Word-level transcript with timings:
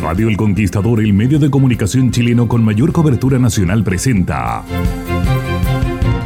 Radio 0.00 0.28
El 0.28 0.36
Conquistador, 0.36 1.00
el 1.00 1.12
medio 1.12 1.38
de 1.38 1.50
comunicación 1.50 2.10
chileno 2.10 2.48
con 2.48 2.64
mayor 2.64 2.92
cobertura 2.92 3.38
nacional, 3.38 3.84
presenta. 3.84 4.64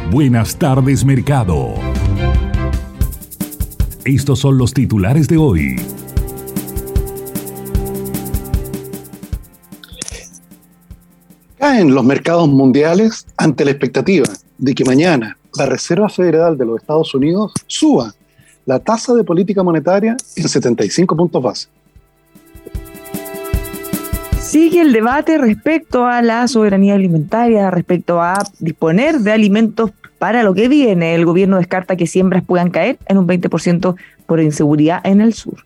Buenas 0.09 0.57
tardes, 0.57 1.03
mercado. 1.03 1.73
Estos 4.05 4.39
son 4.39 4.57
los 4.57 4.73
titulares 4.73 5.27
de 5.27 5.37
hoy. 5.37 5.75
Caen 11.57 11.93
los 11.93 12.05
mercados 12.05 12.47
mundiales 12.47 13.25
ante 13.37 13.65
la 13.65 13.71
expectativa 13.71 14.27
de 14.57 14.75
que 14.75 14.85
mañana 14.85 15.37
la 15.57 15.65
Reserva 15.65 16.09
Federal 16.09 16.57
de 16.57 16.65
los 16.65 16.81
Estados 16.81 17.13
Unidos 17.15 17.51
suba 17.67 18.13
la 18.65 18.79
tasa 18.79 19.13
de 19.13 19.23
política 19.23 19.61
monetaria 19.61 20.15
en 20.35 20.47
75 20.47 21.15
puntos 21.15 21.43
base. 21.43 21.67
Sigue 24.53 24.81
el 24.81 24.93
debate 24.93 25.39
respecto 25.39 26.05
a 26.05 26.21
la 26.21 26.47
soberanía 26.47 26.93
alimentaria, 26.93 27.71
respecto 27.71 28.21
a 28.21 28.35
disponer 28.59 29.17
de 29.17 29.31
alimentos 29.31 29.89
para 30.19 30.43
lo 30.43 30.53
que 30.53 30.67
viene. 30.67 31.15
El 31.15 31.25
gobierno 31.25 31.57
descarta 31.57 31.95
que 31.95 32.05
siembras 32.05 32.43
puedan 32.43 32.69
caer 32.69 32.99
en 33.07 33.17
un 33.17 33.27
20% 33.27 33.95
por 34.27 34.39
inseguridad 34.39 35.01
en 35.05 35.21
el 35.21 35.33
sur. 35.33 35.65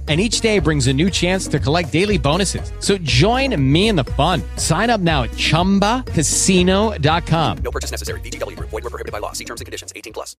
and 0.11 0.19
each 0.19 0.41
day 0.41 0.59
brings 0.59 0.87
a 0.87 0.93
new 0.93 1.09
chance 1.09 1.47
to 1.47 1.57
collect 1.57 1.93
daily 1.93 2.17
bonuses. 2.17 2.73
So 2.79 2.97
join 2.97 3.55
me 3.55 3.87
in 3.87 3.95
the 3.95 4.03
fun. 4.03 4.41
Sign 4.57 4.89
up 4.89 4.99
now 4.99 5.23
at 5.23 5.29
ChumbaCasino.com. 5.31 7.57
No 7.63 7.71
purchase 7.71 7.91
necessary. 7.91 8.19
BGW. 8.19 8.59
Void 8.59 8.83
were 8.83 8.89
prohibited 8.89 9.13
by 9.13 9.19
law. 9.19 9.31
See 9.31 9.45
terms 9.45 9.61
and 9.61 9.65
conditions. 9.65 9.93
18 9.95 10.11
plus. 10.11 10.35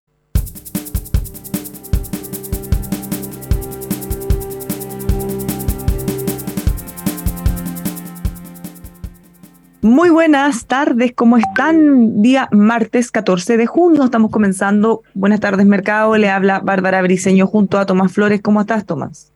Muy 9.81 10.11
buenas 10.11 10.65
tardes, 10.65 11.11
¿cómo 11.13 11.35
están? 11.35 12.21
Día 12.21 12.47
martes 12.53 13.11
14 13.11 13.57
de 13.57 13.65
junio, 13.65 14.05
estamos 14.05 14.31
comenzando. 14.31 15.01
Buenas 15.13 15.41
tardes, 15.41 15.65
mercado. 15.65 16.15
Le 16.15 16.29
habla 16.29 16.61
Bárbara 16.61 17.01
Briseño 17.01 17.47
junto 17.47 17.77
a 17.77 17.85
Tomás 17.85 18.13
Flores. 18.13 18.39
¿Cómo 18.41 18.61
estás, 18.61 18.85
Tomás? 18.85 19.32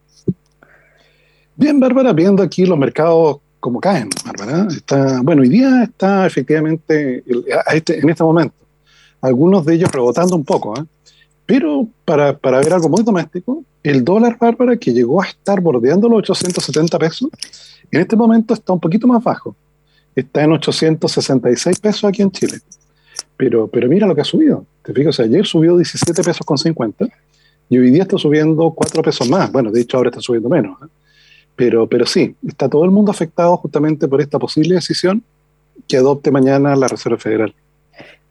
Bien, 1.57 1.79
Bárbara, 1.79 2.13
viendo 2.13 2.44
aquí 2.44 2.68
los 2.68 2.78
mercados 2.78 3.38
como 3.59 3.79
caen, 3.79 4.09
Bárbara. 4.23 4.68
Está, 4.69 5.22
bueno, 5.23 5.41
hoy 5.41 5.50
día 5.50 5.84
está 5.84 6.28
efectivamente 6.28 7.23
este, 7.73 8.00
en 8.00 8.09
este 8.12 8.23
momento, 8.23 8.56
algunos 9.22 9.66
de 9.66 9.73
ellos 9.73 9.91
rebotando 9.91 10.35
un 10.35 10.46
poco, 10.46 10.79
¿eh? 10.79 10.84
pero 11.47 11.88
para, 12.06 12.38
para, 12.38 12.59
ver 12.59 12.73
algo 12.73 12.90
muy 12.90 13.01
doméstico, 13.01 13.63
el 13.81 14.06
dólar, 14.06 14.38
Bárbara, 14.40 14.78
que 14.78 14.94
llegó 14.94 15.19
a 15.19 15.25
estar 15.25 15.59
bordeando 15.59 16.07
los 16.07 16.19
870 16.29 17.00
pesos, 17.00 17.29
en 17.91 18.01
este 18.01 18.16
momento 18.16 18.53
está 18.53 18.73
un 18.73 18.79
poquito 18.79 19.07
más 19.07 19.23
bajo. 19.23 19.56
Está 20.16 20.44
en 20.44 20.51
866 20.51 21.79
pesos 21.79 22.03
aquí 22.03 22.22
en 22.22 22.29
Chile. 22.29 22.59
Pero, 23.35 23.67
pero 23.67 23.88
mira 23.88 24.06
lo 24.06 24.13
que 24.13 24.22
ha 24.22 24.25
subido. 24.25 24.63
Te 24.84 24.94
fijas, 24.94 25.19
ayer 25.19 25.46
subió 25.46 25.75
17 25.75 26.22
pesos 26.22 26.46
con 26.46 26.57
50 26.57 27.07
y 27.69 27.78
hoy 27.79 27.90
día 27.90 28.03
está 28.03 28.17
subiendo 28.17 28.72
4 28.72 29.01
pesos 29.01 29.28
más. 29.29 29.51
Bueno, 29.51 29.72
de 29.72 29.81
hecho 29.81 29.97
ahora 29.97 30.09
está 30.09 30.22
subiendo 30.22 30.50
menos. 30.50 30.78
¿eh? 30.84 30.88
Pero, 31.57 31.88
pero 31.88 32.06
sí, 32.06 32.35
está 32.47 32.69
todo 32.69 32.85
el 32.85 32.91
mundo 32.91 33.12
afectado 33.12 33.57
justamente 33.57 34.07
por 34.07 34.22
esta 34.22 34.40
posible 34.40 34.75
decisión 34.75 35.23
que 35.88 35.97
adopte 35.97 36.31
mañana 36.31 36.75
la 36.75 36.88
Reserva 36.88 37.18
Federal. 37.18 37.53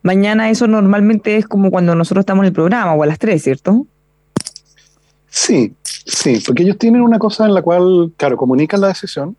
Mañana 0.03 0.49
eso 0.49 0.69
normalmente 0.69 1.37
es 1.37 1.47
como 1.47 1.71
cuando 1.71 1.95
nosotros 1.97 2.23
estamos 2.23 2.45
en 2.45 2.47
el 2.47 2.53
programa 2.53 2.95
o 2.95 3.03
a 3.03 3.07
las 3.07 3.19
3, 3.19 3.43
¿cierto? 3.43 3.87
Sí, 5.29 5.75
sí, 5.83 6.43
porque 6.47 6.63
ellos 6.63 6.79
tienen 6.79 7.03
una 7.03 7.19
cosa 7.19 7.45
en 7.45 7.55
la 7.55 7.63
cual, 7.63 8.13
claro, 8.17 8.37
comunican 8.37 8.81
la 8.81 8.89
decisión 8.89 9.37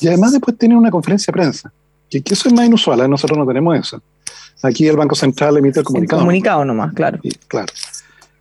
y 0.00 0.06
además 0.06 0.32
después 0.32 0.56
tienen 0.56 0.78
una 0.78 0.90
conferencia 0.90 1.32
de 1.32 1.36
prensa, 1.36 1.72
que, 2.08 2.22
eso 2.24 2.48
es 2.48 2.54
más 2.54 2.66
inusual, 2.66 3.00
¿eh? 3.00 3.08
nosotros 3.08 3.36
no 3.36 3.46
tenemos 3.46 3.76
eso. 3.76 4.00
Aquí 4.62 4.86
el 4.86 4.96
Banco 4.96 5.16
Central 5.16 5.56
emite 5.58 5.80
el 5.80 5.84
comunicado. 5.84 6.20
El 6.20 6.24
comunicado 6.24 6.64
nomás, 6.64 6.94
claro. 6.94 7.18
claro, 7.48 7.72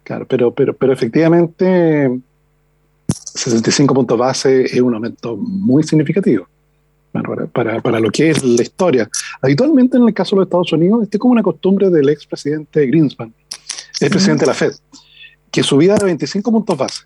claro, 0.03 0.28
pero, 0.28 0.53
pero, 0.53 0.74
pero 0.75 0.94
efectivamente 0.94 2.19
65 3.35 3.94
puntos 3.94 4.18
base 4.18 4.63
es 4.63 4.81
un 4.81 4.94
aumento 4.94 5.35
muy 5.35 5.84
significativo 5.84 6.47
para, 7.51 7.79
para, 7.81 8.00
lo 8.00 8.09
que 8.09 8.29
es 8.29 8.44
la 8.44 8.62
historia. 8.62 9.09
Habitualmente 9.41 9.97
en 9.97 10.07
el 10.07 10.13
caso 10.13 10.35
de 10.35 10.41
los 10.41 10.47
Estados 10.47 10.73
Unidos, 10.73 11.03
este 11.03 11.18
es 11.18 11.22
como 11.22 11.34
una 11.34 11.44
costumbre 11.44 11.90
del 11.90 12.09
expresidente 12.09 12.85
Greenspan, 12.88 13.34
el 14.00 14.09
presidente 14.09 14.41
de 14.41 14.47
la 14.47 14.53
Fed, 14.53 14.74
que 15.51 15.63
subía 15.63 15.95
de 15.95 16.06
25 16.06 16.51
puntos 16.51 16.78
base, 16.78 17.03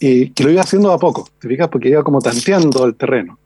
y 0.00 0.30
que 0.30 0.44
lo 0.44 0.50
iba 0.50 0.62
haciendo 0.62 0.92
a 0.92 0.98
poco, 0.98 1.28
¿te 1.38 1.48
fijas? 1.48 1.68
Porque 1.68 1.88
iba 1.88 2.02
como 2.02 2.20
tanteando 2.20 2.84
el 2.84 2.94
terreno, 2.94 3.38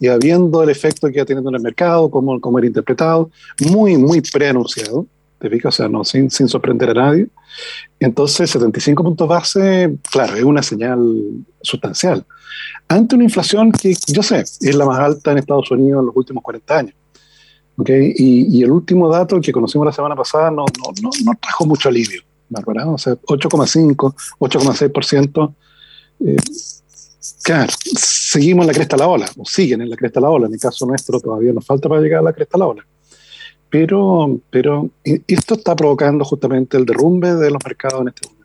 iba 0.00 0.16
viendo 0.16 0.62
el 0.62 0.70
efecto 0.70 1.08
que 1.08 1.14
iba 1.16 1.24
teniendo 1.24 1.50
en 1.50 1.56
el 1.56 1.62
mercado, 1.62 2.10
cómo, 2.10 2.40
cómo 2.40 2.58
era 2.58 2.66
interpretado, 2.66 3.30
muy, 3.70 3.96
muy 3.96 4.20
preanunciado, 4.20 5.06
¿te? 5.38 5.68
O 5.68 5.70
sea, 5.70 5.88
no, 5.88 6.04
sin, 6.04 6.30
sin 6.30 6.48
sorprender 6.48 6.90
a 6.90 6.94
nadie. 6.94 7.28
Entonces, 8.00 8.50
75 8.50 9.02
puntos 9.02 9.28
base, 9.28 9.96
claro, 10.10 10.36
es 10.36 10.44
una 10.44 10.62
señal 10.62 11.00
sustancial. 11.60 12.24
Ante 12.88 13.14
una 13.14 13.24
inflación 13.24 13.72
que, 13.72 13.94
yo 14.08 14.22
sé, 14.22 14.40
es 14.40 14.74
la 14.74 14.86
más 14.86 14.98
alta 14.98 15.32
en 15.32 15.38
Estados 15.38 15.70
Unidos 15.70 16.00
en 16.00 16.06
los 16.06 16.16
últimos 16.16 16.42
40 16.42 16.78
años. 16.78 16.94
¿okay? 17.76 18.12
Y, 18.16 18.58
y, 18.58 18.62
el 18.62 18.70
último 18.70 19.08
dato 19.08 19.40
que 19.40 19.52
conocimos 19.52 19.86
la 19.86 19.92
semana 19.92 20.16
pasada 20.16 20.50
no, 20.50 20.64
no, 20.64 20.92
no, 21.02 21.10
no 21.24 21.32
trajo 21.40 21.66
mucho 21.66 21.88
alivio, 21.88 22.22
¿verdad? 22.48 22.92
O 22.92 22.98
sea, 22.98 23.14
8,5, 23.14 24.14
8,6%. 24.38 25.54
Eh, 26.20 26.36
claro, 27.42 27.72
seguimos 27.96 28.64
en 28.64 28.66
la 28.68 28.74
cresta 28.74 28.96
de 28.96 29.02
la 29.02 29.08
ola, 29.08 29.30
o 29.36 29.44
siguen 29.44 29.82
en 29.82 29.90
la 29.90 29.96
cresta 29.96 30.20
de 30.20 30.24
la 30.24 30.30
ola. 30.30 30.46
En 30.46 30.54
el 30.54 30.60
caso 30.60 30.86
nuestro 30.86 31.20
todavía 31.20 31.52
nos 31.52 31.64
falta 31.64 31.88
para 31.88 32.00
llegar 32.00 32.20
a 32.20 32.22
la 32.22 32.32
cresta 32.32 32.56
de 32.56 32.60
la 32.60 32.66
ola. 32.66 32.86
Pero, 33.70 34.38
pero 34.50 34.88
esto 35.04 35.54
está 35.54 35.76
provocando 35.76 36.24
justamente 36.24 36.76
el 36.76 36.86
derrumbe 36.86 37.34
de 37.34 37.50
los 37.50 37.62
mercados 37.64 38.00
en 38.00 38.08
este 38.08 38.26
momento. 38.26 38.38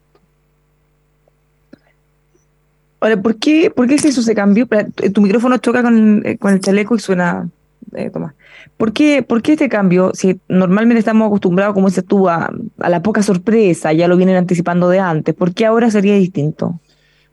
Ahora, 3.00 3.22
¿por 3.22 3.36
qué, 3.36 3.72
¿por 3.72 3.88
qué 3.88 3.98
se 3.98 4.10
hizo 4.10 4.22
ese 4.22 4.36
cambio? 4.36 4.68
Tu 5.14 5.22
micrófono 5.22 5.58
choca 5.58 5.82
con, 5.82 6.26
eh, 6.26 6.38
con 6.38 6.54
el 6.54 6.62
chaleco 6.62 6.96
y 6.96 7.00
suena, 7.00 7.50
eh, 7.96 8.10
Tomás. 8.10 8.34
¿Por 8.78 8.92
qué, 8.94 9.22
¿Por 9.22 9.42
qué 9.42 9.54
este 9.54 9.70
cambio? 9.70 10.12
Si 10.14 10.40
normalmente 10.48 11.00
estamos 11.00 11.28
acostumbrados, 11.28 11.74
como 11.74 11.90
dices 11.90 12.06
tú, 12.06 12.30
a, 12.30 12.52
a, 12.80 12.90
la 12.90 13.02
poca 13.02 13.22
sorpresa, 13.22 13.94
ya 13.94 14.08
lo 14.08 14.18
vienen 14.18 14.36
anticipando 14.36 14.90
de 14.90 15.00
antes, 15.00 15.36
¿por 15.36 15.54
qué 15.54 15.66
ahora 15.66 15.92
sería 15.92 16.16
distinto? 16.16 16.80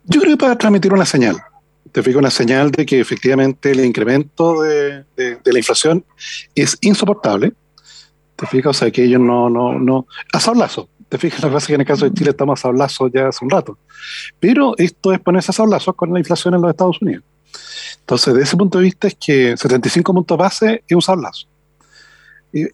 Yo 0.05 0.21
creo 0.21 0.37
que 0.37 0.41
para 0.41 0.57
transmitir 0.57 0.93
una 0.93 1.07
señal. 1.07 1.37
Te 1.93 2.03
fijo 2.03 2.19
una 2.19 2.31
señal 2.31 2.71
de 2.71 2.87
que 2.87 3.01
efectivamente 3.01 3.73
el 3.73 3.85
incremento 3.85 4.63
de, 4.63 5.05
la 5.17 5.59
inflación 5.59 6.05
es 6.55 6.77
insoportable. 6.81 7.53
Te 8.41 8.47
fijas, 8.47 8.71
o 8.71 8.73
sea, 8.73 8.91
que 8.91 9.05
ellos 9.05 9.21
no, 9.21 9.51
no, 9.51 9.79
no, 9.79 10.07
a 10.33 10.41
sablazo. 10.41 10.89
Te 11.11 11.19
fijas, 11.19 11.43
la 11.53 11.61
que 11.61 11.75
en 11.75 11.83
el 11.83 11.87
caso 11.87 12.07
de 12.07 12.15
Chile 12.15 12.31
estamos 12.31 12.59
a 12.59 12.63
sablazo 12.63 13.09
ya 13.09 13.29
hace 13.29 13.45
un 13.45 13.51
rato. 13.51 13.77
Pero 14.39 14.73
esto 14.79 15.13
es 15.13 15.21
ponerse 15.21 15.51
a 15.51 15.53
sablazo 15.53 15.93
con 15.93 16.11
la 16.11 16.21
inflación 16.21 16.55
en 16.55 16.63
los 16.63 16.71
Estados 16.71 17.03
Unidos. 17.03 17.23
Entonces, 18.01 18.33
de 18.33 18.43
ese 18.43 18.57
punto 18.57 18.79
de 18.79 18.85
vista 18.85 19.09
es 19.09 19.15
que 19.15 19.55
75 19.59 20.15
puntos 20.15 20.39
base 20.39 20.83
es 20.89 20.95
un 20.95 21.03
sablazo. 21.03 21.49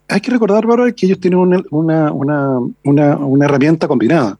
hay 0.08 0.20
que 0.20 0.30
recordar, 0.30 0.64
Bárbara, 0.64 0.92
que 0.92 1.06
ellos 1.06 1.18
tienen 1.18 1.40
una, 1.40 1.60
una, 1.70 2.12
una, 2.12 3.16
una, 3.16 3.44
herramienta 3.44 3.88
combinada. 3.88 4.38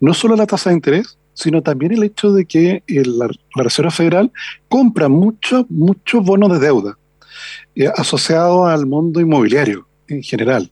No 0.00 0.14
solo 0.14 0.36
la 0.36 0.46
tasa 0.46 0.70
de 0.70 0.76
interés, 0.76 1.18
sino 1.34 1.60
también 1.60 1.90
el 1.90 2.04
hecho 2.04 2.32
de 2.32 2.44
que 2.44 2.84
la, 2.86 3.28
Reserva 3.56 3.90
Federal 3.90 4.30
compra 4.68 5.08
muchos 5.08 5.68
muchos 5.68 6.24
bonos 6.24 6.52
de 6.52 6.60
deuda 6.60 6.96
eh, 7.74 7.88
asociados 7.96 8.68
al 8.68 8.86
mundo 8.86 9.20
inmobiliario 9.20 9.87
en 10.08 10.22
general. 10.22 10.70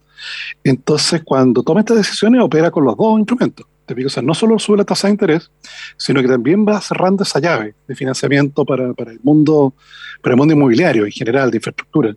Entonces, 0.64 1.22
cuando 1.24 1.62
toma 1.62 1.80
estas 1.80 1.98
decisiones, 1.98 2.40
opera 2.42 2.70
con 2.70 2.84
los 2.84 2.96
dos 2.96 3.18
instrumentos. 3.18 3.66
O 4.04 4.08
sea, 4.08 4.22
no 4.22 4.34
solo 4.34 4.58
sube 4.58 4.78
la 4.78 4.84
tasa 4.84 5.06
de 5.06 5.12
interés, 5.12 5.50
sino 5.96 6.20
que 6.20 6.26
también 6.26 6.66
va 6.66 6.80
cerrando 6.80 7.22
esa 7.22 7.38
llave 7.38 7.74
de 7.86 7.94
financiamiento 7.94 8.64
para, 8.64 8.92
para, 8.94 9.12
el 9.12 9.20
mundo, 9.22 9.74
para 10.22 10.32
el 10.32 10.38
mundo 10.38 10.54
inmobiliario 10.54 11.04
en 11.04 11.12
general, 11.12 11.50
de 11.50 11.58
infraestructura. 11.58 12.16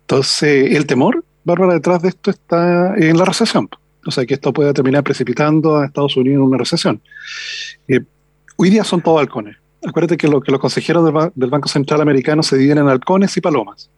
Entonces, 0.00 0.74
el 0.74 0.86
temor, 0.86 1.22
Bárbara, 1.44 1.74
detrás 1.74 2.00
de 2.00 2.08
esto 2.08 2.30
está 2.30 2.94
en 2.96 3.18
la 3.18 3.24
recesión 3.26 3.68
o 4.06 4.10
sea, 4.10 4.24
que 4.24 4.34
esto 4.34 4.52
pueda 4.52 4.72
terminar 4.72 5.02
precipitando 5.02 5.76
a 5.76 5.86
Estados 5.86 6.16
Unidos 6.16 6.36
en 6.36 6.42
una 6.42 6.58
recesión. 6.58 7.00
Eh, 7.88 8.00
hoy 8.56 8.70
día 8.70 8.84
son 8.84 9.02
todos 9.02 9.20
halcones. 9.20 9.56
Acuérdate 9.86 10.16
que, 10.16 10.26
lo, 10.26 10.40
que 10.40 10.50
los 10.50 10.60
consejeros 10.60 11.04
del, 11.34 11.50
Banco 11.50 11.68
Central 11.68 12.00
Americano 12.00 12.42
se 12.42 12.56
dividen 12.56 12.78
en 12.78 12.88
halcones 12.88 13.36
y 13.36 13.40
palomas. 13.40 13.88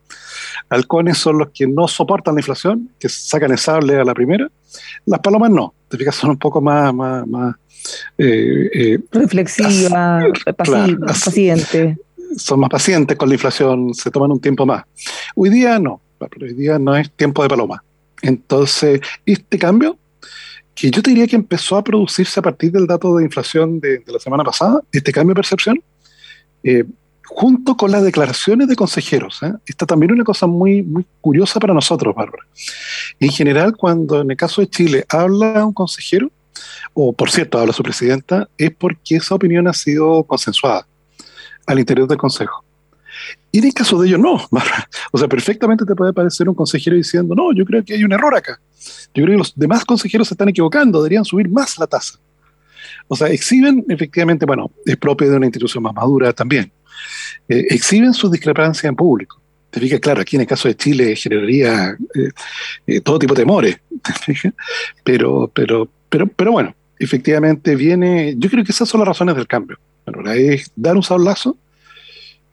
Halcones 0.68 1.16
son 1.16 1.38
los 1.38 1.48
que 1.48 1.66
no 1.66 1.88
soportan 1.88 2.34
la 2.34 2.40
inflación, 2.40 2.90
que 3.00 3.08
sacan 3.08 3.52
el 3.52 3.58
sable 3.58 3.96
a 3.96 4.04
la 4.04 4.12
primera. 4.12 4.50
Las 5.06 5.20
palomas 5.20 5.50
no. 5.50 5.72
Te 5.88 5.96
fijas, 5.96 6.14
son 6.14 6.30
un 6.30 6.38
poco 6.38 6.60
más, 6.60 6.92
más, 6.92 7.26
más 7.26 7.56
eh, 8.18 8.70
eh, 8.74 8.98
reflexiva, 9.12 10.26
paciente. 11.06 11.96
Son 12.36 12.60
más 12.60 12.68
pacientes 12.68 13.16
con 13.16 13.30
la 13.30 13.36
inflación, 13.36 13.94
se 13.94 14.10
toman 14.10 14.30
un 14.30 14.40
tiempo 14.40 14.66
más. 14.66 14.84
Hoy 15.34 15.48
día 15.48 15.78
no, 15.78 16.02
hoy 16.20 16.52
día 16.52 16.78
no 16.78 16.94
es 16.94 17.10
tiempo 17.12 17.42
de 17.42 17.48
paloma. 17.48 17.82
Entonces, 18.20 19.00
este 19.24 19.58
cambio, 19.58 19.96
que 20.78 20.92
yo 20.92 21.02
te 21.02 21.10
diría 21.10 21.26
que 21.26 21.34
empezó 21.34 21.76
a 21.76 21.82
producirse 21.82 22.38
a 22.38 22.42
partir 22.42 22.70
del 22.70 22.86
dato 22.86 23.16
de 23.16 23.24
inflación 23.24 23.80
de, 23.80 24.00
la 24.06 24.20
semana 24.20 24.44
pasada, 24.44 24.80
este 24.92 25.10
cambio 25.10 25.34
de 25.34 25.40
percepción, 25.40 25.82
eh, 26.62 26.84
junto 27.26 27.76
con 27.76 27.90
las 27.90 28.04
declaraciones 28.04 28.68
de 28.68 28.76
consejeros. 28.76 29.42
¿eh? 29.42 29.52
Esta 29.66 29.86
también 29.86 30.10
es 30.10 30.14
una 30.14 30.24
cosa 30.24 30.46
muy, 30.46 30.84
muy 30.84 31.04
curiosa 31.20 31.58
para 31.58 31.74
nosotros, 31.74 32.14
Bárbara. 32.14 32.44
En 33.18 33.30
general, 33.30 33.76
cuando 33.76 34.20
en 34.20 34.30
el 34.30 34.36
caso 34.36 34.60
de 34.60 34.68
Chile 34.68 35.04
habla 35.08 35.66
un 35.66 35.72
consejero, 35.72 36.30
o 36.94 37.12
por 37.12 37.32
cierto, 37.32 37.58
habla 37.58 37.72
su 37.72 37.82
presidenta, 37.82 38.48
es 38.56 38.70
porque 38.70 39.16
esa 39.16 39.34
opinión 39.34 39.66
ha 39.66 39.74
sido 39.74 40.22
consensuada 40.22 40.86
al 41.66 41.80
interior 41.80 42.06
del 42.06 42.18
Consejo. 42.18 42.64
Y 43.50 43.58
en 43.58 43.64
el 43.64 43.74
caso 43.74 44.00
de 44.00 44.08
ellos, 44.08 44.20
no. 44.20 44.38
O 45.12 45.18
sea, 45.18 45.28
perfectamente 45.28 45.84
te 45.84 45.94
puede 45.94 46.12
parecer 46.12 46.48
un 46.48 46.54
consejero 46.54 46.96
diciendo, 46.96 47.34
no, 47.34 47.52
yo 47.52 47.64
creo 47.64 47.84
que 47.84 47.94
hay 47.94 48.04
un 48.04 48.12
error 48.12 48.34
acá. 48.34 48.60
Yo 49.14 49.24
creo 49.24 49.34
que 49.34 49.38
los 49.38 49.54
demás 49.56 49.84
consejeros 49.84 50.28
se 50.28 50.34
están 50.34 50.48
equivocando, 50.48 51.02
deberían 51.02 51.24
subir 51.24 51.48
más 51.48 51.78
la 51.78 51.86
tasa. 51.86 52.18
O 53.08 53.16
sea, 53.16 53.28
exhiben 53.28 53.84
efectivamente, 53.88 54.44
bueno, 54.44 54.70
es 54.84 54.96
propio 54.96 55.30
de 55.30 55.36
una 55.36 55.46
institución 55.46 55.82
más 55.82 55.94
madura 55.94 56.32
también, 56.32 56.70
eh, 57.48 57.66
exhiben 57.70 58.12
sus 58.12 58.30
discrepancias 58.30 58.84
en 58.84 58.96
público. 58.96 59.40
Te 59.70 59.80
fijas, 59.80 60.00
claro, 60.00 60.20
aquí 60.20 60.36
en 60.36 60.42
el 60.42 60.46
caso 60.46 60.68
de 60.68 60.76
Chile 60.76 61.16
generaría 61.16 61.96
eh, 62.14 62.30
eh, 62.86 63.00
todo 63.00 63.18
tipo 63.18 63.34
de 63.34 63.42
temores, 63.42 63.78
pero, 65.04 65.50
pero, 65.52 65.88
pero, 66.08 66.26
pero 66.26 66.52
bueno, 66.52 66.74
efectivamente 66.98 67.76
viene, 67.76 68.34
yo 68.36 68.50
creo 68.50 68.64
que 68.64 68.72
esas 68.72 68.88
son 68.88 69.00
las 69.00 69.08
razones 69.08 69.36
del 69.36 69.46
cambio. 69.46 69.78
Bueno, 70.06 70.30
es 70.30 70.70
dar 70.74 70.96
un 70.96 71.02
sablazo 71.02 71.56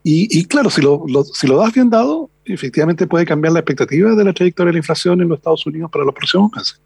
y, 0.08 0.46
claro, 0.46 0.70
si 0.70 0.84
lo, 0.84 1.04
si 1.34 1.48
lo 1.48 1.58
das 1.58 1.74
bien 1.74 1.90
dado, 1.90 2.30
efectivamente 2.46 3.08
puede 3.08 3.26
cambiar 3.26 3.54
la 3.54 3.62
expectativa 3.62 4.14
de 4.14 4.24
la 4.24 4.34
trayectoria 4.34 4.68
de 4.68 4.74
la 4.74 4.78
inflación 4.78 5.20
en 5.20 5.30
los 5.30 5.40
Estados 5.40 5.66
Unidos 5.66 5.90
para 5.90 6.06
los 6.06 6.14
próximos 6.14 6.52
meses. 6.56 6.80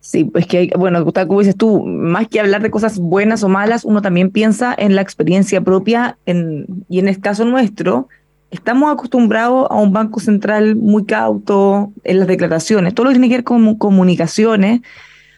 Sí, 0.00 0.24
pues 0.24 0.46
que, 0.46 0.70
bueno, 0.74 1.04
como 1.04 1.40
dices 1.40 1.54
tú, 1.54 1.84
más 1.84 2.28
que 2.28 2.40
hablar 2.40 2.62
de 2.62 2.70
cosas 2.70 2.98
buenas 2.98 3.42
o 3.42 3.50
malas, 3.50 3.84
uno 3.84 4.00
también 4.00 4.30
piensa 4.30 4.74
en 4.78 4.94
la 4.94 5.02
experiencia 5.02 5.60
propia 5.60 6.16
en, 6.24 6.64
y 6.88 6.98
en 6.98 7.08
el 7.08 7.20
caso 7.20 7.44
nuestro, 7.44 8.08
estamos 8.50 8.90
acostumbrados 8.90 9.66
a 9.70 9.74
un 9.74 9.92
banco 9.92 10.20
central 10.20 10.76
muy 10.76 11.04
cauto 11.04 11.92
en 12.04 12.20
las 12.20 12.26
declaraciones, 12.26 12.94
todo 12.94 13.04
lo 13.04 13.10
que 13.10 13.16
tiene 13.16 13.28
que 13.28 13.34
ver 13.34 13.44
con 13.44 13.74
comunicaciones, 13.74 14.80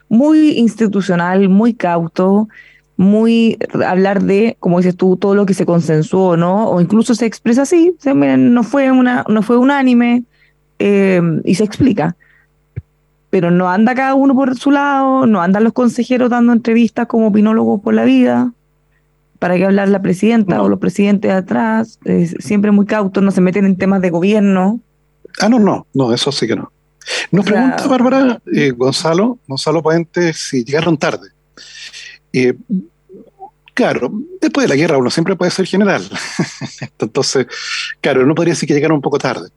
muy 0.08 0.52
institucional, 0.52 1.48
muy 1.48 1.74
cauto 1.74 2.48
muy 3.00 3.56
hablar 3.86 4.22
de, 4.24 4.58
como 4.60 4.76
dices 4.76 4.94
tú, 4.94 5.16
todo 5.16 5.34
lo 5.34 5.46
que 5.46 5.54
se 5.54 5.64
consensuó, 5.64 6.36
¿no? 6.36 6.68
O 6.68 6.82
incluso 6.82 7.14
se 7.14 7.24
expresa 7.24 7.62
así, 7.62 7.96
no 8.04 8.62
fue 8.62 8.90
una, 8.90 9.24
no 9.26 9.40
fue 9.40 9.56
unánime 9.56 10.24
eh, 10.78 11.22
y 11.44 11.54
se 11.54 11.64
explica. 11.64 12.14
Pero 13.30 13.50
no 13.50 13.70
anda 13.70 13.94
cada 13.94 14.14
uno 14.14 14.34
por 14.34 14.54
su 14.54 14.70
lado, 14.70 15.24
no 15.24 15.40
andan 15.40 15.64
los 15.64 15.72
consejeros 15.72 16.28
dando 16.28 16.52
entrevistas 16.52 17.06
como 17.06 17.28
opinólogos 17.28 17.80
por 17.80 17.94
la 17.94 18.04
vida. 18.04 18.52
¿Para 19.38 19.56
qué 19.56 19.64
hablar 19.64 19.88
la 19.88 20.02
presidenta 20.02 20.60
o 20.60 20.68
los 20.68 20.78
presidentes 20.78 21.30
de 21.30 21.36
atrás? 21.38 21.98
siempre 22.40 22.70
muy 22.70 22.84
cautos, 22.84 23.22
no 23.22 23.30
se 23.30 23.40
meten 23.40 23.64
en 23.64 23.76
temas 23.76 24.02
de 24.02 24.10
gobierno. 24.10 24.78
Ah, 25.40 25.48
no, 25.48 25.58
no, 25.58 25.86
no, 25.94 26.12
eso 26.12 26.30
sí 26.32 26.46
que 26.46 26.54
no. 26.54 26.70
Nos 27.30 27.46
pregunta 27.46 27.86
Bárbara 27.86 28.42
eh, 28.54 28.72
Gonzalo, 28.72 29.38
Gonzalo 29.48 29.82
Puente, 29.82 30.34
si 30.34 30.64
llegaron 30.64 30.98
tarde. 30.98 31.28
Eh, 32.32 32.54
claro, 33.74 34.12
después 34.40 34.64
de 34.64 34.68
la 34.68 34.76
guerra 34.76 34.98
uno 34.98 35.10
siempre 35.10 35.36
puede 35.36 35.50
ser 35.50 35.66
general. 35.66 36.08
Entonces, 36.98 37.46
claro, 38.00 38.22
uno 38.22 38.34
podría 38.34 38.52
decir 38.52 38.66
que 38.66 38.74
llegaron 38.74 38.96
un 38.96 39.02
poco 39.02 39.18
tarde. 39.18 39.48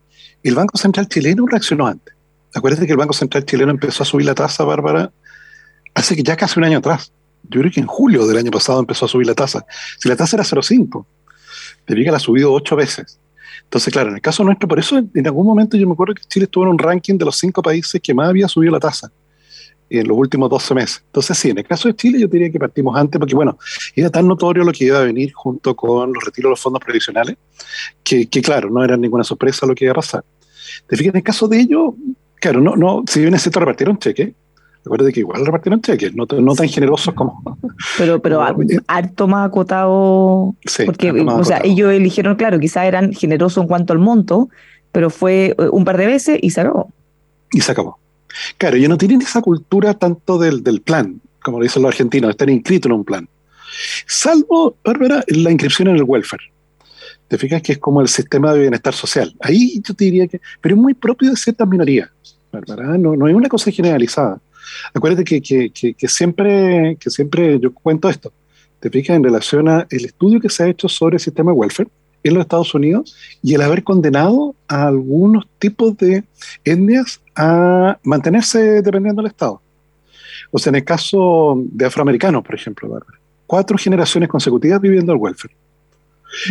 El 0.41 0.55
Banco 0.55 0.77
Central 0.77 1.07
chileno 1.07 1.45
reaccionó 1.45 1.87
antes. 1.87 2.13
Acuérdate 2.53 2.85
que 2.85 2.91
el 2.91 2.97
Banco 2.97 3.13
Central 3.13 3.45
chileno 3.45 3.71
empezó 3.71 4.03
a 4.03 4.05
subir 4.05 4.25
la 4.25 4.35
tasa, 4.35 4.63
Bárbara, 4.63 5.11
hace 5.93 6.15
que 6.15 6.23
ya 6.23 6.35
casi 6.35 6.59
un 6.59 6.65
año 6.65 6.79
atrás. 6.79 7.11
Yo 7.49 7.59
creo 7.59 7.71
que 7.71 7.79
en 7.79 7.87
julio 7.87 8.25
del 8.27 8.37
año 8.37 8.51
pasado 8.51 8.79
empezó 8.79 9.05
a 9.05 9.09
subir 9.09 9.27
la 9.27 9.35
tasa. 9.35 9.65
Si 9.97 10.07
la 10.07 10.15
tasa 10.15 10.37
era 10.37 10.43
0,5, 10.43 11.05
te 11.85 11.95
que 11.95 12.03
la 12.03 12.17
ha 12.17 12.19
subido 12.19 12.53
ocho 12.53 12.75
veces. 12.75 13.19
Entonces, 13.63 13.91
claro, 13.91 14.09
en 14.09 14.15
el 14.15 14.21
caso 14.21 14.43
nuestro, 14.43 14.67
por 14.67 14.79
eso 14.79 14.97
en 14.97 15.27
algún 15.27 15.45
momento 15.45 15.77
yo 15.77 15.87
me 15.87 15.93
acuerdo 15.93 16.13
que 16.13 16.23
Chile 16.23 16.45
estuvo 16.45 16.63
en 16.63 16.71
un 16.71 16.79
ranking 16.79 17.17
de 17.17 17.25
los 17.25 17.37
cinco 17.37 17.61
países 17.61 17.99
que 18.01 18.13
más 18.13 18.29
había 18.29 18.47
subido 18.47 18.71
la 18.71 18.79
tasa 18.79 19.11
en 19.89 20.07
los 20.07 20.17
últimos 20.17 20.49
12 20.49 20.73
meses. 20.73 21.03
Entonces, 21.05 21.37
sí, 21.37 21.49
en 21.49 21.59
el 21.59 21.65
caso 21.65 21.87
de 21.87 21.95
Chile 21.95 22.19
yo 22.19 22.27
diría 22.27 22.51
que 22.51 22.59
partimos 22.59 22.95
antes 22.97 23.19
porque, 23.19 23.35
bueno, 23.35 23.57
era 23.95 24.09
tan 24.09 24.27
notorio 24.27 24.63
lo 24.63 24.71
que 24.71 24.85
iba 24.85 24.99
a 24.99 25.03
venir 25.03 25.31
junto 25.33 25.75
con 25.75 26.13
los 26.13 26.23
retiros 26.23 26.49
de 26.49 26.51
los 26.51 26.59
fondos 26.61 26.81
previsionales, 26.83 27.37
que, 28.03 28.27
claro, 28.27 28.69
no 28.69 28.83
era 28.83 28.97
ninguna 28.97 29.23
sorpresa 29.23 29.65
lo 29.65 29.75
que 29.75 29.85
iba 29.85 29.91
a 29.91 29.95
pasar. 29.95 30.23
Te 30.87 30.97
fijas, 30.97 31.13
en 31.13 31.17
el 31.17 31.23
caso 31.23 31.47
de 31.47 31.59
ellos, 31.59 31.93
claro, 32.35 32.61
no, 32.61 32.75
no, 32.75 33.03
si 33.07 33.21
bien 33.21 33.33
es 33.33 33.41
cierto, 33.41 33.59
repartieron 33.59 33.97
cheques, 33.97 34.33
Recuerda 34.85 35.11
que 35.13 35.21
igual 35.21 35.45
repartieron 35.45 35.81
cheques, 35.81 36.13
no, 36.13 36.25
no, 36.25 36.55
tan 36.55 36.67
generosos 36.67 37.13
como. 37.13 37.41
Pero, 37.97 38.21
pero 38.21 38.41
harto 38.87 39.27
más 39.29 39.47
acotado. 39.47 40.55
Sí, 40.65 40.83
porque, 40.83 41.11
o 41.11 41.45
sea, 41.45 41.61
ellos 41.63 41.93
eligieron, 41.93 42.35
claro, 42.35 42.59
quizás 42.59 42.85
eran 42.85 43.13
generosos 43.13 43.61
en 43.61 43.67
cuanto 43.69 43.93
al 43.93 43.99
monto, 43.99 44.49
pero 44.91 45.09
fue 45.09 45.55
eh, 45.57 45.69
un 45.71 45.85
par 45.85 45.97
de 45.97 46.07
veces 46.07 46.37
y 46.41 46.49
se 46.49 46.61
acabó. 46.61 46.89
Y 47.53 47.61
se 47.61 47.71
acabó. 47.71 47.97
Claro, 48.57 48.77
ellos 48.77 48.89
no 48.89 48.97
tienen 48.97 49.21
esa 49.21 49.41
cultura 49.41 49.93
tanto 49.93 50.37
del, 50.37 50.63
del 50.63 50.81
plan, 50.81 51.21
como 51.41 51.59
lo 51.59 51.63
dicen 51.63 51.81
los 51.81 51.89
argentinos, 51.89 52.31
estar 52.31 52.49
inscritos 52.49 52.89
en 52.89 52.93
un 52.93 53.03
plan. 53.03 53.27
Salvo, 54.07 54.75
Bárbara, 54.83 55.23
la 55.27 55.51
inscripción 55.51 55.89
en 55.89 55.95
el 55.95 56.03
welfare. 56.03 56.43
Te 57.27 57.37
fijas 57.37 57.61
que 57.61 57.73
es 57.73 57.77
como 57.77 58.01
el 58.01 58.07
sistema 58.07 58.53
de 58.53 58.61
bienestar 58.61 58.93
social. 58.93 59.33
Ahí 59.39 59.81
yo 59.83 59.93
te 59.93 60.05
diría 60.05 60.27
que, 60.27 60.39
pero 60.61 60.75
es 60.75 60.81
muy 60.81 60.93
propio 60.93 61.31
de 61.31 61.35
ciertas 61.35 61.67
minorías, 61.67 62.09
Bárbara, 62.51 62.97
no, 62.97 63.15
no 63.15 63.27
es 63.27 63.33
una 63.33 63.49
cosa 63.49 63.71
generalizada. 63.71 64.39
Acuérdate 64.93 65.23
que, 65.23 65.41
que, 65.41 65.69
que, 65.71 65.93
que, 65.93 66.07
siempre, 66.07 66.97
que 66.99 67.09
siempre 67.09 67.59
yo 67.59 67.73
cuento 67.73 68.09
esto. 68.09 68.31
Te 68.79 68.89
fijas 68.89 69.15
en 69.15 69.23
relación 69.23 69.69
al 69.69 69.87
estudio 69.89 70.39
que 70.39 70.49
se 70.49 70.63
ha 70.63 70.67
hecho 70.67 70.89
sobre 70.89 71.15
el 71.15 71.19
sistema 71.19 71.51
de 71.51 71.57
welfare 71.57 71.89
en 72.23 72.33
los 72.33 72.41
Estados 72.41 72.73
Unidos 72.73 73.15
y 73.41 73.53
el 73.53 73.61
haber 73.61 73.83
condenado 73.83 74.55
a 74.67 74.87
algunos 74.87 75.45
tipos 75.59 75.97
de 75.97 76.23
etnias 76.63 77.21
a 77.35 77.97
mantenerse 78.03 78.81
dependiendo 78.81 79.21
del 79.21 79.31
Estado. 79.31 79.61
O 80.51 80.59
sea, 80.59 80.69
en 80.69 80.75
el 80.75 80.83
caso 80.83 81.61
de 81.65 81.85
afroamericanos, 81.85 82.43
por 82.43 82.55
ejemplo, 82.55 82.99
cuatro 83.47 83.77
generaciones 83.77 84.29
consecutivas 84.29 84.79
viviendo 84.79 85.11
el 85.11 85.19
welfare. 85.19 85.53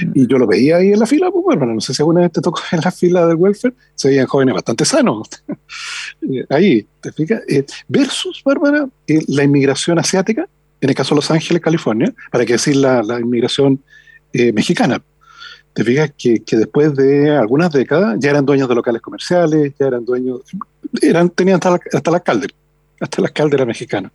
Mm. 0.07 0.13
Y 0.15 0.27
yo 0.27 0.39
lo 0.39 0.47
veía 0.47 0.77
ahí 0.77 0.93
en 0.93 0.99
la 0.99 1.07
fila, 1.07 1.31
pues 1.31 1.45
bueno, 1.45 1.67
no 1.67 1.81
sé 1.81 1.95
si 1.95 2.03
alguna 2.03 2.21
vez 2.21 2.33
te 2.33 2.41
tocó 2.41 2.61
en 2.73 2.81
la 2.81 2.91
fila 2.91 3.27
del 3.27 3.37
welfare, 3.37 3.75
se 3.95 4.09
veían 4.09 4.27
jóvenes 4.27 4.55
bastante 4.55 4.85
sanos. 4.85 5.29
ahí, 6.51 6.87
¿te 7.01 7.13
fijas? 7.13 7.43
Eh, 7.49 7.65
versus, 7.89 8.43
Bárbara, 8.45 8.89
eh, 9.07 9.21
la 9.29 9.45
inmigración 9.45 9.99
asiática, 9.99 10.49
en 10.81 10.89
el 10.89 10.95
caso 10.95 11.15
de 11.15 11.17
Los 11.17 11.31
Ángeles, 11.31 11.63
California, 11.63 12.13
para 12.31 12.45
que 12.45 12.55
decir 12.55 12.77
la, 12.77 13.03
inmigración 13.21 13.81
eh, 14.33 14.53
mexicana. 14.53 15.03
Te 15.75 15.85
fijas 15.85 16.13
que, 16.17 16.43
después 16.51 16.95
de 16.95 17.31
algunas 17.31 17.73
décadas 17.73 18.17
ya 18.19 18.31
eran 18.31 18.45
dueños 18.45 18.69
de 18.69 18.75
locales 18.75 19.01
comerciales, 19.01 19.73
ya 19.79 19.87
eran 19.87 20.05
dueños, 20.05 20.41
eran, 21.01 21.31
tenían 21.31 21.57
hasta, 21.57 21.71
la, 21.71 21.81
hasta 21.93 22.11
el 22.11 22.15
alcalde, 22.15 22.49
hasta 23.01 23.21
el 23.21 23.27
alcalde 23.27 23.57
era 23.57 23.65
mexicano. 23.65 24.11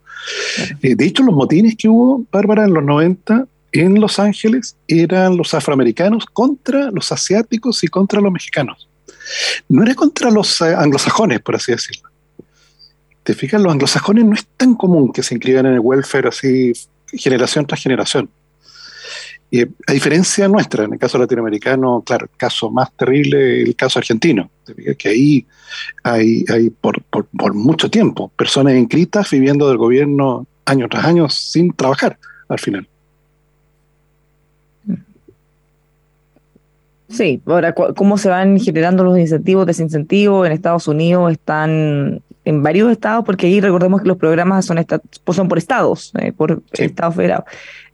Eh, 0.81 0.95
de 0.95 1.05
hecho, 1.05 1.23
los 1.23 1.33
motines 1.33 1.75
que 1.75 1.89
hubo, 1.89 2.23
Bárbara, 2.31 2.65
en 2.65 2.73
los 2.73 2.83
90 2.83 3.47
en 3.73 3.99
Los 3.99 4.17
Ángeles 4.17 4.75
eran 4.87 5.35
los 5.35 5.53
afroamericanos 5.53 6.25
contra 6.25 6.89
los 6.89 7.11
asiáticos 7.11 7.83
y 7.83 7.87
contra 7.87 8.21
los 8.21 8.31
mexicanos. 8.31 8.87
No 9.67 9.83
era 9.83 9.93
contra 9.93 10.31
los 10.31 10.61
eh, 10.61 10.73
anglosajones, 10.75 11.41
por 11.41 11.55
así 11.55 11.73
decirlo 11.73 12.09
te 13.27 13.33
fijas, 13.33 13.61
los 13.61 13.73
anglosajones 13.73 14.23
no 14.23 14.35
es 14.35 14.47
tan 14.55 14.73
común 14.73 15.11
que 15.11 15.21
se 15.21 15.33
inscriban 15.35 15.65
en 15.65 15.73
el 15.73 15.79
welfare 15.81 16.29
así 16.29 16.71
generación 17.11 17.67
tras 17.67 17.83
generación. 17.83 18.29
Y 19.49 19.61
a 19.61 19.93
diferencia 19.93 20.47
nuestra, 20.49 20.83
en 20.83 20.93
el 20.93 20.99
caso 20.99 21.17
latinoamericano, 21.17 22.03
claro, 22.05 22.27
el 22.29 22.37
caso 22.37 22.69
más 22.69 22.91
terrible 22.91 23.61
es 23.61 23.67
el 23.69 23.75
caso 23.75 23.99
argentino. 23.99 24.49
Que 24.97 25.09
ahí 25.09 25.45
hay, 26.03 26.43
hay 26.49 26.69
por, 26.69 27.01
mucho 27.53 27.89
tiempo 27.89 28.29
personas 28.35 28.75
inscritas 28.75 29.31
viviendo 29.31 29.69
del 29.69 29.77
gobierno 29.77 30.45
año 30.65 30.89
tras 30.89 31.05
año 31.05 31.29
sin 31.29 31.71
trabajar 31.73 32.17
al 32.49 32.59
final. 32.59 32.87
Sí, 37.09 37.41
ahora, 37.45 37.73
¿cómo 37.73 38.17
se 38.17 38.27
van 38.27 38.59
generando 38.59 39.05
los 39.05 39.17
incentivos, 39.17 39.65
desincentivos? 39.65 40.45
En 40.45 40.51
Estados 40.51 40.89
Unidos 40.89 41.31
están 41.31 42.21
en 42.43 42.63
varios 42.63 42.91
estados, 42.91 43.23
porque 43.25 43.47
ahí 43.47 43.61
recordemos 43.61 44.01
que 44.01 44.07
los 44.07 44.17
programas 44.17 44.65
son, 44.65 44.85
pues 45.23 45.35
son 45.35 45.47
por 45.47 45.57
estados, 45.57 46.11
eh, 46.19 46.33
por 46.33 46.61
estados 46.73 47.15
federados. 47.15 47.45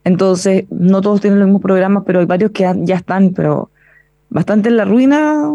Entonces, 0.04 0.66
no 0.70 1.02
todos 1.02 1.22
tienen 1.22 1.40
los 1.40 1.48
mismos 1.48 1.62
programas, 1.62 2.04
pero 2.06 2.20
hay 2.20 2.26
varios 2.26 2.52
que 2.52 2.72
ya 2.84 2.96
están, 2.96 3.34
pero 3.34 3.70
bastante 4.30 4.70
en 4.70 4.78
la 4.78 4.86
ruina 4.86 5.50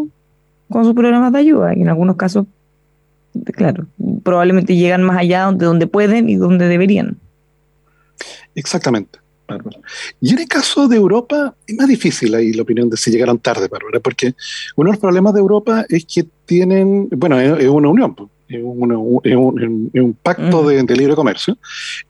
con 0.70 0.84
sus 0.84 0.94
programas 0.94 1.32
de 1.32 1.38
ayuda. 1.38 1.76
Y 1.76 1.82
en 1.82 1.88
algunos 1.88 2.16
casos, 2.16 2.46
claro, 3.52 3.86
probablemente 4.22 4.76
llegan 4.76 5.02
más 5.02 5.18
allá 5.18 5.50
de 5.52 5.66
donde 5.66 5.86
pueden 5.86 6.28
y 6.28 6.36
donde 6.36 6.68
deberían. 6.68 7.18
Exactamente. 8.54 9.18
Y 10.20 10.32
en 10.32 10.40
el 10.40 10.48
caso 10.48 10.88
de 10.88 10.96
Europa, 10.96 11.54
es 11.66 11.74
más 11.76 11.88
difícil 11.88 12.34
ahí 12.34 12.52
la 12.52 12.62
opinión 12.62 12.90
de 12.90 12.96
si 12.96 13.10
llegaron 13.10 13.38
tarde, 13.38 13.68
Bárbara, 13.68 14.00
porque 14.00 14.34
uno 14.76 14.90
de 14.90 14.92
los 14.92 15.00
problemas 15.00 15.32
de 15.34 15.40
Europa 15.40 15.86
es 15.88 16.04
que 16.04 16.26
tienen, 16.44 17.08
bueno, 17.10 17.40
es, 17.40 17.66
una 17.66 17.88
unión, 17.88 18.14
es, 18.48 18.62
un, 18.62 20.16
pacto 20.22 20.66
de, 20.66 20.82
libre 20.96 21.14
comercio 21.14 21.56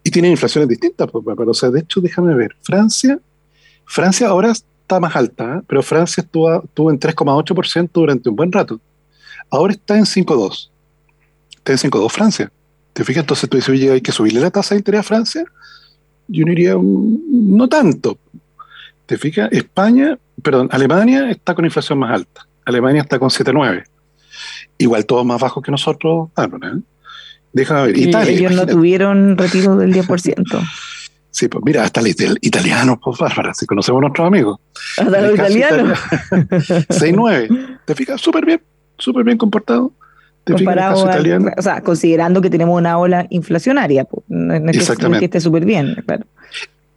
y 0.03 0.11
tienen 0.11 0.31
inflaciones 0.33 0.69
distintas. 0.69 1.11
Pues, 1.11 1.25
pero, 1.37 1.51
o 1.51 1.55
sea, 1.55 1.71
de 1.71 1.81
hecho, 1.81 2.01
déjame 2.01 2.35
ver, 2.35 2.57
Francia, 2.63 3.19
Francia 3.85 4.29
ahora 4.29 4.53
está 4.53 5.01
más 5.01 5.17
alta, 5.17 5.57
¿eh? 5.57 5.63
pero 5.67 5.83
Francia 5.83 6.23
estuvo, 6.23 6.63
estuvo 6.63 6.91
en 6.91 7.01
3,8% 7.01 7.91
durante 7.93 8.29
un 8.29 8.37
buen 8.37 8.53
rato. 8.53 8.81
Ahora 9.51 9.73
está 9.73 9.97
en 9.97 10.05
5,2%. 10.05 10.71
Está 11.57 11.73
en 11.73 11.79
5,2% 11.79 12.11
Francia. 12.11 12.53
¿Te 12.93 13.05
fijas? 13.05 13.23
Entonces 13.23 13.49
tú 13.49 13.57
dices, 13.57 13.71
oye, 13.71 13.91
hay 13.91 14.01
que 14.01 14.13
subirle 14.13 14.41
la 14.41 14.51
tasa 14.51 14.75
de 14.75 14.81
interés 14.81 15.01
a 15.01 15.05
Francia. 15.05 15.45
Yo 16.29 16.45
no 16.45 16.53
iría, 16.53 16.75
no 16.77 17.69
tanto. 17.69 18.19
¿Te 19.07 19.17
fijas? 19.17 19.49
España, 19.53 20.19
perdón, 20.43 20.69
Alemania 20.71 21.31
está 21.31 21.55
con 21.55 21.65
inflación 21.65 21.99
más 21.99 22.13
alta. 22.13 22.47
Alemania 22.65 23.03
está 23.03 23.19
con 23.19 23.31
7,9% 23.31 23.85
igual 24.79 25.05
todos 25.07 25.25
más 25.27 25.41
bajos 25.41 25.63
que 25.63 25.71
nosotros 25.71 26.29
¿eh? 26.37 26.81
Déjame 27.53 27.87
ver. 27.89 27.99
Italia. 27.99 28.33
Ellos 28.33 28.53
no 28.53 28.67
tuvieron 28.67 29.37
retiro 29.37 29.77
del 29.77 29.93
10%. 29.95 30.69
sí, 31.31 31.49
pues 31.49 31.65
mira, 31.65 31.85
hasta 31.85 32.01
el 32.01 32.09
italiano, 32.41 33.01
pues 33.03 33.19
Bárbara, 33.19 33.55
si 33.55 33.67
conocemos 33.67 34.01
a 34.01 34.03
nuestros 34.03 34.27
amigos. 34.27 34.61
Hasta 34.99 35.21
los 35.21 35.35
italianos. 35.35 35.99
6-9. 36.31 37.79
¿Te 37.85 37.95
fijas? 37.95 38.21
Súper 38.21 38.45
bien, 38.45 38.63
súper 38.97 39.25
bien 39.25 39.39
comportado. 39.39 39.93
¿Te 40.45 40.55
Comparado 40.55 41.05
italiano? 41.05 41.51
o 41.57 41.63
sea, 41.63 41.83
considerando 41.83 42.41
que 42.41 42.49
tenemos 42.49 42.79
una 42.79 42.97
ola 42.97 43.27
inflacionaria, 43.29 44.05
pues, 44.05 44.25
no 44.29 44.55
es 44.55 44.89
que, 45.19 45.25
esté 45.27 45.41
súper 45.41 45.67
bien, 45.67 46.03
claro. 46.07 46.25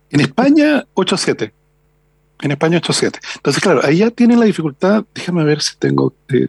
En 0.10 0.22
España, 0.22 0.86
8-7. 0.94 1.52
En 2.42 2.52
España, 2.52 2.82
8-7. 2.82 3.20
Entonces, 3.36 3.62
claro, 3.62 3.82
ahí 3.84 3.98
ya 3.98 4.10
tienen 4.10 4.40
la 4.40 4.46
dificultad. 4.46 5.04
Déjame 5.14 5.44
ver 5.44 5.62
si 5.62 5.76
tengo. 5.78 6.14
Eh, 6.30 6.48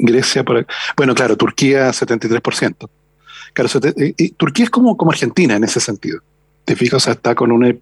Grecia, 0.00 0.44
por, 0.44 0.66
bueno, 0.96 1.14
claro, 1.14 1.36
Turquía 1.36 1.90
73%. 1.90 2.88
Claro, 3.52 3.70
y 3.96 4.30
Turquía 4.30 4.64
es 4.64 4.70
como, 4.70 4.96
como 4.96 5.10
Argentina 5.10 5.56
en 5.56 5.64
ese 5.64 5.80
sentido. 5.80 6.20
Te 6.64 6.76
fijas, 6.76 6.94
o 6.96 7.00
sea, 7.00 7.14
está 7.14 7.34
con 7.34 7.50
una, 7.50 7.74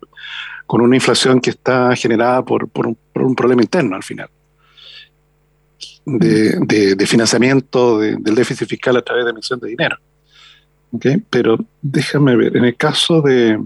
con 0.66 0.80
una 0.80 0.96
inflación 0.96 1.40
que 1.40 1.50
está 1.50 1.94
generada 1.94 2.44
por, 2.44 2.68
por, 2.68 2.86
un, 2.86 3.34
problema 3.34 3.62
interno 3.62 3.96
al 3.96 4.02
final. 4.02 4.28
De, 6.06 6.94
de, 6.96 7.06
financiamiento 7.06 7.98
del 7.98 8.34
déficit 8.34 8.66
fiscal 8.66 8.96
a 8.96 9.02
través 9.02 9.26
de 9.26 9.30
emisión 9.30 9.60
de 9.60 9.68
dinero. 9.68 9.96
¿Okay? 10.90 11.22
Pero 11.28 11.58
déjame 11.82 12.34
ver, 12.34 12.56
en 12.56 12.64
el 12.64 12.76
caso 12.76 13.20
de, 13.20 13.62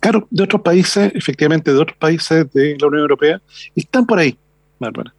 claro, 0.00 0.26
de 0.30 0.42
otros 0.42 0.62
países, 0.62 1.12
efectivamente 1.14 1.72
de 1.72 1.78
otros 1.78 1.96
países 1.96 2.52
de 2.52 2.76
la 2.78 2.88
Unión 2.88 3.02
Europea, 3.02 3.40
están 3.76 4.04
por 4.04 4.18
ahí, 4.18 4.36
Bárbara. 4.80 5.14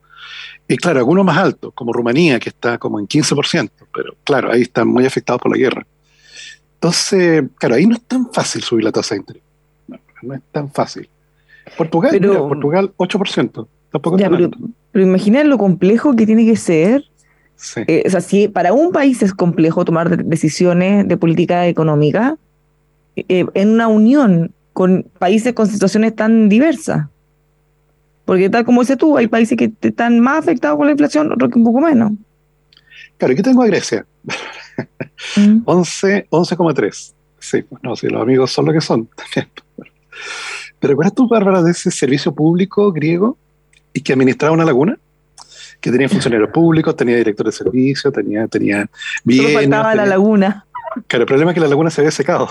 Y 0.67 0.77
claro, 0.77 0.99
algunos 0.99 1.25
más 1.25 1.37
altos, 1.37 1.71
como 1.75 1.93
Rumanía, 1.93 2.39
que 2.39 2.49
está 2.49 2.77
como 2.77 2.99
en 2.99 3.07
15%, 3.07 3.69
pero 3.93 4.15
claro, 4.23 4.51
ahí 4.51 4.63
están 4.63 4.87
muy 4.87 5.05
afectados 5.05 5.41
por 5.41 5.51
la 5.51 5.57
guerra. 5.57 5.85
Entonces, 6.75 7.43
claro, 7.55 7.75
ahí 7.75 7.85
no 7.85 7.95
es 7.95 8.01
tan 8.03 8.31
fácil 8.31 8.63
subir 8.63 8.83
la 8.83 8.91
tasa 8.91 9.15
de 9.15 9.19
interés. 9.21 9.43
No, 10.21 10.33
es 10.33 10.41
tan 10.51 10.71
fácil. 10.71 11.07
Portugal, 11.77 12.19
Portugal 12.19 12.93
8%. 12.97 13.67
Tampoco 13.91 14.17
ya, 14.17 14.29
pero, 14.29 14.49
pero 14.91 15.05
imagina 15.05 15.43
lo 15.43 15.57
complejo 15.57 16.15
que 16.15 16.25
tiene 16.25 16.45
que 16.45 16.55
ser. 16.55 17.03
Eh, 17.87 18.03
o 18.05 18.09
sea, 18.09 18.21
si 18.21 18.47
para 18.47 18.73
un 18.73 18.91
país 18.91 19.23
es 19.23 19.33
complejo 19.33 19.85
tomar 19.85 20.25
decisiones 20.25 21.07
de 21.07 21.15
política 21.15 21.67
económica, 21.67 22.37
eh, 23.15 23.45
en 23.53 23.69
una 23.69 23.87
unión 23.87 24.51
con 24.73 25.07
países 25.19 25.53
con 25.53 25.67
situaciones 25.67 26.15
tan 26.15 26.49
diversas. 26.49 27.07
Porque 28.25 28.49
tal 28.49 28.65
como 28.65 28.81
dices 28.81 28.97
tú, 28.97 29.17
hay 29.17 29.27
países 29.27 29.57
que 29.57 29.71
están 29.81 30.19
más 30.19 30.39
afectados 30.39 30.77
con 30.77 30.87
la 30.87 30.91
inflación, 30.91 31.31
otros 31.31 31.51
que 31.51 31.59
un 31.59 31.65
poco 31.65 31.81
menos. 31.81 32.11
Claro, 33.17 33.33
aquí 33.33 33.41
tengo 33.41 33.61
a 33.61 33.67
Grecia. 33.67 34.05
11, 35.65 36.27
11,3. 36.29 37.13
Sí, 37.39 37.61
pues 37.61 37.83
no, 37.83 37.95
si 37.95 38.07
los 38.07 38.21
amigos 38.21 38.51
son 38.51 38.65
lo 38.65 38.73
que 38.73 38.81
son. 38.81 39.07
¿Te 40.79 40.87
recuerdas 40.87 41.13
tú, 41.13 41.27
Bárbara, 41.27 41.61
de 41.61 41.71
ese 41.71 41.91
servicio 41.91 42.33
público 42.33 42.91
griego 42.91 43.37
y 43.93 44.01
que 44.01 44.13
administraba 44.13 44.53
una 44.53 44.65
laguna? 44.65 44.97
Que 45.79 45.91
tenía 45.91 46.09
funcionarios 46.09 46.49
públicos, 46.49 46.95
tenía 46.95 47.17
director 47.17 47.45
de 47.45 47.51
servicio, 47.51 48.11
tenía, 48.11 48.47
tenía 48.47 48.89
bienes. 49.23 49.51
Solo 49.51 49.59
faltaba 49.59 49.95
la 49.95 50.05
laguna. 50.05 50.65
Claro, 51.07 51.23
el 51.23 51.27
problema 51.27 51.51
es 51.51 51.55
que 51.55 51.61
la 51.61 51.67
laguna 51.67 51.89
se 51.89 52.01
había 52.01 52.11
secado. 52.11 52.49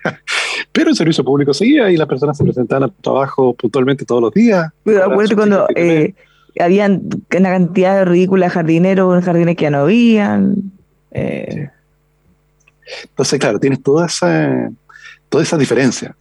Pero 0.72 0.90
el 0.90 0.96
servicio 0.96 1.24
público 1.24 1.54
seguía 1.54 1.90
y 1.90 1.96
las 1.96 2.06
personas 2.06 2.36
se 2.36 2.44
presentaban 2.44 2.84
al 2.84 2.92
trabajo 2.92 3.54
puntualmente 3.54 4.04
todos 4.04 4.22
los 4.22 4.32
días. 4.32 4.70
Pero 4.84 5.04
acuérdate 5.04 5.34
cuando 5.34 5.66
eh, 5.74 6.14
habían 6.58 7.02
una 7.36 7.50
cantidad 7.50 8.06
ridícula 8.06 8.46
de 8.46 8.50
jardineros 8.50 9.24
jardines 9.24 9.56
que 9.56 9.62
ya 9.62 9.70
no 9.70 9.78
habían. 9.78 10.72
Eh. 11.12 11.68
Entonces, 13.04 13.38
claro, 13.38 13.58
tienes 13.58 13.82
toda 13.82 14.06
esa, 14.06 14.70
toda 15.28 15.42
esa 15.42 15.56
diferencia. 15.56 16.14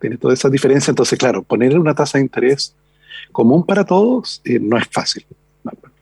Tienes 0.00 0.18
toda 0.18 0.34
esa 0.34 0.48
diferencia. 0.48 0.90
Entonces, 0.90 1.18
claro, 1.18 1.42
poner 1.42 1.78
una 1.78 1.94
tasa 1.94 2.18
de 2.18 2.24
interés 2.24 2.74
común 3.32 3.64
para 3.64 3.84
todos 3.84 4.40
eh, 4.44 4.58
no 4.60 4.78
es 4.78 4.86
fácil. 4.90 5.24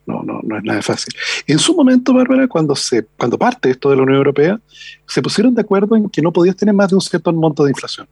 No, 0.06 0.22
no, 0.22 0.40
no 0.42 0.56
es 0.56 0.64
nada 0.64 0.82
fácil. 0.82 1.12
En 1.46 1.58
su 1.58 1.74
momento, 1.74 2.14
Bárbara, 2.14 2.46
cuando, 2.46 2.76
se, 2.76 3.04
cuando 3.18 3.36
parte 3.36 3.70
esto 3.70 3.90
de 3.90 3.96
la 3.96 4.02
Unión 4.02 4.18
Europea, 4.18 4.60
se 5.06 5.20
pusieron 5.20 5.54
de 5.54 5.62
acuerdo 5.62 5.96
en 5.96 6.08
que 6.08 6.22
no 6.22 6.32
podías 6.32 6.56
tener 6.56 6.74
más 6.74 6.90
de 6.90 6.94
un 6.94 7.00
cierto 7.00 7.32
monto 7.32 7.64
de 7.64 7.70
inflación. 7.70 8.06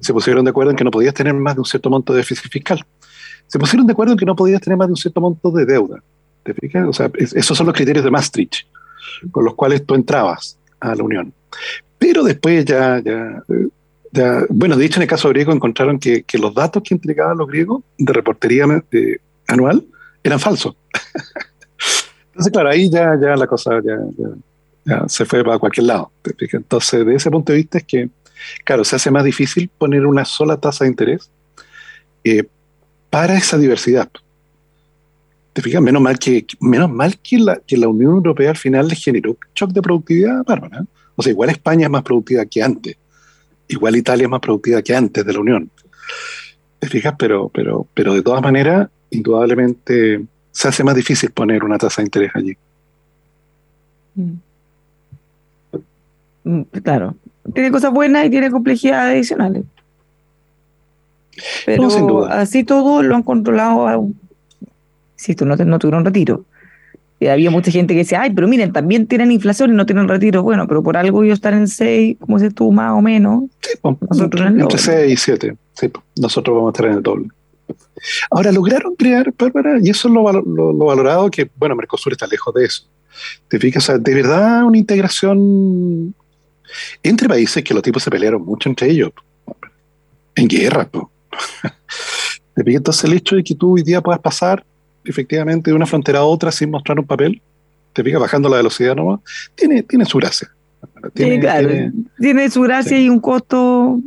Se 0.00 0.12
pusieron 0.12 0.44
de 0.44 0.50
acuerdo 0.50 0.70
en 0.70 0.76
que 0.76 0.84
no 0.84 0.90
podías 0.90 1.12
tener 1.12 1.34
más 1.34 1.54
de 1.54 1.60
un 1.60 1.66
cierto 1.66 1.90
monto 1.90 2.12
de 2.12 2.18
déficit 2.18 2.50
fiscal. 2.50 2.84
Se 3.46 3.58
pusieron 3.58 3.86
de 3.86 3.92
acuerdo 3.92 4.12
en 4.12 4.18
que 4.18 4.24
no 4.24 4.34
podías 4.34 4.60
tener 4.60 4.78
más 4.78 4.88
de 4.88 4.92
un 4.92 4.96
cierto 4.96 5.20
monto 5.20 5.50
de 5.50 5.66
deuda. 5.66 6.02
¿Te 6.42 6.54
fijas? 6.54 6.88
O 6.88 6.92
sea, 6.92 7.10
esos 7.14 7.56
son 7.56 7.66
los 7.66 7.74
criterios 7.74 8.04
de 8.04 8.10
Maastricht, 8.10 8.66
con 9.30 9.44
los 9.44 9.54
cuales 9.54 9.84
tú 9.84 9.94
entrabas 9.94 10.58
a 10.80 10.94
la 10.94 11.04
Unión. 11.04 11.34
Pero 11.98 12.22
después 12.22 12.64
ya, 12.64 12.98
ya, 13.00 13.42
ya 14.10 14.46
bueno, 14.48 14.76
de 14.76 14.86
hecho 14.86 14.96
en 14.96 15.02
el 15.02 15.08
caso 15.08 15.28
griego 15.28 15.52
encontraron 15.52 15.98
que, 15.98 16.22
que 16.22 16.38
los 16.38 16.54
datos 16.54 16.82
que 16.82 16.94
entregaban 16.94 17.36
los 17.36 17.46
griegos 17.46 17.82
de 17.98 18.12
reportería 18.12 18.64
anual 19.46 19.84
eran 20.22 20.40
falsos. 20.40 20.76
Entonces, 22.28 22.52
claro, 22.52 22.70
ahí 22.70 22.90
ya, 22.90 23.18
ya 23.20 23.36
la 23.36 23.46
cosa 23.46 23.80
ya, 23.84 25.08
se 25.08 25.24
fue 25.24 25.44
para 25.44 25.58
cualquier 25.58 25.86
lado. 25.86 26.10
Entonces, 26.52 27.04
de 27.04 27.14
ese 27.14 27.30
punto 27.30 27.52
de 27.52 27.58
vista 27.58 27.78
es 27.78 27.84
que, 27.84 28.08
claro, 28.64 28.84
se 28.84 28.96
hace 28.96 29.10
más 29.10 29.24
difícil 29.24 29.70
poner 29.76 30.06
una 30.06 30.24
sola 30.24 30.56
tasa 30.56 30.84
de 30.84 30.90
interés 30.90 31.30
eh, 32.24 32.44
para 33.10 33.36
esa 33.36 33.58
diversidad. 33.58 34.08
¿Te 35.52 35.62
fijas? 35.62 35.82
Menos 35.82 36.00
mal 36.00 36.18
que, 36.18 36.46
menos 36.60 36.90
mal 36.90 37.18
que, 37.18 37.38
la, 37.38 37.60
que 37.66 37.76
la 37.76 37.88
Unión 37.88 38.12
Europea 38.12 38.50
al 38.50 38.56
final 38.56 38.88
le 38.88 38.94
generó 38.94 39.36
shock 39.54 39.72
de 39.72 39.82
productividad 39.82 40.44
bárbara. 40.44 40.84
O 41.16 41.22
sea, 41.22 41.32
igual 41.32 41.50
España 41.50 41.86
es 41.86 41.90
más 41.90 42.02
productiva 42.02 42.44
que 42.46 42.62
antes. 42.62 42.96
igual 43.68 43.96
Italia 43.96 44.24
es 44.24 44.30
más 44.30 44.40
productiva 44.40 44.80
que 44.80 44.94
antes 44.94 45.24
de 45.24 45.32
la 45.32 45.40
Unión. 45.40 45.70
¿Te 46.78 46.88
fijas? 46.88 47.14
Pero, 47.18 47.50
pero, 47.52 47.86
pero 47.92 48.14
de 48.14 48.22
todas 48.22 48.40
maneras, 48.40 48.88
indudablemente 49.10 50.20
se 50.52 50.68
hace 50.68 50.82
más 50.84 50.94
difícil 50.94 51.30
poner 51.30 51.64
una 51.64 51.78
tasa 51.78 52.02
de 52.02 52.06
interés 52.06 52.30
allí. 52.34 52.56
Mm. 54.14 54.32
Mm, 56.44 56.62
Claro, 56.82 57.14
tiene 57.54 57.70
cosas 57.70 57.92
buenas 57.92 58.26
y 58.26 58.30
tiene 58.30 58.50
complejidades 58.50 59.14
adicionales. 59.14 59.64
Pero 61.66 61.82
No, 61.84 61.90
sin 61.90 62.06
duda. 62.06 62.40
así 62.40 62.64
todo 62.64 63.02
lo 63.02 63.14
han 63.16 63.22
controlado. 63.22 63.98
un- 64.00 64.18
Insisto, 65.16 65.44
no, 65.44 65.78
tuvieron 65.78 66.04
retiro. 66.04 66.44
Y 67.18 67.26
había 67.26 67.50
mucha 67.50 67.70
gente 67.70 67.92
que 67.92 67.98
decía, 67.98 68.22
ay, 68.22 68.30
pero 68.32 68.48
miren, 68.48 68.72
también 68.72 69.06
tienen 69.06 69.30
inflación 69.30 69.70
y 69.70 69.74
no 69.74 69.84
tienen 69.84 70.08
retiro. 70.08 70.42
Bueno, 70.42 70.66
pero 70.66 70.82
por 70.82 70.96
algo 70.96 71.22
ellos 71.22 71.34
están 71.34 71.52
en 71.54 71.68
6, 71.68 72.16
como 72.18 72.38
dices 72.38 72.54
tú, 72.54 72.72
más 72.72 72.92
o 72.92 73.02
menos. 73.02 73.44
Sí, 73.60 73.72
pues, 73.82 73.96
Nosotros 74.08 74.40
en 74.46 74.54
el 74.54 74.60
entre 74.62 74.78
doble. 74.78 74.78
6 74.78 75.12
y 75.12 75.16
7. 75.18 75.56
Sí, 75.74 75.88
pues, 75.88 76.02
nosotros 76.18 76.56
vamos 76.56 76.68
a 76.68 76.72
estar 76.72 76.86
en 76.86 76.96
el 76.96 77.02
doble. 77.02 77.28
Ahora, 78.30 78.50
lograron 78.52 78.94
crear, 78.96 79.32
Bárbara, 79.38 79.78
y 79.82 79.90
eso 79.90 80.08
es 80.08 80.14
lo, 80.14 80.30
lo- 80.32 80.72
lo 80.72 80.84
valorado, 80.86 81.30
que, 81.30 81.50
bueno, 81.56 81.74
Mercosur 81.76 82.12
está 82.12 82.26
lejos 82.26 82.54
de 82.54 82.64
eso. 82.64 82.84
¿Te 83.48 83.58
fijas? 83.58 83.84
O 83.84 83.86
sea, 83.86 83.98
de 83.98 84.14
verdad, 84.14 84.64
una 84.64 84.78
integración 84.78 86.14
entre 87.02 87.28
países 87.28 87.62
que 87.64 87.74
los 87.74 87.82
tipos 87.82 88.02
se 88.02 88.10
pelearon 88.10 88.42
mucho 88.44 88.68
entre 88.68 88.88
ellos. 88.90 89.10
En 90.34 90.46
guerra, 90.48 90.88
po. 90.88 91.10
¿Te 92.54 92.64
fijas? 92.64 92.78
Entonces, 92.78 93.04
el 93.04 93.12
hecho 93.14 93.36
de 93.36 93.44
que 93.44 93.54
tú 93.54 93.74
hoy 93.74 93.82
día 93.82 94.00
puedas 94.00 94.20
pasar 94.20 94.64
efectivamente 95.04 95.70
de 95.70 95.74
una 95.76 95.86
frontera 95.86 96.20
a 96.20 96.24
otra 96.24 96.52
sin 96.52 96.70
mostrar 96.70 96.98
un 96.98 97.06
papel, 97.06 97.40
te 97.92 98.02
fijas, 98.04 98.20
bajando 98.20 98.48
la 98.48 98.58
velocidad 98.58 98.94
nomás, 98.94 99.20
tiene, 99.54 99.82
tiene 99.82 100.04
su 100.04 100.18
gracia. 100.18 100.50
Tiene- 101.14 101.34
Sí, 101.36 101.40
claro, 101.40 101.68
tiene- 101.68 101.92
tiene 102.18 102.50
su 102.50 102.60
gracia 102.62 102.96
sí. 102.96 103.04
y 103.04 103.08
un 103.08 103.20
costo 103.20 103.98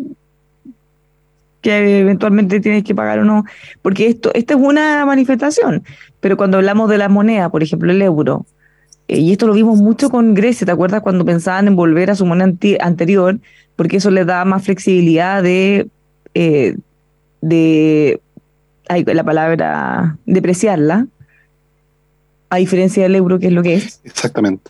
que 1.64 2.00
eventualmente 2.00 2.60
tienes 2.60 2.84
que 2.84 2.94
pagar 2.94 3.20
o 3.20 3.26
no, 3.26 3.46
porque 3.82 4.08
esto, 4.08 4.32
esta 4.36 4.54
es 4.54 4.60
una 4.60 5.04
manifestación, 5.06 5.84
pero 6.20 6.38
cuando 6.38 6.58
hablamos 6.58 6.90
de 6.90 7.00
la 7.00 7.10
moneda, 7.10 7.50
por 7.50 7.64
ejemplo, 7.64 7.92
el 7.92 8.02
euro, 8.02 8.46
eh, 9.08 9.20
y 9.20 9.32
esto 9.32 9.48
lo 9.48 9.54
vimos 9.54 9.80
mucho 9.80 10.10
con 10.10 10.34
Grecia, 10.36 10.66
¿te 10.66 10.72
acuerdas 10.72 11.02
cuando 11.02 11.26
pensaban 11.26 11.68
en 11.68 11.76
volver 11.76 12.12
a 12.12 12.16
su 12.16 12.26
moneda 12.26 12.54
anterior? 12.82 13.40
Porque 13.76 13.98
eso 13.98 14.12
les 14.12 14.28
da 14.28 14.46
más 14.46 14.64
flexibilidad 14.64 15.42
de, 15.42 15.88
eh, 16.36 16.76
de 17.42 18.20
la 18.88 19.24
palabra, 19.24 20.18
depreciarla, 20.26 21.08
a 22.50 22.58
diferencia 22.58 23.04
del 23.04 23.16
euro, 23.16 23.40
que 23.40 23.48
es 23.48 23.54
lo 23.54 23.64
que 23.64 23.76
es. 23.76 24.02
Exactamente. 24.04 24.70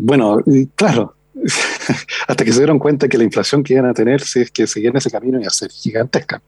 Bueno, 0.00 0.42
claro, 0.76 1.14
hasta 2.28 2.44
que 2.44 2.52
se 2.52 2.58
dieron 2.58 2.78
cuenta 2.78 3.08
que 3.08 3.18
la 3.18 3.24
inflación 3.24 3.62
que 3.62 3.74
iban 3.74 3.86
a 3.86 3.94
tener, 3.94 4.20
si 4.22 4.40
es 4.40 4.50
que 4.50 4.66
seguían 4.66 4.96
ese 4.96 5.10
camino, 5.10 5.38
iba 5.38 5.48
a 5.48 5.50
ser 5.50 5.70
gigantesca. 5.70 6.40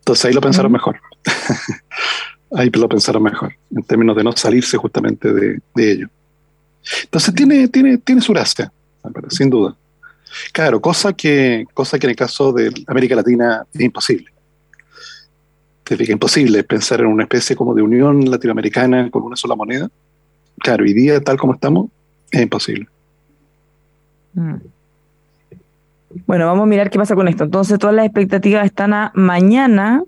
Entonces 0.00 0.24
ahí 0.24 0.32
lo 0.32 0.40
pensaron 0.40 0.72
mejor. 0.72 1.00
ahí 2.52 2.70
lo 2.70 2.88
pensaron 2.88 3.22
mejor, 3.22 3.54
en 3.74 3.82
términos 3.82 4.16
de 4.16 4.24
no 4.24 4.32
salirse 4.32 4.76
justamente 4.76 5.32
de, 5.32 5.60
de 5.74 5.92
ello. 5.92 6.08
Entonces 7.02 7.34
tiene, 7.34 7.68
tiene, 7.68 7.98
tiene 7.98 8.20
su 8.20 8.32
gracia, 8.32 8.72
sin 9.28 9.50
duda. 9.50 9.76
Claro, 10.52 10.80
cosa 10.80 11.12
que, 11.12 11.66
cosa 11.74 11.98
que 11.98 12.06
en 12.06 12.10
el 12.10 12.16
caso 12.16 12.52
de 12.52 12.72
América 12.86 13.16
Latina 13.16 13.64
es 13.72 13.80
imposible. 13.80 14.30
Fijas, 15.84 16.08
imposible 16.08 16.64
pensar 16.64 17.00
en 17.00 17.06
una 17.06 17.24
especie 17.24 17.54
como 17.54 17.74
de 17.74 17.82
unión 17.82 18.28
latinoamericana 18.28 19.08
con 19.10 19.22
una 19.22 19.36
sola 19.36 19.54
moneda. 19.54 19.88
Claro, 20.58 20.84
hoy 20.84 20.92
día, 20.92 21.20
tal 21.20 21.36
como 21.36 21.54
estamos, 21.54 21.90
es 22.30 22.42
imposible. 22.42 22.88
Mm. 24.36 24.54
Bueno, 26.26 26.46
vamos 26.46 26.62
a 26.62 26.66
mirar 26.66 26.88
qué 26.90 26.98
pasa 26.98 27.14
con 27.14 27.28
esto. 27.28 27.44
Entonces, 27.44 27.78
todas 27.78 27.94
las 27.94 28.06
expectativas 28.06 28.64
están 28.64 28.94
a 28.94 29.12
mañana, 29.14 30.04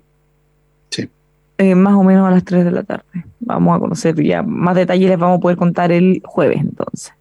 Sí. 0.89 1.09
eh, 1.57 1.75
más 1.75 1.93
o 1.95 2.03
menos 2.03 2.27
a 2.27 2.31
las 2.31 2.43
3 2.43 2.63
de 2.65 2.71
la 2.71 2.83
tarde. 2.83 3.03
Vamos 3.41 3.75
a 3.75 3.79
conocer 3.79 4.15
ya 4.23 4.41
más 4.41 4.75
detalles, 4.75 5.09
les 5.09 5.19
vamos 5.19 5.37
a 5.37 5.41
poder 5.41 5.57
contar 5.57 5.91
el 5.91 6.21
jueves, 6.23 6.59
entonces. 6.61 7.13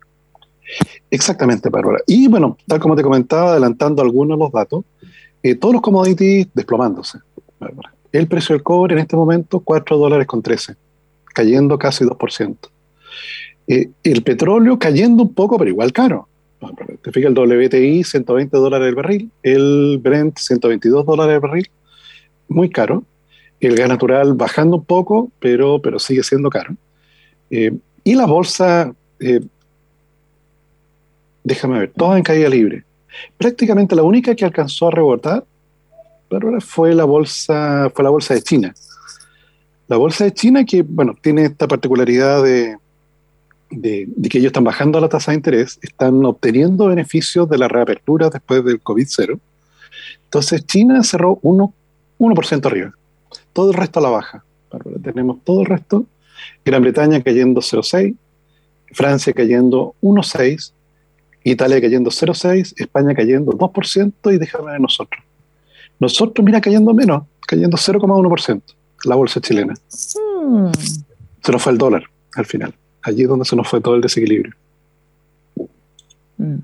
Exactamente, 1.10 1.68
Bárbara. 1.70 1.98
Y 2.06 2.28
bueno, 2.28 2.56
tal 2.66 2.78
como 2.78 2.94
te 2.94 3.02
comentaba, 3.02 3.52
adelantando 3.52 4.02
algunos 4.02 4.38
de 4.38 4.44
los 4.44 4.52
datos, 4.52 4.84
eh, 5.42 5.54
todos 5.54 5.74
los 5.74 5.82
commodities 5.82 6.48
desplomándose. 6.54 7.18
Bárbara. 7.58 7.92
El 8.12 8.26
precio 8.26 8.54
del 8.54 8.62
cobre 8.62 8.94
en 8.94 9.00
este 9.00 9.16
momento, 9.16 9.60
4 9.60 9.96
dólares 9.96 10.26
con 10.26 10.42
13, 10.42 10.76
cayendo 11.34 11.78
casi 11.78 12.04
2%. 12.04 12.70
Eh, 13.66 13.90
el 14.02 14.22
petróleo 14.22 14.78
cayendo 14.78 15.22
un 15.22 15.34
poco, 15.34 15.58
pero 15.58 15.68
igual 15.70 15.92
caro. 15.92 16.27
Te 17.02 17.12
fijas, 17.12 17.30
el 17.30 17.38
WTI, 17.38 18.04
120 18.04 18.56
dólares 18.56 18.88
el 18.88 18.94
barril, 18.94 19.30
el 19.42 19.98
Brent, 20.02 20.38
122 20.38 21.06
dólares 21.06 21.34
el 21.34 21.40
barril, 21.40 21.70
muy 22.48 22.70
caro. 22.70 23.04
El 23.60 23.76
gas 23.76 23.88
natural 23.88 24.34
bajando 24.34 24.76
un 24.76 24.84
poco, 24.84 25.30
pero, 25.40 25.80
pero 25.82 25.98
sigue 25.98 26.22
siendo 26.22 26.48
caro. 26.48 26.76
Eh, 27.50 27.72
y 28.04 28.14
la 28.14 28.26
bolsa, 28.26 28.92
eh, 29.18 29.40
déjame 31.42 31.80
ver, 31.80 31.92
todas 31.96 32.18
en 32.18 32.22
caída 32.22 32.48
libre. 32.48 32.84
Prácticamente 33.36 33.96
la 33.96 34.02
única 34.02 34.34
que 34.34 34.44
alcanzó 34.44 34.88
a 34.88 34.90
rebotar 34.92 35.44
Bárbara, 36.30 36.60
fue 36.60 36.94
la 36.94 37.04
bolsa, 37.04 37.90
fue 37.94 38.04
la 38.04 38.10
bolsa 38.10 38.34
de 38.34 38.42
China. 38.42 38.74
La 39.86 39.96
bolsa 39.96 40.24
de 40.24 40.34
China 40.34 40.64
que, 40.64 40.82
bueno, 40.82 41.14
tiene 41.20 41.44
esta 41.44 41.66
particularidad 41.66 42.42
de, 42.42 42.76
de, 43.70 44.06
de 44.08 44.28
que 44.28 44.38
ellos 44.38 44.48
están 44.48 44.64
bajando 44.64 45.00
la 45.00 45.08
tasa 45.08 45.32
de 45.32 45.36
interés, 45.36 45.78
están 45.82 46.24
obteniendo 46.24 46.86
beneficios 46.86 47.48
de 47.48 47.58
la 47.58 47.68
reapertura 47.68 48.30
después 48.30 48.64
del 48.64 48.82
COVID-0. 48.82 49.38
Entonces 50.24 50.66
China 50.66 51.02
cerró 51.02 51.40
1%, 51.42 51.72
1% 52.18 52.66
arriba. 52.66 52.92
Todo 53.52 53.70
el 53.70 53.76
resto 53.76 53.98
a 53.98 54.02
la 54.02 54.10
baja. 54.10 54.44
Tenemos 55.02 55.38
todo 55.44 55.60
el 55.60 55.66
resto. 55.66 56.06
Gran 56.64 56.82
Bretaña 56.82 57.22
cayendo 57.22 57.60
0,6, 57.60 58.14
Francia 58.92 59.32
cayendo 59.32 59.94
1,6, 60.02 60.72
Italia 61.44 61.80
cayendo 61.80 62.10
0,6, 62.10 62.74
España 62.76 63.14
cayendo 63.14 63.52
2% 63.52 64.34
y 64.34 64.38
déjame 64.38 64.72
ver 64.72 64.80
nosotros. 64.80 65.22
Nosotros, 65.98 66.44
mira, 66.44 66.60
cayendo 66.60 66.94
menos, 66.94 67.24
cayendo 67.46 67.76
0,1%, 67.76 68.62
la 69.04 69.14
bolsa 69.16 69.40
chilena. 69.40 69.74
Mm. 69.74 70.70
Se 71.42 71.52
nos 71.52 71.62
fue 71.62 71.72
el 71.72 71.78
dólar 71.78 72.04
al 72.36 72.46
final. 72.46 72.74
Allí 73.08 73.22
es 73.22 73.28
donde 73.28 73.44
se 73.44 73.56
nos 73.56 73.66
fue 73.66 73.80
todo 73.80 73.94
el 73.94 74.00
desequilibrio. 74.00 74.54
Mm. 76.36 76.58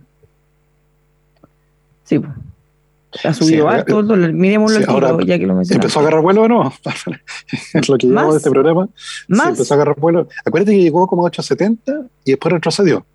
Sí, 2.04 2.18
pues. 2.18 3.24
ha 3.24 3.32
subido 3.32 3.68
Sí, 3.70 3.74
harto 3.74 4.00
el 4.00 4.06
dólar. 4.06 4.32
Miremoslo 4.32 4.78
sí, 4.78 4.84
ahora 4.86 5.16
ya 5.24 5.38
que 5.38 5.46
lo 5.46 5.54
mencionaste. 5.54 5.74
¿Empezó 5.74 5.98
a 5.98 6.02
agarrar 6.02 6.20
vuelo 6.20 6.42
o 6.42 6.48
no? 6.48 6.72
es 7.74 7.88
lo 7.88 7.96
que 7.96 8.06
llevamos 8.06 8.34
de 8.34 8.38
este 8.38 8.50
programa. 8.50 8.88
Sí, 8.94 9.24
¿Más? 9.28 9.48
empezó 9.48 9.74
a 9.74 9.76
agarrar 9.76 9.98
vuelo. 9.98 10.28
Acuérdate 10.44 10.72
que 10.72 10.82
llegó 10.82 11.06
como 11.06 11.26
a 11.26 11.30
8.70 11.30 12.08
y 12.24 12.32
después 12.32 12.52
retrocedió. 12.52 13.06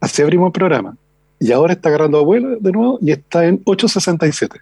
Así 0.00 0.22
abrimos 0.22 0.46
el 0.46 0.52
programa. 0.52 0.96
Y 1.38 1.52
ahora 1.52 1.74
está 1.74 1.90
agarrando 1.90 2.24
vuelo 2.24 2.56
de 2.58 2.72
nuevo 2.72 2.98
y 3.02 3.12
está 3.12 3.44
en 3.46 3.62
8.67. 3.64 4.60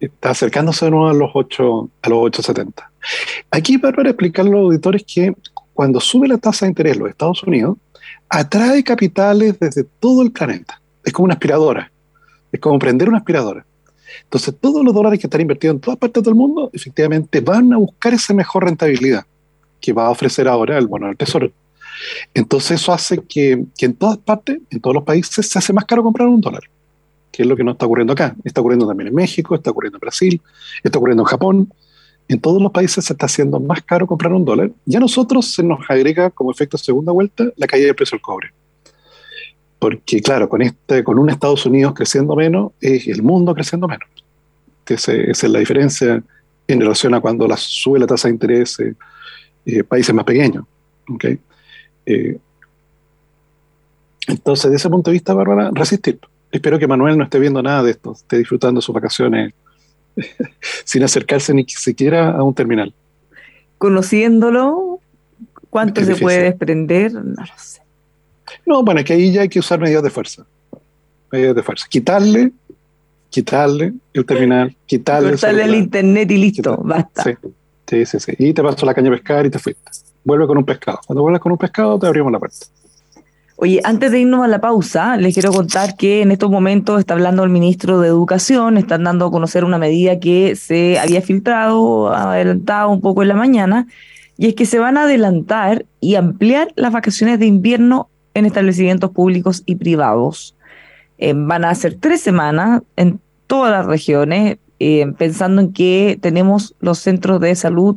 Está 0.00 0.30
acercándose 0.30 0.84
de 0.84 0.90
nuevo 0.90 1.08
a 1.08 1.14
los 1.14 1.30
8, 1.32 1.90
a 2.02 2.08
los 2.08 2.18
8.70. 2.18 2.72
Aquí, 3.50 3.78
para 3.78 4.02
explicar 4.08 4.46
a 4.46 4.48
los 4.48 4.60
auditores 4.60 5.04
que 5.04 5.34
cuando 5.74 6.00
sube 6.00 6.28
la 6.28 6.38
tasa 6.38 6.66
de 6.66 6.70
interés 6.70 6.94
en 6.94 7.00
los 7.00 7.10
Estados 7.10 7.42
Unidos, 7.42 7.76
atrae 8.28 8.82
capitales 8.82 9.58
desde 9.58 9.84
todo 9.84 10.22
el 10.22 10.32
planeta. 10.32 10.80
Es 11.04 11.12
como 11.12 11.24
una 11.24 11.34
aspiradora. 11.34 11.90
Es 12.50 12.60
como 12.60 12.78
prender 12.78 13.08
una 13.08 13.18
aspiradora. 13.18 13.64
Entonces, 14.24 14.54
todos 14.60 14.84
los 14.84 14.94
dólares 14.94 15.18
que 15.18 15.26
están 15.26 15.40
invertidos 15.40 15.74
en 15.74 15.80
todas 15.80 15.98
partes 15.98 16.22
del 16.22 16.34
mundo, 16.34 16.70
efectivamente, 16.72 17.40
van 17.40 17.72
a 17.72 17.76
buscar 17.78 18.14
esa 18.14 18.34
mejor 18.34 18.64
rentabilidad 18.64 19.24
que 19.80 19.92
va 19.92 20.06
a 20.06 20.10
ofrecer 20.10 20.48
ahora 20.48 20.78
el 20.78 20.86
bono 20.86 21.08
del 21.08 21.16
tesoro. 21.16 21.50
Entonces, 22.34 22.80
eso 22.80 22.92
hace 22.92 23.18
que, 23.18 23.64
que 23.76 23.86
en 23.86 23.94
todas 23.94 24.18
partes, 24.18 24.60
en 24.70 24.80
todos 24.80 24.94
los 24.94 25.04
países, 25.04 25.48
se 25.48 25.58
hace 25.58 25.72
más 25.72 25.84
caro 25.84 26.02
comprar 26.02 26.28
un 26.28 26.40
dólar, 26.40 26.62
que 27.30 27.42
es 27.42 27.48
lo 27.48 27.56
que 27.56 27.64
no 27.64 27.72
está 27.72 27.86
ocurriendo 27.86 28.12
acá. 28.12 28.34
Está 28.44 28.60
ocurriendo 28.60 28.86
también 28.86 29.08
en 29.08 29.14
México, 29.14 29.54
está 29.54 29.70
ocurriendo 29.70 29.96
en 29.96 30.00
Brasil, 30.00 30.40
está 30.82 30.98
ocurriendo 30.98 31.22
en 31.22 31.26
Japón. 31.26 31.72
En 32.28 32.40
todos 32.40 32.62
los 32.62 32.72
países 32.72 33.04
se 33.04 33.12
está 33.12 33.26
haciendo 33.26 33.60
más 33.60 33.82
caro 33.82 34.06
comprar 34.06 34.32
un 34.32 34.44
dólar. 34.44 34.70
Y 34.86 34.96
a 34.96 35.00
nosotros 35.00 35.52
se 35.52 35.62
nos 35.62 35.80
agrega 35.88 36.30
como 36.30 36.50
efecto 36.50 36.78
segunda 36.78 37.12
vuelta 37.12 37.44
la 37.56 37.66
caída 37.66 37.86
del 37.86 37.94
precio 37.94 38.16
del 38.16 38.22
cobre. 38.22 38.52
Porque, 39.78 40.20
claro, 40.22 40.48
con, 40.48 40.62
este, 40.62 41.02
con 41.02 41.18
un 41.18 41.28
Estados 41.28 41.66
Unidos 41.66 41.92
creciendo 41.94 42.36
menos, 42.36 42.72
es 42.80 43.06
el 43.08 43.22
mundo 43.22 43.54
creciendo 43.54 43.88
menos. 43.88 44.08
Ese- 44.86 45.30
esa 45.30 45.46
es 45.46 45.52
la 45.52 45.58
diferencia 45.58 46.22
en 46.68 46.80
relación 46.80 47.14
a 47.14 47.20
cuando 47.20 47.48
sube 47.56 47.98
la 47.98 48.06
tasa 48.06 48.28
de 48.28 48.34
interés 48.34 48.78
eh, 48.80 48.94
eh, 49.66 49.82
países 49.84 50.14
más 50.14 50.24
pequeños. 50.24 50.64
¿ok? 51.08 51.24
Eh, 52.06 52.38
entonces, 54.28 54.64
desde 54.70 54.76
ese 54.76 54.90
punto 54.90 55.10
de 55.10 55.14
vista, 55.14 55.34
Bárbara, 55.34 55.70
resistir. 55.72 56.18
Espero 56.50 56.78
que 56.78 56.86
Manuel 56.86 57.18
no 57.18 57.24
esté 57.24 57.38
viendo 57.38 57.62
nada 57.62 57.82
de 57.82 57.90
esto, 57.92 58.12
esté 58.12 58.38
disfrutando 58.38 58.80
sus 58.80 58.94
vacaciones 58.94 59.54
sin 60.84 61.02
acercarse 61.02 61.54
ni 61.54 61.64
siquiera 61.68 62.30
a 62.30 62.42
un 62.42 62.54
terminal. 62.54 62.92
Conociéndolo, 63.78 65.00
¿cuánto 65.70 66.00
Es 66.00 66.06
se 66.06 66.16
puede 66.16 66.42
desprender? 66.42 67.12
No 67.12 67.42
lo 67.42 67.52
sé. 67.56 67.80
No, 68.66 68.82
bueno, 68.82 69.00
es 69.00 69.06
que 69.06 69.14
ahí 69.14 69.32
ya 69.32 69.42
hay 69.42 69.48
que 69.48 69.58
usar 69.58 69.80
medidas 69.80 70.02
de 70.02 70.10
fuerza. 70.10 70.44
medidas 71.30 71.56
de 71.56 71.62
fuerza. 71.62 71.86
Quitarle, 71.88 72.52
quitarle 73.30 73.94
el 74.12 74.24
terminal, 74.24 74.76
quitarle, 74.86 75.30
Cortarle 75.30 75.64
el, 75.64 75.74
internet 75.74 76.30
y 76.30 76.36
listo, 76.36 76.76
basta. 76.84 77.24
Sí, 77.88 78.06
sí, 78.06 78.20
sí, 78.20 78.32
Y 78.38 78.54
te 78.54 78.62
paso 78.62 78.86
la 78.86 78.94
caña 78.94 79.08
a 79.08 79.12
pescar 79.12 79.44
y 79.46 79.50
te 79.50 79.58
fuiste. 79.58 79.82
Vuelve 80.24 80.46
con 80.46 80.56
un 80.56 80.64
pescado. 80.64 81.00
Cuando 81.06 81.22
vuelvas 81.22 81.40
con 81.40 81.52
un 81.52 81.58
pescado, 81.58 81.98
te 81.98 82.06
abrimos 82.06 82.30
la 82.30 82.38
puerta. 82.38 82.66
Oye, 83.64 83.80
antes 83.84 84.10
de 84.10 84.18
irnos 84.18 84.42
a 84.42 84.48
la 84.48 84.60
pausa, 84.60 85.16
les 85.16 85.34
quiero 85.34 85.52
contar 85.52 85.94
que 85.94 86.20
en 86.22 86.32
estos 86.32 86.50
momentos 86.50 86.98
está 86.98 87.14
hablando 87.14 87.44
el 87.44 87.50
ministro 87.50 88.00
de 88.00 88.08
Educación, 88.08 88.76
están 88.76 89.04
dando 89.04 89.26
a 89.26 89.30
conocer 89.30 89.62
una 89.62 89.78
medida 89.78 90.18
que 90.18 90.56
se 90.56 90.98
había 90.98 91.22
filtrado, 91.22 92.12
adelantado 92.12 92.90
un 92.90 93.00
poco 93.00 93.22
en 93.22 93.28
la 93.28 93.36
mañana, 93.36 93.86
y 94.36 94.48
es 94.48 94.56
que 94.56 94.66
se 94.66 94.80
van 94.80 94.96
a 94.96 95.04
adelantar 95.04 95.86
y 96.00 96.16
ampliar 96.16 96.72
las 96.74 96.92
vacaciones 96.92 97.38
de 97.38 97.46
invierno 97.46 98.10
en 98.34 98.46
establecimientos 98.46 99.12
públicos 99.12 99.62
y 99.64 99.76
privados. 99.76 100.56
Eh, 101.18 101.32
van 101.36 101.64
a 101.64 101.72
ser 101.76 101.94
tres 101.94 102.20
semanas 102.20 102.82
en 102.96 103.20
todas 103.46 103.70
las 103.70 103.86
regiones, 103.86 104.58
eh, 104.80 105.06
pensando 105.16 105.62
en 105.62 105.72
que 105.72 106.18
tenemos 106.20 106.74
los 106.80 106.98
centros 106.98 107.38
de 107.38 107.54
salud 107.54 107.96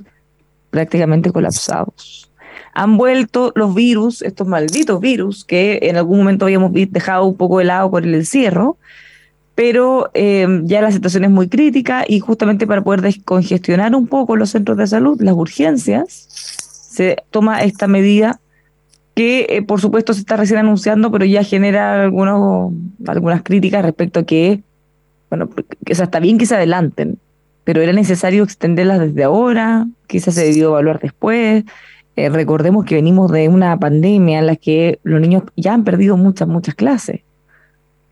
prácticamente 0.70 1.32
colapsados. 1.32 2.30
Han 2.76 2.98
vuelto 2.98 3.52
los 3.56 3.74
virus, 3.74 4.22
estos 4.22 4.48
malditos 4.48 5.00
virus, 5.00 5.44
que 5.44 5.80
en 5.82 5.98
algún 5.98 6.20
momento 6.20 6.46
habíamos 6.46 6.72
dejado 6.74 7.26
un 7.26 7.36
poco 7.36 7.58
de 7.60 7.66
lado 7.66 7.90
por 7.90 8.04
el 8.04 8.14
encierro, 8.14 8.78
pero 9.56 10.12
eh, 10.14 10.46
ya 10.66 10.82
la 10.82 10.92
situación 10.92 11.24
es 11.24 11.32
muy 11.32 11.48
crítica 11.48 12.04
y 12.08 12.20
justamente 12.20 12.68
para 12.68 12.84
poder 12.84 13.02
descongestionar 13.02 13.96
un 13.96 14.08
poco 14.08 14.36
los 14.36 14.50
centros 14.52 14.78
de 14.78 14.86
salud, 14.86 15.20
las 15.22 15.34
urgencias, 15.34 16.28
se 16.96 17.18
toma 17.32 17.64
esta 17.64 17.88
medida 17.88 18.40
que 19.16 19.48
eh, 19.50 19.62
por 19.62 19.80
supuesto 19.80 20.14
se 20.14 20.20
está 20.20 20.36
recién 20.36 20.60
anunciando, 20.60 21.10
pero 21.10 21.24
ya 21.26 21.44
genera 21.44 22.04
algunos, 22.04 22.74
algunas 23.08 23.42
críticas 23.44 23.84
respecto 23.84 24.20
a 24.20 24.26
que, 24.26 24.62
bueno, 25.30 25.50
que 25.86 25.94
está 25.94 26.20
bien 26.20 26.38
que 26.38 26.46
se 26.46 26.56
adelanten, 26.56 27.18
pero 27.64 27.82
era 27.82 27.94
necesario 27.94 28.44
extenderlas 28.44 29.00
desde 29.00 29.24
ahora, 29.24 29.88
quizás 30.08 30.36
se 30.36 30.44
debió 30.44 30.70
evaluar 30.70 31.00
después. 31.00 31.64
Eh, 32.16 32.30
recordemos 32.30 32.86
que 32.86 32.96
venimos 32.96 33.32
de 33.32 33.50
una 33.50 33.78
pandemia 33.78 34.40
en 34.40 34.48
la 34.48 34.56
que 34.56 35.00
los 35.04 35.20
niños 35.20 35.44
ya 35.58 35.74
han 35.74 35.84
perdido 35.84 36.16
muchas, 36.16 36.48
muchas 36.48 36.76
clases. 36.76 37.22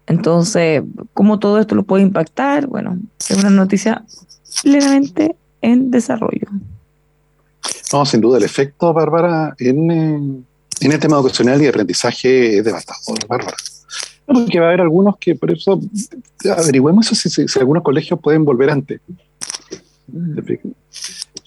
Entonces, 0.07 0.83
¿cómo 1.13 1.39
todo 1.39 1.59
esto 1.59 1.75
lo 1.75 1.83
puede 1.83 2.03
impactar? 2.03 2.67
Bueno, 2.67 2.97
es 3.19 3.37
una 3.37 3.49
noticia 3.49 4.03
plenamente 4.61 5.35
en 5.61 5.91
desarrollo. 5.91 6.47
No, 7.93 8.05
sin 8.05 8.19
duda, 8.19 8.37
el 8.37 8.43
efecto, 8.43 8.91
Bárbara, 8.91 9.55
en, 9.57 9.91
eh, 9.91 10.43
en 10.81 10.91
el 10.91 10.99
tema 10.99 11.15
educacional 11.15 11.61
y 11.61 11.63
de 11.63 11.69
aprendizaje 11.69 12.57
es 12.57 12.65
devastador, 12.65 13.19
Bárbara. 13.27 13.55
Porque 14.25 14.59
va 14.59 14.65
a 14.65 14.67
haber 14.69 14.81
algunos 14.81 15.17
que, 15.17 15.35
por 15.35 15.51
eso, 15.51 15.79
averigüemos 16.57 17.07
si, 17.07 17.29
si, 17.29 17.59
algunos 17.59 17.83
colegios 17.83 18.19
pueden 18.19 18.45
volver 18.45 18.69
antes. 18.69 19.01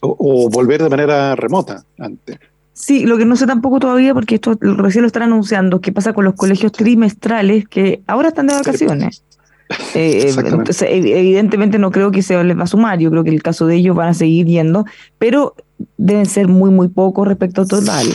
O, 0.03 0.17
o, 0.19 0.51
volver 0.51 0.83
de 0.83 0.91
manera 0.91 1.35
remota 1.35 1.85
antes. 1.99 2.39
Sí, 2.77 3.07
lo 3.07 3.17
que 3.17 3.25
no 3.25 3.37
sé 3.37 3.47
tampoco 3.47 3.81
todavía, 3.81 4.13
porque 4.13 4.35
esto 4.35 4.59
recién 4.61 5.01
lo 5.01 5.07
están 5.07 5.23
anunciando, 5.23 5.81
qué 5.81 5.93
pasa 5.93 6.13
con 6.13 6.27
los 6.27 6.35
colegios 6.35 6.73
trimestrales 6.73 7.67
que 7.67 8.03
ahora 8.07 8.29
están 8.29 8.47
de 8.47 8.55
vacaciones. 8.55 9.23
Eh, 9.95 10.33
entonces, 10.37 10.89
evidentemente 10.89 11.81
no 11.81 11.91
creo 11.91 12.13
que 12.13 12.23
se 12.23 12.41
les 12.45 12.57
va 12.57 12.63
a 12.63 12.69
sumar, 12.69 13.01
yo 13.01 13.11
creo 13.11 13.25
que 13.25 13.31
el 13.31 13.43
caso 13.43 13.67
de 13.67 13.75
ellos 13.75 13.97
van 13.97 14.11
a 14.11 14.15
seguir 14.15 14.47
yendo, 14.47 14.85
pero 15.19 15.57
deben 15.97 16.27
ser 16.27 16.47
muy, 16.47 16.71
muy 16.71 16.87
pocos 16.87 17.27
respecto 17.27 17.63
al 17.63 17.67
total. 17.67 18.07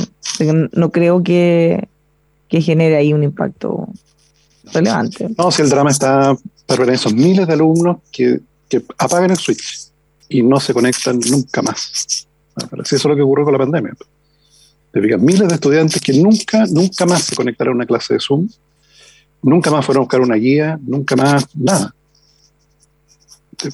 No 0.71 0.91
creo 0.91 1.23
que, 1.23 1.89
que 2.47 2.61
genere 2.61 2.95
ahí 2.95 3.11
un 3.11 3.23
impacto 3.23 3.89
relevante. 4.71 5.27
No, 5.37 5.51
si 5.51 5.61
el 5.61 5.69
drama 5.69 5.89
está 5.89 6.37
para 6.67 6.93
esos 6.93 7.13
miles 7.13 7.45
de 7.45 7.53
alumnos 7.53 7.97
que, 8.13 8.39
que 8.69 8.81
apagan 8.97 9.31
el 9.31 9.37
switch 9.37 9.80
y 10.31 10.43
no 10.43 10.59
se 10.59 10.73
conectan 10.73 11.19
nunca 11.29 11.61
más. 11.61 12.27
Eso 12.83 12.95
es 12.95 13.05
lo 13.05 13.15
que 13.15 13.21
ocurrió 13.21 13.45
con 13.45 13.53
la 13.53 13.59
pandemia 13.59 13.93
miles 14.93 15.47
de 15.47 15.55
estudiantes 15.55 16.01
que 16.01 16.13
nunca, 16.13 16.65
nunca 16.69 17.05
más 17.05 17.23
se 17.23 17.35
conectaron 17.35 17.73
a 17.73 17.75
una 17.77 17.85
clase 17.85 18.15
de 18.15 18.19
Zoom, 18.19 18.47
nunca 19.41 19.71
más 19.71 19.85
fueron 19.85 20.01
a 20.01 20.03
buscar 20.03 20.21
una 20.21 20.35
guía, 20.35 20.79
nunca 20.85 21.15
más 21.15 21.47
nada. 21.55 21.93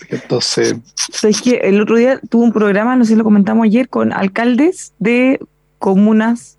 Entonces. 0.10 0.76
Es 1.24 1.42
que 1.42 1.56
el 1.64 1.82
otro 1.82 1.96
día 1.96 2.20
tuve 2.30 2.44
un 2.44 2.52
programa, 2.52 2.96
no 2.96 3.06
sé 3.06 3.14
si 3.14 3.16
lo 3.16 3.24
comentamos 3.24 3.66
ayer, 3.66 3.88
con 3.90 4.12
alcaldes 4.12 4.94
de 5.00 5.40
comunas 5.80 6.58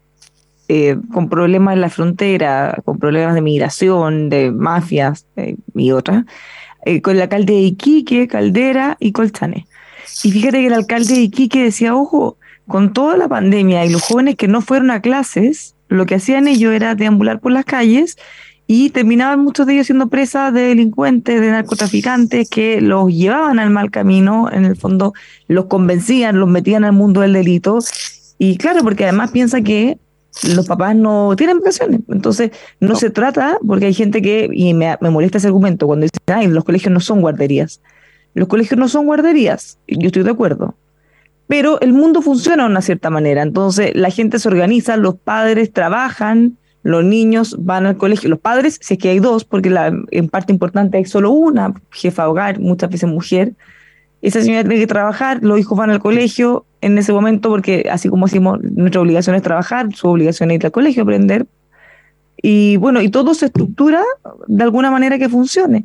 eh, 0.69 0.97
con 1.13 1.29
problemas 1.29 1.75
en 1.75 1.81
la 1.81 1.91
frontera, 1.91 2.79
con 2.85 2.99
problemas 2.99 3.35
de 3.35 3.41
migración, 3.41 4.29
de 4.29 4.51
mafias 4.51 5.27
eh, 5.37 5.57
y 5.75 5.93
otras, 5.93 6.25
eh, 6.85 7.01
con 7.01 7.17
el 7.17 7.23
alcalde 7.23 7.55
de 7.55 7.61
Iquique, 7.61 8.29
Caldera 8.29 8.97
y 8.99 9.13
Colchane. 9.13 9.67
Y 10.25 10.33
fíjate 10.33 10.59
que 10.59 10.67
el 10.67 10.73
alcalde 10.73 11.15
de 11.15 11.21
Iquique 11.21 11.63
decía, 11.63 11.95
ojo, 11.95 12.37
con 12.67 12.93
toda 12.93 13.17
la 13.17 13.29
pandemia 13.29 13.85
y 13.85 13.91
los 13.91 14.03
jóvenes 14.03 14.37
que 14.37 14.49
no 14.49 14.61
fueron 14.61 14.91
a 14.91 15.01
clases, 15.01 15.75
lo 15.89 16.07
que 16.07 16.17
hacían 16.17 16.49
ellos 16.49 16.75
era 16.75 16.95
deambular 16.95 17.41
por 17.41 17.53
las 17.53 17.65
calles 17.65 18.17
y 18.67 18.91
terminaban 18.91 19.41
muchos 19.41 19.67
de 19.67 19.73
ellos 19.73 19.87
siendo 19.87 20.09
presas 20.09 20.53
de 20.53 20.61
delincuentes, 20.61 21.41
de 21.41 21.51
narcotraficantes 21.51 22.51
que 22.51 22.83
los 22.83 23.11
llevaban 23.11 23.59
al 23.59 23.71
mal 23.71 23.91
camino, 23.91 24.51
en 24.53 24.67
el 24.67 24.77
fondo 24.77 25.15
los 25.49 25.65
convencían, 25.65 26.39
los 26.39 26.49
metían 26.49 26.85
al 26.85 26.93
mundo 26.93 27.23
del 27.23 27.33
delito. 27.33 27.79
Y 28.37 28.59
claro, 28.59 28.83
porque 28.83 29.05
además 29.05 29.31
piensa 29.31 29.63
que 29.63 29.99
los 30.55 30.67
papás 30.67 30.95
no 30.95 31.35
tienen 31.35 31.61
vacaciones. 31.61 32.01
Entonces, 32.09 32.51
no, 32.79 32.95
se 32.97 33.09
trata, 33.09 33.59
porque 33.67 33.87
hay 33.87 33.95
gente 33.95 34.21
que, 34.21 34.51
y 34.53 34.75
me, 34.75 34.99
me 35.01 35.09
molesta 35.09 35.39
ese 35.39 35.47
argumento, 35.47 35.87
cuando 35.87 36.05
dicen, 36.05 36.21
ay, 36.27 36.47
los 36.49 36.65
colegios 36.65 36.93
no 36.93 37.01
son 37.01 37.23
guarderías. 37.23 37.81
Los 38.39 38.49
colegios 38.49 38.79
no 38.79 38.89
son 38.89 39.07
guarderías, 39.07 39.79
yo 39.87 40.07
estoy 40.07 40.23
de 40.23 40.31
acuerdo, 40.31 40.75
pero 41.47 41.81
el 41.81 41.93
mundo 41.93 42.23
funciona 42.23 42.65
de 42.65 42.71
una 42.71 42.83
cierta 42.83 43.11
manera. 43.11 43.43
Entonces 43.43 43.93
la 43.95 44.11
gente 44.11 44.39
se 44.39 44.49
organiza, 44.49 44.97
los 44.97 45.17
padres 45.17 45.73
trabajan, 45.73 46.57
los 46.83 47.05
niños 47.05 47.57
van 47.59 47.87
al 47.87 47.97
colegio, 47.97 48.31
los 48.31 48.39
padres, 48.39 48.79
si 48.81 48.95
es 48.95 49.01
que 49.01 49.09
hay 49.09 49.19
dos, 49.19 49.45
porque 49.45 49.75
en 50.11 50.29
parte 50.29 50.53
importante 50.53 50.99
hay 50.99 51.05
solo 51.05 51.31
una 51.31 51.75
jefa 51.91 52.29
hogar, 52.29 52.61
muchas 52.61 52.91
veces 52.91 53.09
mujer, 53.09 53.55
esa 54.21 54.41
señora 54.43 54.63
tiene 54.63 54.81
que 54.81 54.87
trabajar, 54.87 55.43
los 55.43 55.59
hijos 55.59 55.79
van 55.79 55.91
al 55.91 56.01
colegio 56.01 56.65
en 56.81 56.99
ese 56.99 57.13
momento, 57.13 57.49
porque 57.49 57.89
así 57.91 58.09
como 58.09 58.27
decimos, 58.27 58.59
nuestra 58.63 59.01
obligación 59.01 59.37
es 59.37 59.43
trabajar, 59.43 59.95
su 59.95 60.09
obligación 60.09 60.51
es 60.51 60.57
ir 60.57 60.67
al 60.67 60.73
colegio, 60.73 61.03
aprender. 61.03 61.47
Y 62.41 62.77
bueno, 62.77 63.01
y 63.01 63.11
todo 63.11 63.35
se 63.35 63.47
estructura 63.47 64.03
de 64.47 64.63
alguna 64.63 64.91
manera 64.91 65.19
que 65.19 65.29
funcione. 65.29 65.85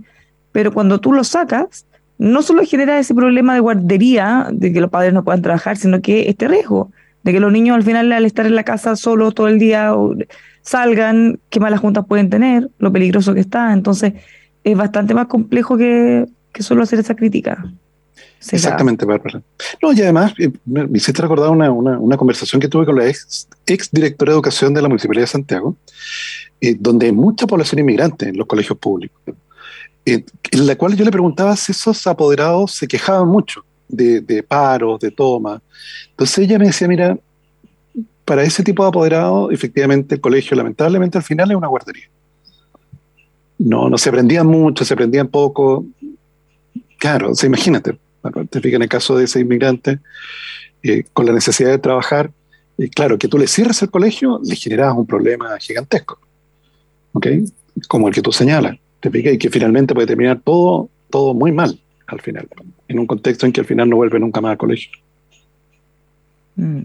Pero 0.51 0.71
cuando 0.71 0.99
tú 0.99 1.13
lo 1.13 1.23
sacas, 1.23 1.85
no 2.23 2.41
solo 2.41 2.63
genera 2.65 2.97
ese 2.99 3.13
problema 3.13 3.53
de 3.53 3.59
guardería, 3.59 4.47
de 4.49 4.71
que 4.71 4.79
los 4.79 4.89
padres 4.89 5.13
no 5.13 5.25
puedan 5.25 5.41
trabajar, 5.41 5.75
sino 5.75 6.01
que 6.01 6.29
este 6.29 6.47
riesgo 6.47 6.89
de 7.23 7.33
que 7.33 7.39
los 7.39 7.51
niños 7.51 7.75
al 7.75 7.83
final 7.83 8.11
al 8.13 8.25
estar 8.25 8.45
en 8.45 8.55
la 8.55 8.63
casa 8.63 8.95
solo 8.95 9.31
todo 9.31 9.49
el 9.49 9.59
día 9.59 9.91
salgan, 10.61 11.39
qué 11.49 11.59
malas 11.59 11.81
juntas 11.81 12.05
pueden 12.07 12.29
tener, 12.29 12.69
lo 12.79 12.91
peligroso 12.93 13.33
que 13.33 13.41
está. 13.41 13.73
Entonces 13.73 14.13
es 14.63 14.77
bastante 14.77 15.13
más 15.13 15.27
complejo 15.27 15.77
que, 15.77 16.25
solo 16.59 16.83
hacer 16.83 16.99
esa 16.99 17.15
crítica. 17.15 17.65
Exactamente, 18.51 19.05
Bárbara. 19.05 19.41
No, 19.81 19.91
y 19.91 20.01
además 20.01 20.33
eh, 20.37 20.51
me 20.65 20.85
hiciste 20.93 21.21
recordar 21.21 21.49
una, 21.49 21.71
una, 21.71 22.17
conversación 22.17 22.61
que 22.61 22.69
tuve 22.69 22.85
con 22.85 22.97
la 22.97 23.07
ex, 23.07 23.49
ex 23.65 23.89
directora 23.91 24.31
de 24.31 24.35
educación 24.35 24.73
de 24.73 24.81
la 24.81 24.87
Municipalidad 24.87 25.23
de 25.23 25.27
Santiago, 25.27 25.75
eh, 26.61 26.75
donde 26.79 27.07
hay 27.07 27.11
mucha 27.13 27.47
población 27.47 27.79
inmigrante 27.79 28.29
en 28.29 28.37
los 28.37 28.47
colegios 28.47 28.77
públicos. 28.77 29.21
Eh, 30.05 30.25
en 30.51 30.67
la 30.67 30.75
cual 30.75 30.95
yo 30.95 31.05
le 31.05 31.11
preguntaba 31.11 31.55
si 31.55 31.71
esos 31.71 32.05
apoderados 32.07 32.73
se 32.73 32.87
quejaban 32.87 33.27
mucho 33.27 33.63
de, 33.87 34.21
de 34.21 34.43
paros, 34.43 34.99
de 34.99 35.11
toma. 35.11 35.61
Entonces 36.09 36.39
ella 36.39 36.59
me 36.59 36.67
decía, 36.67 36.87
mira, 36.87 37.17
para 38.25 38.43
ese 38.43 38.63
tipo 38.63 38.83
de 38.83 38.89
apoderados, 38.89 39.51
efectivamente 39.51 40.15
el 40.15 40.21
colegio 40.21 40.55
lamentablemente 40.57 41.17
al 41.17 41.23
final 41.23 41.51
es 41.51 41.57
una 41.57 41.67
guardería. 41.67 42.09
No, 43.59 43.89
no 43.89 43.97
se 43.97 44.09
aprendían 44.09 44.47
mucho, 44.47 44.83
se 44.83 44.93
aprendían 44.93 45.27
poco. 45.27 45.85
Claro, 46.97 47.31
o 47.31 47.45
imagínate, 47.45 47.97
te 48.49 48.61
fijas 48.61 48.75
en 48.75 48.83
el 48.83 48.89
caso 48.89 49.15
de 49.15 49.25
ese 49.25 49.39
inmigrante, 49.39 49.99
eh, 50.83 51.05
con 51.13 51.25
la 51.25 51.33
necesidad 51.33 51.69
de 51.69 51.77
trabajar, 51.77 52.31
y 52.77 52.89
claro, 52.89 53.17
que 53.17 53.27
tú 53.27 53.37
le 53.37 53.47
cierres 53.47 53.81
el 53.81 53.91
colegio, 53.91 54.39
le 54.43 54.55
generas 54.55 54.93
un 54.95 55.05
problema 55.05 55.57
gigantesco, 55.59 56.19
¿ok? 57.13 57.27
Como 57.87 58.07
el 58.07 58.13
que 58.13 58.21
tú 58.21 58.31
señalas 58.31 58.77
y 59.03 59.37
que 59.37 59.49
finalmente 59.49 59.93
puede 59.93 60.07
terminar 60.07 60.39
todo, 60.43 60.89
todo 61.09 61.33
muy 61.33 61.51
mal 61.51 61.79
al 62.07 62.21
final, 62.21 62.47
en 62.87 62.99
un 62.99 63.07
contexto 63.07 63.45
en 63.45 63.51
que 63.51 63.61
al 63.61 63.65
final 63.65 63.89
no 63.89 63.95
vuelve 63.95 64.19
nunca 64.19 64.41
más 64.41 64.51
al 64.51 64.57
colegio. 64.57 64.91
Mm. 66.55 66.81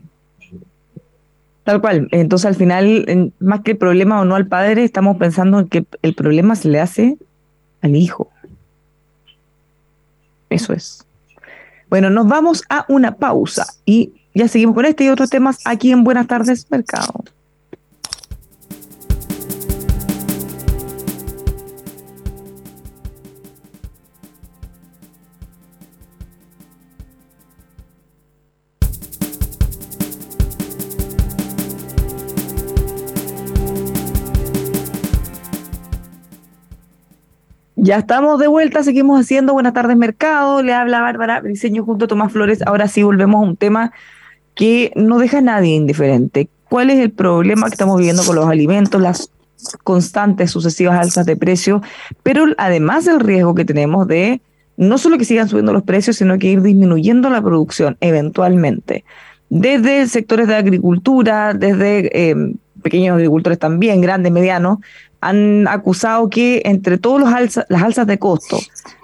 Tal 1.65 1.81
cual. 1.83 2.09
Entonces, 2.13 2.47
al 2.47 2.55
final, 2.55 3.33
más 3.41 3.61
que 3.61 3.73
el 3.73 3.77
problema 3.77 4.21
o 4.21 4.25
no 4.25 4.37
al 4.37 4.47
padre, 4.47 4.85
estamos 4.85 5.19
pensando 5.19 5.59
en 5.61 5.69
que 5.69 5.85
el 6.01 6.15
problema 6.15 6.57
se 6.57 6.69
le 6.69 6.81
hace 6.81 7.19
al 7.83 7.95
hijo. 7.95 8.31
Eso 10.49 10.73
es. 10.73 11.05
Bueno, 11.91 12.09
nos 12.09 12.27
vamos 12.27 12.65
a 12.71 12.87
una 12.89 13.17
pausa 13.17 13.67
y 13.85 14.13
ya 14.35 14.49
seguimos 14.49 14.75
con 14.75 14.87
este 14.87 15.05
y 15.05 15.09
otros 15.09 15.31
temas 15.31 15.59
aquí 15.65 15.91
en 15.91 16.05
Buenas 16.05 16.27
tardes, 16.27 16.67
Mercado. 16.71 17.25
Ya 37.89 37.97
estamos 37.97 38.39
de 38.39 38.49
vuelta, 38.49 38.83
seguimos 38.83 39.19
haciendo 39.19 39.55
Buenas 39.55 39.73
tardes 39.73 39.97
Mercado, 39.97 40.63
le 40.63 40.75
habla 40.75 41.01
Bárbara 41.01 41.41
Diseño 41.41 41.87
junto 41.87 42.05
a 42.05 42.09
Tomás 42.09 42.31
Flores. 42.31 42.61
Ahora 42.67 42.87
sí 42.87 43.03
volvemos 43.03 43.37
a 43.37 43.49
un 43.49 43.57
tema 43.57 43.93
que 44.55 44.93
no 44.95 45.19
deja 45.19 45.39
a 45.39 45.41
nadie 45.41 45.75
indiferente. 45.75 46.51
¿Cuál 46.69 46.91
es 46.91 46.99
el 46.99 47.11
problema 47.13 47.67
que 47.67 47.73
estamos 47.73 47.97
viviendo 47.97 48.25
con 48.25 48.37
los 48.37 48.45
alimentos, 48.45 49.01
las 49.01 49.31
constantes 49.85 50.51
sucesivas 50.51 51.01
alzas 51.01 51.25
de 51.25 51.37
precio, 51.37 51.81
pero 52.23 52.45
además 52.59 53.07
el 53.07 53.21
riesgo 53.21 53.55
que 53.55 53.65
tenemos 53.65 54.07
de 54.07 54.43
no 54.77 54.99
solo 54.99 55.17
que 55.17 55.25
sigan 55.25 55.49
subiendo 55.49 55.73
los 55.73 55.83
precios, 55.83 56.17
sino 56.17 56.39
que 56.39 56.49
ir 56.49 56.61
disminuyendo 56.61 57.31
la 57.31 57.41
producción 57.41 57.97
eventualmente? 58.03 59.07
Desde 59.49 60.07
sectores 60.09 60.47
de 60.47 60.57
agricultura, 60.57 61.55
desde 61.55 62.11
eh, 62.13 62.53
pequeños 62.83 63.15
agricultores 63.15 63.59
también, 63.59 64.03
grandes, 64.03 64.31
medianos, 64.31 64.79
han 65.21 65.67
acusado 65.69 66.29
que 66.31 66.63
entre 66.65 66.99
todos 66.99 67.21
los 67.21 67.31
las 67.69 67.83
alzas 67.83 68.07
de 68.07 68.19
costo, 68.19 68.59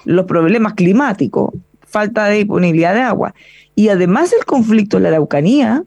los 0.04 0.26
problemas 0.26 0.74
climáticos, 0.74 1.52
falta 1.86 2.26
de 2.26 2.38
disponibilidad 2.38 2.94
de 2.94 3.00
agua 3.00 3.34
y 3.74 3.88
además 3.88 4.32
el 4.32 4.44
conflicto 4.44 4.96
en 4.96 5.04
la 5.04 5.08
Araucanía, 5.10 5.84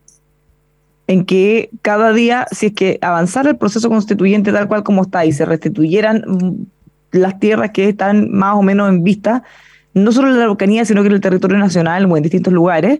en 1.08 1.26
que 1.26 1.70
cada 1.82 2.12
día, 2.12 2.48
si 2.52 2.68
es 2.68 2.74
que 2.74 3.00
avanzara 3.02 3.50
el 3.50 3.58
proceso 3.58 3.90
constituyente 3.90 4.52
tal 4.52 4.68
cual 4.68 4.84
como 4.84 5.04
está 5.04 5.26
y 5.26 5.32
se 5.32 5.46
restituyeran 5.46 6.24
mm, 6.28 7.18
las 7.18 7.40
tierras 7.40 7.72
que 7.72 7.90
están 7.90 8.30
más 8.32 8.56
o 8.56 8.62
menos 8.62 8.90
en 8.90 9.04
vista, 9.04 9.44
no 9.94 10.12
solo 10.12 10.30
en 10.30 10.38
la 10.38 10.44
Araucanía, 10.44 10.84
sino 10.84 11.02
que 11.02 11.08
en 11.08 11.14
el 11.14 11.22
territorio 11.22 11.58
nacional 11.58 12.12
o 12.12 12.18
en 12.18 12.24
distintos 12.24 12.54
lugares, 12.54 13.00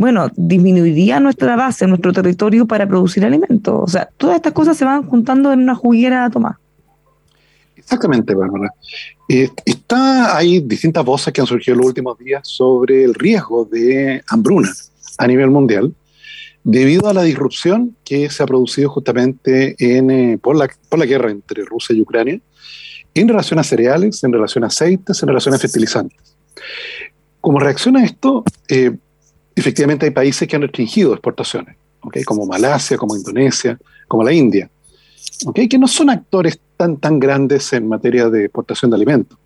bueno, 0.00 0.30
disminuiría 0.34 1.20
nuestra 1.20 1.56
base, 1.56 1.86
nuestro 1.86 2.10
territorio 2.10 2.66
para 2.66 2.88
producir 2.88 3.22
alimentos. 3.22 3.74
O 3.82 3.86
sea, 3.86 4.08
todas 4.16 4.36
estas 4.36 4.54
cosas 4.54 4.78
se 4.78 4.86
van 4.86 5.02
juntando 5.02 5.52
en 5.52 5.60
una 5.60 5.74
juguera, 5.74 6.30
Tomás. 6.30 6.56
Exactamente, 7.76 8.34
Bárbara. 8.34 8.72
Eh, 9.28 9.50
está, 9.62 10.34
hay 10.38 10.60
distintas 10.60 11.04
voces 11.04 11.34
que 11.34 11.42
han 11.42 11.46
surgido 11.46 11.74
en 11.74 11.78
los 11.80 11.88
últimos 11.88 12.18
días 12.18 12.48
sobre 12.48 13.04
el 13.04 13.12
riesgo 13.12 13.66
de 13.66 14.22
hambruna 14.28 14.70
a 15.18 15.26
nivel 15.26 15.50
mundial 15.50 15.92
debido 16.64 17.06
a 17.10 17.12
la 17.12 17.22
disrupción 17.22 17.94
que 18.02 18.30
se 18.30 18.42
ha 18.42 18.46
producido 18.46 18.88
justamente 18.88 19.76
en, 19.78 20.10
eh, 20.10 20.38
por, 20.38 20.56
la, 20.56 20.66
por 20.88 20.98
la 20.98 21.04
guerra 21.04 21.30
entre 21.30 21.62
Rusia 21.66 21.94
y 21.94 22.00
Ucrania 22.00 22.40
en 23.12 23.28
relación 23.28 23.58
a 23.58 23.64
cereales, 23.64 24.24
en 24.24 24.32
relación 24.32 24.64
a 24.64 24.68
aceites, 24.68 25.22
en 25.22 25.28
relación 25.28 25.54
a 25.54 25.58
fertilizantes. 25.58 26.36
Como 27.42 27.60
reacción 27.60 27.98
a 27.98 28.04
esto, 28.04 28.44
eh, 28.66 28.92
efectivamente 29.60 30.06
hay 30.06 30.12
países 30.12 30.48
que 30.48 30.56
han 30.56 30.62
restringido 30.62 31.12
exportaciones, 31.12 31.76
¿okay? 32.00 32.24
como 32.24 32.46
Malasia, 32.46 32.96
como 32.96 33.16
Indonesia, 33.16 33.78
como 34.08 34.24
la 34.24 34.32
India, 34.32 34.68
¿okay? 35.46 35.68
que 35.68 35.78
no 35.78 35.86
son 35.86 36.10
actores 36.10 36.58
tan, 36.76 36.96
tan 36.96 37.20
grandes 37.20 37.72
en 37.72 37.88
materia 37.88 38.28
de 38.28 38.46
exportación 38.46 38.90
de 38.90 38.96
alimentos, 38.96 39.38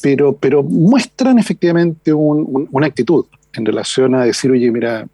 pero, 0.00 0.34
pero 0.34 0.62
muestran 0.62 1.38
efectivamente 1.38 2.12
una 2.12 2.86
actitud 2.86 3.26
en 3.52 3.66
relación 3.66 4.14
a 4.14 4.24
decir, 4.24 4.50
oye, 4.50 4.70
mira, 4.70 5.06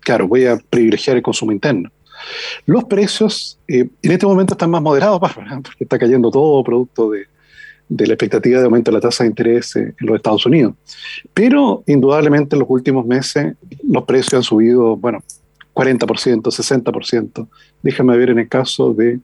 claro, 0.00 0.26
voy 0.26 0.46
a 0.46 0.56
privilegiar 0.56 1.16
el 1.16 1.22
consumo 1.22 1.52
interno. 1.52 1.90
Los 2.66 2.84
precios 2.84 3.58
eh, 3.66 3.88
en 4.02 4.12
este 4.12 4.26
momento 4.26 4.54
están 4.54 4.70
más 4.70 4.82
moderados, 4.82 5.20
porque 5.62 5.84
está 5.84 5.98
cayendo 5.98 6.30
todo 6.30 6.62
producto 6.64 7.10
de, 7.10 7.26
de 7.90 8.06
la 8.06 8.14
expectativa 8.14 8.60
de 8.60 8.64
aumento 8.64 8.90
de 8.90 8.96
la 8.96 9.00
tasa 9.00 9.24
de 9.24 9.30
interés 9.30 9.74
en 9.76 9.94
los 9.98 10.16
Estados 10.16 10.46
Unidos. 10.46 10.74
Pero 11.34 11.82
indudablemente 11.86 12.54
en 12.54 12.60
los 12.60 12.70
últimos 12.70 13.04
meses 13.04 13.54
los 13.82 14.04
precios 14.04 14.34
han 14.34 14.42
subido, 14.44 14.96
bueno, 14.96 15.22
40%, 15.74 16.40
60%. 16.40 17.48
Déjame 17.82 18.16
ver 18.16 18.30
en 18.30 18.38
el 18.38 18.48
caso 18.48 18.94
de 18.94 19.18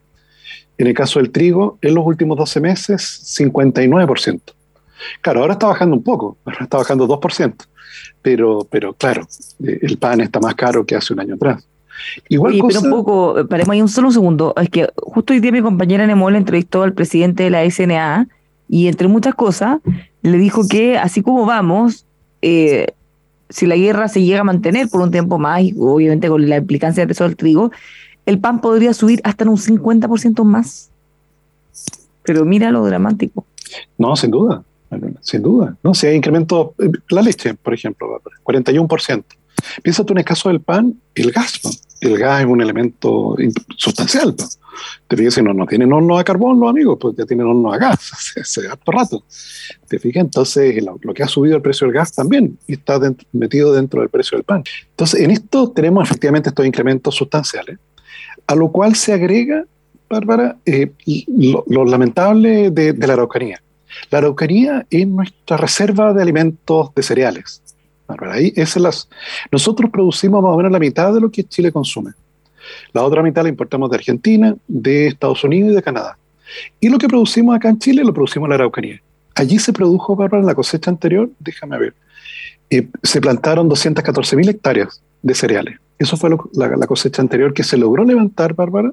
en 0.79 0.87
el 0.87 0.95
caso 0.95 1.21
del 1.21 1.31
trigo, 1.31 1.79
en 1.81 1.95
los 1.95 2.05
últimos 2.05 2.37
12 2.37 2.61
meses, 2.61 3.39
59%. 3.39 4.41
Claro, 5.23 5.41
ahora 5.41 5.55
está 5.55 5.69
bajando 5.69 5.97
un 5.97 6.03
poco, 6.03 6.37
ahora 6.45 6.65
está 6.65 6.77
bajando 6.77 7.09
2%, 7.09 7.55
pero, 8.21 8.67
pero 8.69 8.93
claro, 8.93 9.27
eh, 9.65 9.79
el 9.81 9.97
pan 9.97 10.21
está 10.21 10.39
más 10.39 10.55
caro 10.55 10.85
que 10.85 10.95
hace 10.95 11.15
un 11.15 11.21
año 11.21 11.37
atrás. 11.37 11.67
Igual 12.29 12.61
pero 12.69 12.81
un 12.81 12.91
poco, 12.91 13.49
paremos 13.49 13.73
ahí 13.73 13.81
un 13.81 13.89
solo 13.89 14.11
segundo. 14.11 14.53
Es 14.61 14.69
que 14.69 14.87
justo 14.97 15.33
hoy 15.33 15.41
día 15.41 15.51
mi 15.51 15.63
compañera 15.63 16.07
Nemol 16.07 16.37
entrevistó 16.37 16.83
al 16.83 16.93
presidente 16.93 17.45
de 17.45 17.51
la 17.51 17.71
SNA 17.71 18.29
y 18.69 18.89
entre 18.89 19.09
muchas 19.09 19.35
cosas, 19.35 19.81
le 20.23 20.39
dijo 20.39 20.67
que 20.69 20.99
así 20.99 21.23
como 21.23 21.47
vamos, 21.47 22.07
eh, 22.43 22.89
si 23.49 23.67
la 23.67 23.77
guerra 23.77 24.09
se 24.09 24.23
llega 24.23 24.41
a 24.41 24.45
mantener 24.45 24.89
por 24.89 25.01
un 25.01 25.11
tiempo 25.11 25.39
más, 25.39 25.63
y 25.63 25.75
obviamente 25.79 26.29
con 26.29 26.49
la 26.49 26.57
implicancia 26.57 27.03
del 27.03 27.09
peso 27.09 27.25
del 27.25 27.37
trigo, 27.37 27.71
el 28.27 28.41
pan 28.41 28.61
podría 28.61 28.93
subir 28.93 29.21
hasta 29.25 29.49
un 29.49 29.57
50% 29.57 30.43
más. 30.45 30.91
Pero 32.25 32.45
mira 32.45 32.73
lo 32.73 32.85
dramático. 32.85 33.45
No, 33.99 34.17
sin 34.17 34.33
duda, 34.33 34.65
sin 35.21 35.43
duda. 35.43 35.77
No, 35.83 35.95
si 35.95 36.09
hay 36.09 36.17
incremento, 36.17 36.75
eh, 36.79 36.91
la 37.11 37.23
leche, 37.23 37.55
por 37.55 37.73
ejemplo, 37.73 38.21
41%. 38.43 39.25
Piensa 39.83 40.05
tú 40.05 40.13
en 40.13 40.19
el 40.19 40.25
caso 40.25 40.49
del 40.49 40.61
pan, 40.61 40.95
el 41.15 41.31
gas. 41.31 41.61
El 42.01 42.19
gas 42.19 42.41
es 42.41 42.47
un 42.47 42.61
elemento 42.61 43.37
sustancial. 43.77 44.35
Te 45.09 45.17
fijas, 45.17 45.35
si 45.35 45.43
no, 45.43 45.53
no 45.53 45.67
tienen 45.67 45.93
horno 45.93 46.19
a 46.19 46.25
carbón 46.25 46.61
los 46.61 46.71
amigos, 46.71 46.99
pues 47.01 47.17
ya 47.17 47.25
tienen 47.25 47.47
horno 47.47 47.73
a 47.73 47.79
gas 47.79 48.35
hace 48.41 48.69
harto 48.69 48.93
rato. 48.93 49.25
Te 49.89 49.99
fijas, 49.99 50.23
entonces 50.23 50.83
lo, 50.83 51.15
que 51.15 51.23
ha 51.23 51.29
subido 51.29 51.57
el 51.57 51.62
precio 51.62 51.87
del 51.87 51.95
gas 51.95 52.12
también 52.12 52.59
está 52.67 53.01
metido 53.33 53.73
dentro 53.73 54.01
del 54.01 54.09
precio 54.09 54.37
del 54.37 54.45
pan. 54.45 54.65
Entonces, 54.91 55.21
en 55.21 55.31
esto 55.31 55.71
tenemos 55.71 56.05
efectivamente 56.05 56.49
estos 56.49 56.67
incrementos 56.67 57.15
sustanciales, 57.15 57.79
a 58.47 58.55
lo 58.55 58.71
cual 58.71 58.95
se 58.95 59.12
agrega, 59.12 59.65
Bárbara, 60.09 60.57
eh, 60.65 60.93
lo, 61.67 61.85
lamentable 61.85 62.71
de, 62.71 62.95
la 62.95 63.15
Araucanía. 63.15 63.61
La 64.11 64.19
Araucanía 64.19 64.87
es 64.91 65.07
nuestra 65.07 65.57
reserva 65.57 66.12
de 66.12 66.23
alimentos 66.23 66.95
de 66.95 67.03
cereales. 67.03 67.62
Ahí, 68.07 68.53
las, 68.77 69.09
nosotros 69.51 69.91
producimos 69.91 70.43
más 70.43 70.53
o 70.53 70.57
menos 70.57 70.71
la 70.71 70.79
mitad 70.79 71.12
de 71.12 71.21
lo 71.21 71.31
que 71.31 71.43
Chile 71.45 71.73
consume. 71.73 72.12
La 72.93 73.03
otra 73.03 73.23
mitad 73.23 73.43
la 73.43 73.49
importamos 73.49 73.91
de 73.91 73.97
Argentina, 73.97 74.57
de 74.67 75.09
Estados 75.09 75.43
Unidos 75.45 75.73
y 75.73 75.75
de 75.75 75.83
Canadá. 75.83 76.19
Y 76.81 76.89
lo 76.89 76.99
que 76.99 77.09
producimos 77.09 77.57
acá 77.57 77.69
en 77.69 77.79
Chile 77.79 78.05
lo 78.05 78.15
producimos 78.15 78.47
en 78.47 78.51
la 78.51 78.55
Araucanía. 78.57 79.01
Allí 79.35 79.59
se 79.59 79.73
produjo, 79.73 80.17
Bárbara, 80.17 80.41
en 80.41 80.47
la 80.47 80.55
cosecha 80.55 80.91
anterior, 80.91 81.31
déjame 81.39 81.79
ver, 81.79 81.95
eh, 82.71 82.89
se 83.03 83.21
plantaron 83.21 83.69
214.000 83.69 84.49
hectáreas 84.49 85.03
de 85.23 85.35
cereales. 85.35 85.79
Eso 85.99 86.17
fue 86.17 86.31
la, 86.55 86.87
cosecha 86.87 87.23
anterior 87.23 87.55
que 87.55 87.63
se 87.63 87.77
logró 87.77 88.05
levantar, 88.05 88.55
Bárbara, 88.55 88.93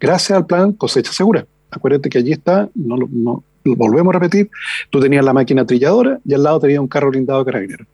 gracias 0.00 0.36
al 0.36 0.46
plan 0.46 0.72
cosecha 0.72 1.12
segura. 1.12 1.46
Acuérdate 1.70 2.08
que 2.08 2.18
allí 2.18 2.32
está, 2.32 2.68
no, 2.74 2.96
no, 3.10 3.44
volvemos 3.64 4.14
a 4.14 4.18
repetir, 4.18 4.50
tú 4.90 5.00
tenías 5.00 5.24
la 5.24 5.32
máquina 5.32 5.64
trilladora 5.64 6.20
y 6.24 6.34
al 6.34 6.42
lado 6.42 6.60
tenías 6.60 6.80
un 6.80 6.88
carro 6.88 7.10
blindado 7.10 7.40
de 7.40 7.44
carabineros 7.46 7.86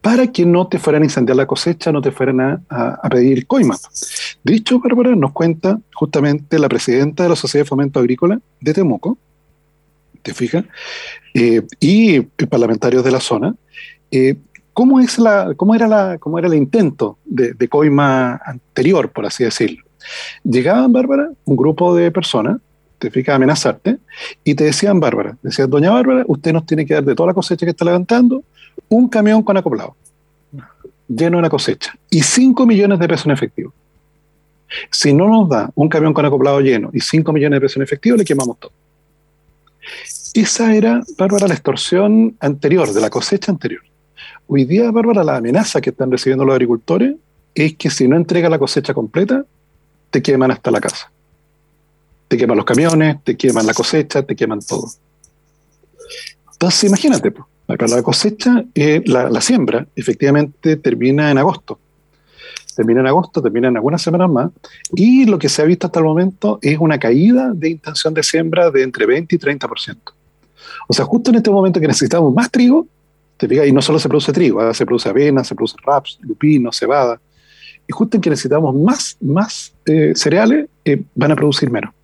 para 0.00 0.26
que 0.28 0.44
no 0.44 0.66
te 0.66 0.78
fueran 0.78 1.02
a 1.02 1.06
incendiar 1.06 1.36
la 1.36 1.46
cosecha, 1.46 1.92
no 1.92 2.02
te 2.02 2.10
fueran 2.10 2.40
a, 2.68 3.08
pedir 3.10 3.46
coima. 3.46 3.76
Dicho, 4.42 4.80
Bárbara, 4.80 5.14
nos 5.14 5.32
cuenta 5.32 5.78
justamente 5.94 6.58
la 6.58 6.68
presidenta 6.68 7.22
de 7.22 7.28
la 7.30 7.36
Sociedad 7.36 7.64
de 7.64 7.68
Fomento 7.68 8.00
Agrícola 8.00 8.40
de 8.60 8.74
Temuco, 8.74 9.18
¿te 10.22 10.34
fijas? 10.34 10.64
Eh, 11.32 11.62
y 11.80 12.20
parlamentarios 12.20 13.04
de 13.04 13.10
la 13.10 13.20
zona, 13.20 13.54
eh, 14.10 14.36
¿cómo, 14.72 15.00
es 15.00 15.18
la, 15.18 15.54
cómo, 15.56 15.74
era 15.74 15.88
la, 15.88 16.18
cómo 16.18 16.38
era 16.38 16.48
el 16.48 16.54
intento 16.54 17.18
de, 17.24 17.54
de 17.54 17.68
coima 17.68 18.40
anterior, 18.44 19.10
por 19.10 19.26
así 19.26 19.44
decirlo. 19.44 19.84
Llegaban, 20.42 20.92
Bárbara, 20.92 21.30
un 21.44 21.56
grupo 21.56 21.94
de 21.94 22.10
personas 22.10 22.58
te 23.04 23.10
fijas, 23.10 23.36
amenazarte, 23.36 23.98
y 24.44 24.54
te 24.54 24.64
decían, 24.64 24.98
Bárbara, 24.98 25.36
decían, 25.42 25.68
doña 25.68 25.90
Bárbara, 25.90 26.24
usted 26.26 26.52
nos 26.52 26.64
tiene 26.64 26.86
que 26.86 26.94
dar 26.94 27.04
de 27.04 27.14
toda 27.14 27.28
la 27.28 27.34
cosecha 27.34 27.66
que 27.66 27.70
está 27.70 27.84
levantando, 27.84 28.44
un 28.88 29.08
camión 29.08 29.42
con 29.42 29.56
acoplado, 29.56 29.96
lleno 31.08 31.38
de 31.38 31.42
la 31.42 31.50
cosecha, 31.50 31.94
y 32.10 32.22
5 32.22 32.66
millones 32.66 32.98
de 32.98 33.08
pesos 33.08 33.26
en 33.26 33.32
efectivo. 33.32 33.72
Si 34.90 35.12
no 35.12 35.28
nos 35.28 35.48
da 35.48 35.70
un 35.74 35.88
camión 35.88 36.12
con 36.12 36.24
acoplado 36.24 36.60
lleno 36.60 36.90
y 36.92 37.00
5 37.00 37.32
millones 37.32 37.58
de 37.58 37.60
pesos 37.60 37.76
en 37.76 37.82
efectivo, 37.82 38.16
le 38.16 38.24
quemamos 38.24 38.58
todo. 38.58 38.72
Esa 40.34 40.74
era, 40.74 41.00
Bárbara, 41.16 41.46
la 41.46 41.54
extorsión 41.54 42.36
anterior, 42.40 42.92
de 42.92 43.00
la 43.00 43.10
cosecha 43.10 43.52
anterior. 43.52 43.82
Hoy 44.48 44.64
día, 44.64 44.90
Bárbara, 44.90 45.22
la 45.22 45.36
amenaza 45.36 45.80
que 45.80 45.90
están 45.90 46.10
recibiendo 46.10 46.44
los 46.44 46.54
agricultores 46.54 47.14
es 47.54 47.76
que 47.76 47.88
si 47.90 48.08
no 48.08 48.16
entrega 48.16 48.48
la 48.48 48.58
cosecha 48.58 48.92
completa, 48.92 49.44
te 50.10 50.22
queman 50.22 50.50
hasta 50.50 50.70
la 50.70 50.80
casa. 50.80 51.10
Te 52.28 52.36
queman 52.36 52.56
los 52.56 52.66
camiones, 52.66 53.22
te 53.22 53.36
queman 53.36 53.66
la 53.66 53.74
cosecha, 53.74 54.22
te 54.22 54.34
queman 54.34 54.60
todo. 54.60 54.88
Entonces, 56.52 56.84
imagínate, 56.84 57.30
pues, 57.30 57.46
la 57.66 58.02
cosecha, 58.02 58.64
eh, 58.74 59.02
la, 59.06 59.40
siembra 59.40 59.86
efectivamente 59.96 60.76
termina 60.76 61.30
en 61.30 61.38
agosto. 61.38 61.78
Termina 62.76 63.00
en 63.00 63.06
agosto, 63.06 63.40
termina 63.40 63.68
en 63.68 63.76
algunas 63.76 64.02
semanas 64.02 64.30
más. 64.30 64.50
Y 64.94 65.24
lo 65.26 65.38
que 65.38 65.48
se 65.48 65.62
ha 65.62 65.64
visto 65.64 65.86
hasta 65.86 66.00
el 66.00 66.04
momento 66.04 66.58
es 66.60 66.78
una 66.78 66.98
caída 66.98 67.52
de 67.54 67.70
intención 67.70 68.12
de 68.12 68.22
siembra 68.22 68.70
de 68.70 68.82
entre 68.82 69.06
20 69.06 69.34
y 69.34 69.38
30%. 69.38 69.96
O 70.88 70.92
sea, 70.92 71.04
justo 71.04 71.30
en 71.30 71.36
este 71.36 71.50
momento 71.50 71.80
que 71.80 71.86
necesitamos 71.86 72.34
más 72.34 72.50
trigo, 72.50 72.86
te 73.36 73.48
fijas, 73.48 73.66
y 73.66 73.72
no 73.72 73.80
solo 73.80 73.98
se 73.98 74.08
produce 74.08 74.32
trigo, 74.32 74.68
¿eh? 74.68 74.74
se 74.74 74.84
produce 74.84 75.08
avena, 75.08 75.42
se 75.42 75.54
produce 75.54 75.76
raps, 75.84 76.18
lupino, 76.20 76.72
cebada. 76.72 77.20
Y 77.88 77.92
justo 77.92 78.16
en 78.16 78.20
que 78.20 78.30
necesitamos 78.30 78.74
más, 78.74 79.16
más 79.20 79.72
eh, 79.86 80.12
cereales, 80.14 80.68
van 81.14 81.32
a 81.32 81.36
producir 81.36 81.70
menos. 81.70 81.94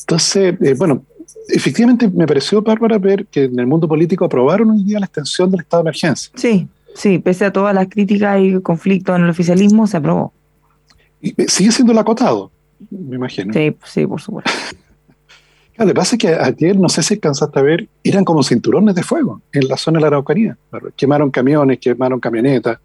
Entonces, 0.00 0.56
bueno, 0.78 1.04
efectivamente 1.48 2.08
me 2.08 2.26
pareció, 2.26 2.62
Bárbara, 2.62 2.98
ver 2.98 3.26
que 3.26 3.44
en 3.44 3.58
el 3.58 3.66
mundo 3.66 3.88
político 3.88 4.24
aprobaron 4.24 4.70
hoy 4.70 4.84
día 4.84 4.98
la 4.98 5.06
extensión 5.06 5.50
del 5.50 5.60
estado 5.60 5.82
de 5.82 5.88
emergencia. 5.88 6.32
Sí, 6.34 6.68
sí, 6.94 7.18
pese 7.18 7.44
a 7.44 7.52
todas 7.52 7.74
las 7.74 7.88
críticas 7.88 8.40
y 8.40 8.60
conflictos 8.60 9.16
en 9.16 9.24
el 9.24 9.30
oficialismo, 9.30 9.86
se 9.86 9.96
aprobó. 9.96 10.32
Y 11.20 11.30
eh, 11.40 11.46
sigue 11.48 11.72
siendo 11.72 11.92
el 11.92 11.98
acotado, 11.98 12.50
me 12.90 13.16
imagino. 13.16 13.52
Sí, 13.52 13.76
sí, 13.84 14.06
por 14.06 14.20
supuesto. 14.20 14.50
Lo 15.76 15.86
que 15.86 15.94
pasa 15.94 16.14
es 16.14 16.20
que 16.20 16.28
ayer, 16.28 16.78
no 16.78 16.88
sé 16.88 17.02
si 17.02 17.14
alcanzaste 17.14 17.58
a 17.58 17.62
ver, 17.62 17.88
eran 18.04 18.24
como 18.24 18.44
cinturones 18.44 18.94
de 18.94 19.02
fuego 19.02 19.42
en 19.52 19.66
la 19.66 19.76
zona 19.76 19.98
de 19.98 20.02
la 20.02 20.06
Araucanía. 20.06 20.56
Quemaron 20.94 21.32
camiones, 21.32 21.80
quemaron 21.80 22.20
camionetas, 22.20 22.78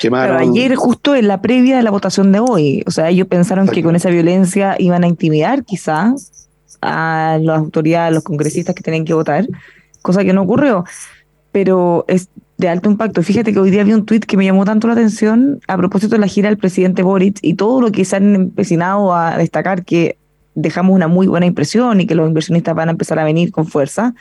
quemaron... 0.00 0.38
Pero 0.38 0.50
ayer, 0.50 0.74
justo 0.74 1.14
en 1.14 1.28
la 1.28 1.40
previa 1.40 1.76
de 1.76 1.84
la 1.84 1.92
votación 1.92 2.32
de 2.32 2.40
hoy, 2.40 2.82
o 2.84 2.90
sea, 2.90 3.10
ellos 3.10 3.28
pensaron 3.28 3.68
que 3.68 3.80
con 3.80 3.94
esa 3.94 4.10
violencia 4.10 4.74
iban 4.80 5.04
a 5.04 5.06
intimidar 5.06 5.64
quizás 5.64 6.48
a 6.80 7.38
las 7.40 7.58
autoridades, 7.58 8.08
a 8.08 8.14
los 8.14 8.24
congresistas 8.24 8.74
que 8.74 8.82
tenían 8.82 9.04
que 9.04 9.14
votar, 9.14 9.46
cosa 10.02 10.24
que 10.24 10.32
no 10.32 10.42
ocurrió. 10.42 10.84
Pero 11.52 12.04
es 12.08 12.28
de 12.58 12.68
alto 12.68 12.90
impacto. 12.90 13.22
Fíjate 13.22 13.52
que 13.52 13.58
hoy 13.58 13.70
día 13.70 13.84
vi 13.84 13.92
un 13.92 14.06
tuit 14.06 14.24
que 14.24 14.36
me 14.36 14.44
llamó 14.44 14.64
tanto 14.64 14.86
la 14.86 14.94
atención 14.94 15.60
a 15.68 15.76
propósito 15.76 16.14
de 16.14 16.20
la 16.20 16.26
gira 16.26 16.48
del 16.48 16.58
presidente 16.58 17.02
Boric 17.02 17.38
y 17.42 17.54
todo 17.54 17.80
lo 17.80 17.92
que 17.92 18.04
se 18.04 18.16
han 18.16 18.34
empecinado 18.34 19.14
a 19.14 19.36
destacar 19.36 19.84
que 19.84 20.18
dejamos 20.54 20.94
una 20.94 21.06
muy 21.06 21.26
buena 21.26 21.46
impresión 21.46 22.00
y 22.00 22.06
que 22.06 22.14
los 22.14 22.26
inversionistas 22.26 22.74
van 22.74 22.88
a 22.88 22.92
empezar 22.92 23.18
a 23.18 23.24
venir 23.24 23.52
con 23.52 23.66
fuerza. 23.66 24.14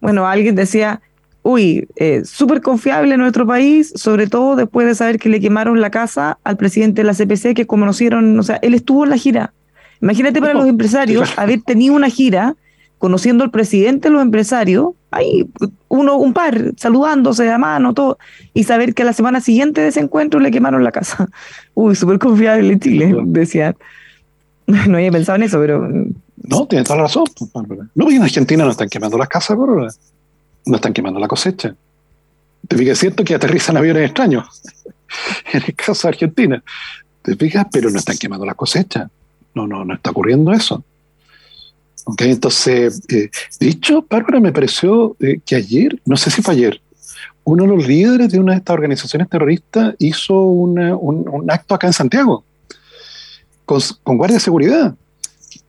Bueno, 0.00 0.26
alguien 0.26 0.54
decía, 0.54 1.02
uy, 1.42 1.86
eh, 1.96 2.22
súper 2.24 2.62
confiable 2.62 3.14
en 3.14 3.20
nuestro 3.20 3.46
país, 3.46 3.92
sobre 3.94 4.26
todo 4.26 4.56
después 4.56 4.86
de 4.86 4.94
saber 4.94 5.18
que 5.18 5.28
le 5.28 5.40
quemaron 5.40 5.80
la 5.80 5.90
casa 5.90 6.38
al 6.44 6.56
presidente 6.56 7.02
de 7.02 7.06
la 7.06 7.14
CPC, 7.14 7.54
que 7.54 7.66
conocieron, 7.66 8.38
o 8.38 8.42
sea, 8.42 8.56
él 8.62 8.74
estuvo 8.74 9.04
en 9.04 9.10
la 9.10 9.16
gira. 9.16 9.52
Imagínate 10.00 10.40
para 10.40 10.54
los 10.54 10.66
empresarios 10.66 11.38
haber 11.38 11.62
tenido 11.62 11.94
una 11.94 12.08
gira 12.08 12.54
conociendo 12.98 13.44
al 13.44 13.50
presidente 13.50 14.08
de 14.08 14.14
los 14.14 14.22
empresarios, 14.22 14.90
ahí 15.10 15.46
uno, 15.88 16.16
un 16.16 16.32
par, 16.32 16.72
saludándose 16.76 17.44
de 17.44 17.58
mano, 17.58 17.94
todo, 17.94 18.18
y 18.54 18.64
saber 18.64 18.94
que 18.94 19.04
la 19.04 19.12
semana 19.12 19.40
siguiente 19.40 19.80
de 19.80 19.88
ese 19.88 20.00
encuentro 20.00 20.40
le 20.40 20.50
quemaron 20.50 20.82
la 20.82 20.92
casa. 20.92 21.28
Uy, 21.74 21.94
súper 21.94 22.18
confiable 22.18 22.72
en 22.72 22.80
Chile, 22.80 23.14
decía. 23.24 23.74
No 24.66 24.96
había 24.96 25.12
pensado 25.12 25.36
en 25.36 25.44
eso, 25.44 25.60
pero. 25.60 25.88
No, 26.42 26.66
tienes 26.66 26.88
toda 26.88 26.96
la 26.96 27.02
razón. 27.04 27.24
Pues, 27.52 27.66
no, 27.94 28.10
en 28.10 28.22
Argentina 28.22 28.64
no 28.64 28.72
están 28.72 28.88
quemando 28.88 29.16
las 29.16 29.28
casas, 29.28 29.56
por 29.56 29.88
no 30.66 30.74
están 30.74 30.92
quemando 30.92 31.20
la 31.20 31.28
cosecha. 31.28 31.74
Te 32.66 32.76
fijas, 32.76 32.94
es 32.94 32.98
cierto 32.98 33.22
que 33.22 33.36
aterrizan 33.36 33.76
aviones 33.76 34.06
extraños, 34.06 34.44
en 35.52 35.62
el 35.64 35.74
caso 35.74 36.08
de 36.08 36.14
Argentina. 36.14 36.62
Te 37.22 37.36
fijas, 37.36 37.66
pero 37.70 37.90
no 37.90 37.98
están 37.98 38.16
quemando 38.18 38.44
la 38.44 38.54
cosecha. 38.54 39.08
No, 39.56 39.66
no, 39.66 39.86
no 39.86 39.94
está 39.94 40.10
ocurriendo 40.10 40.52
eso. 40.52 40.84
Okay, 42.04 42.30
entonces, 42.30 43.00
eh, 43.08 43.30
dicho, 43.58 44.04
Bárbara, 44.08 44.38
me 44.38 44.52
pareció 44.52 45.16
eh, 45.18 45.40
que 45.44 45.56
ayer, 45.56 45.98
no 46.04 46.18
sé 46.18 46.30
si 46.30 46.42
fue 46.42 46.52
ayer, 46.52 46.80
uno 47.42 47.62
de 47.64 47.70
los 47.70 47.88
líderes 47.88 48.30
de 48.30 48.38
una 48.38 48.52
de 48.52 48.58
estas 48.58 48.74
organizaciones 48.74 49.30
terroristas 49.30 49.94
hizo 49.98 50.38
un, 50.42 50.78
un, 50.78 51.50
acto 51.50 51.74
acá 51.74 51.86
en 51.86 51.94
Santiago 51.94 52.44
con, 53.64 53.80
guardia 54.18 54.36
de 54.36 54.40
seguridad, 54.40 54.94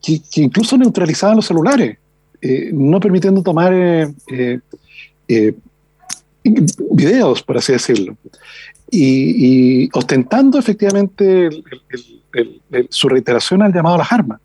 que, 0.02 0.22
incluso 0.36 0.78
neutralizaban 0.78 1.38
los 1.38 1.46
celulares, 1.46 1.98
eh, 2.42 2.72
no 2.74 3.00
permitiendo 3.00 3.42
tomar 3.42 3.74
videos, 6.92 7.42
por 7.42 7.58
así 7.58 7.72
decirlo, 7.72 8.18
y, 8.92 9.90
ostentando 9.94 10.60
efectivamente 10.60 11.50
su 12.90 13.10
reiteración 13.10 13.62
al 13.62 13.74
llamado 13.74 13.96
a 13.96 14.00
las 14.00 14.12
armas. 14.12 14.40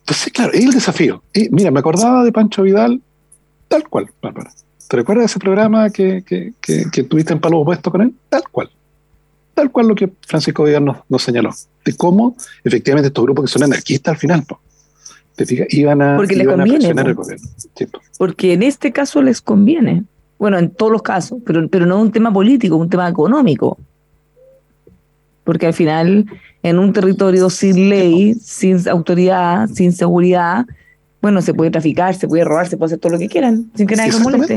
Entonces, 0.00 0.32
claro, 0.32 0.52
es 0.52 0.64
el 0.64 0.72
desafío. 0.72 1.22
mira, 1.50 1.70
me 1.70 1.80
acordaba 1.80 2.24
de 2.24 2.32
Pancho 2.32 2.62
Vidal 2.62 3.00
tal 3.68 3.88
cual, 3.88 4.10
Bárbara. 4.20 4.52
¿Te 4.88 4.96
recuerdas 4.96 5.22
de 5.22 5.26
ese 5.26 5.38
programa 5.38 5.88
que, 5.90 6.22
que, 6.26 6.52
que 6.60 7.02
tuviste 7.04 7.32
en 7.32 7.40
palo 7.40 7.60
opuesto 7.60 7.90
con 7.90 8.02
él? 8.02 8.14
Tal 8.28 8.42
cual 8.50 8.70
tal 9.54 9.70
cual 9.70 9.88
lo 9.88 9.94
que 9.94 10.10
Francisco 10.26 10.64
Vidal 10.64 10.84
nos, 11.08 11.22
señaló, 11.22 11.50
de 11.84 11.94
cómo 11.94 12.36
efectivamente 12.64 13.08
estos 13.08 13.24
grupos 13.24 13.44
que 13.44 13.52
son 13.52 13.62
anarquistas 13.64 14.12
al 14.12 14.18
final, 14.18 14.44
iban 15.70 16.02
a, 16.02 16.16
Porque 16.16 16.34
presionar 16.34 17.08
el 17.08 17.14
gobierno. 17.14 17.48
Porque 18.18 18.52
en 18.52 18.62
este 18.62 18.92
caso 18.92 19.22
les 19.22 19.40
conviene. 19.40 20.04
Bueno, 20.38 20.58
en 20.58 20.70
todos 20.70 20.90
los 20.90 21.02
casos, 21.02 21.38
pero, 21.46 21.68
pero 21.68 21.86
no 21.86 22.00
un 22.00 22.10
tema 22.10 22.32
político, 22.32 22.76
un 22.76 22.90
tema 22.90 23.08
económico. 23.08 23.78
Porque 25.44 25.66
al 25.66 25.74
final, 25.74 26.26
en 26.62 26.78
un 26.78 26.92
territorio 26.92 27.50
sin 27.50 27.88
ley, 27.88 28.34
sin 28.34 28.88
autoridad, 28.88 29.68
sin 29.68 29.92
seguridad, 29.92 30.66
bueno, 31.20 31.42
se 31.42 31.54
puede 31.54 31.70
traficar, 31.70 32.14
se 32.14 32.28
puede 32.28 32.44
robar, 32.44 32.68
se 32.68 32.76
puede 32.76 32.86
hacer 32.86 32.98
todo 32.98 33.12
lo 33.12 33.18
que 33.18 33.28
quieran, 33.28 33.70
sin 33.74 33.86
que 33.86 33.96
nadie 33.96 34.12
lo 34.12 34.20
moleste. 34.20 34.56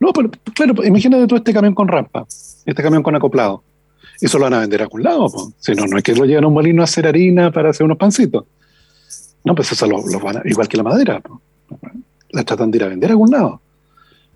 no, 0.00 0.12
pero 0.12 0.30
claro, 0.54 0.84
imagínate 0.84 1.26
tú 1.26 1.36
este 1.36 1.52
camión 1.52 1.74
con 1.74 1.88
rampa, 1.88 2.26
este 2.64 2.82
camión 2.82 3.02
con 3.02 3.14
acoplado 3.16 3.62
eso 4.20 4.38
lo 4.38 4.44
van 4.44 4.54
a 4.54 4.60
vender 4.60 4.80
a 4.80 4.84
algún 4.84 5.02
lado. 5.02 5.28
Si 5.58 5.74
no, 5.74 5.86
no 5.86 5.98
es 5.98 6.02
que 6.02 6.14
lo 6.14 6.24
lleven 6.24 6.44
a 6.44 6.48
un 6.48 6.54
molino 6.54 6.82
a 6.82 6.84
hacer 6.84 7.06
harina 7.06 7.50
para 7.50 7.70
hacer 7.70 7.84
unos 7.84 7.98
pancitos. 7.98 8.44
No, 9.44 9.54
pues 9.54 9.70
eso 9.72 9.86
lo, 9.86 10.02
van 10.20 10.38
a, 10.38 10.42
igual 10.44 10.68
que 10.68 10.76
la 10.76 10.82
madera. 10.82 11.20
La 12.30 12.44
tratan 12.44 12.70
de 12.70 12.78
ir 12.78 12.84
a 12.84 12.88
vender 12.88 13.10
a 13.10 13.12
algún 13.12 13.30
lado. 13.30 13.60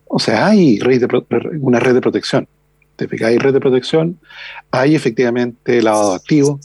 O 0.06 0.18
sea, 0.18 0.46
hay 0.46 0.78
una 1.60 1.80
red 1.80 1.94
de 1.94 2.00
protección. 2.00 2.46
¿Te 3.00 3.08
fijas? 3.08 3.28
Hay 3.30 3.38
red 3.38 3.54
de 3.54 3.60
protección, 3.60 4.18
hay 4.70 4.94
efectivamente 4.94 5.80
lavado 5.80 6.12
activo, 6.12 6.60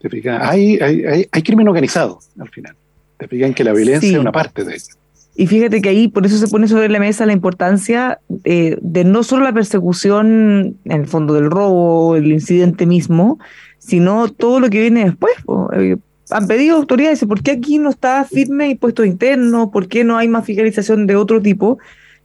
¿te 0.00 0.08
fijas? 0.08 0.40
Hay, 0.40 0.78
hay, 0.80 1.26
hay, 1.32 1.42
crimen 1.42 1.66
organizado 1.66 2.20
al 2.38 2.48
final. 2.48 2.76
Te 3.16 3.26
fijas 3.26 3.52
que 3.56 3.64
la 3.64 3.72
violencia 3.72 4.08
es 4.08 4.16
una 4.16 4.30
parte 4.30 4.62
de 4.62 4.74
ello. 4.74 4.94
Y 5.34 5.48
fíjate 5.48 5.82
que 5.82 5.88
ahí 5.88 6.06
por 6.06 6.24
eso 6.26 6.38
se 6.38 6.46
pone 6.46 6.68
sobre 6.68 6.88
la 6.88 7.00
mesa 7.00 7.26
la 7.26 7.32
importancia 7.32 8.20
eh, 8.44 8.78
de 8.82 9.02
no 9.02 9.24
solo 9.24 9.42
la 9.42 9.52
persecución, 9.52 10.76
en 10.84 10.92
el 10.92 11.08
fondo 11.08 11.34
del 11.34 11.50
robo, 11.50 12.14
el 12.14 12.30
incidente 12.30 12.86
mismo, 12.86 13.40
sino 13.78 14.28
todo 14.28 14.60
lo 14.60 14.70
que 14.70 14.80
viene 14.80 15.06
después. 15.06 15.34
Eh, 15.72 15.96
han 16.30 16.46
pedido 16.46 16.76
autoridades, 16.76 17.24
¿por 17.24 17.42
qué 17.42 17.50
aquí 17.50 17.78
no 17.78 17.90
está 17.90 18.22
firme 18.22 18.68
impuesto 18.68 19.04
interno? 19.04 19.72
¿Por 19.72 19.88
qué 19.88 20.04
no 20.04 20.16
hay 20.18 20.28
más 20.28 20.44
fiscalización 20.44 21.08
de 21.08 21.16
otro 21.16 21.42
tipo? 21.42 21.78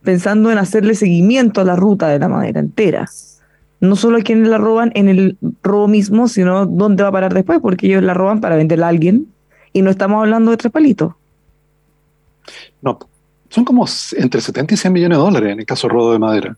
Pensando 0.04 0.52
en 0.52 0.60
hacerle 0.60 0.94
seguimiento 0.94 1.62
a 1.62 1.64
la 1.64 1.76
ruta 1.76 2.10
de 2.10 2.20
la 2.20 2.28
madera 2.28 2.60
entera. 2.60 3.10
No 3.80 3.96
solo 3.96 4.18
a 4.18 4.22
quienes 4.22 4.48
la 4.50 4.58
roban 4.58 4.92
en 4.96 5.08
el 5.08 5.38
robo 5.64 5.88
mismo, 5.88 6.28
sino 6.28 6.66
dónde 6.66 7.04
va 7.04 7.10
a 7.10 7.14
parar 7.14 7.34
después, 7.34 7.60
porque 7.62 7.88
ellos 7.88 8.04
la 8.04 8.14
roban 8.14 8.42
para 8.42 8.56
venderla 8.56 8.88
a 8.88 8.90
alguien. 8.90 9.28
Y 9.72 9.82
no 9.82 9.90
estamos 9.90 10.20
hablando 10.20 10.52
de 10.52 10.58
tres 10.58 10.72
palitos. 10.72 11.14
No, 12.82 13.00
son 13.50 13.66
como 13.66 13.86
entre 14.18 14.42
70 14.42 14.74
y 14.74 14.78
100 14.78 14.94
millones 14.94 15.18
de 15.18 15.24
dólares 15.24 15.54
en 15.54 15.60
el 15.60 15.66
caso 15.66 15.88
rodo 15.88 16.14
de 16.14 16.20
madera. 16.20 16.58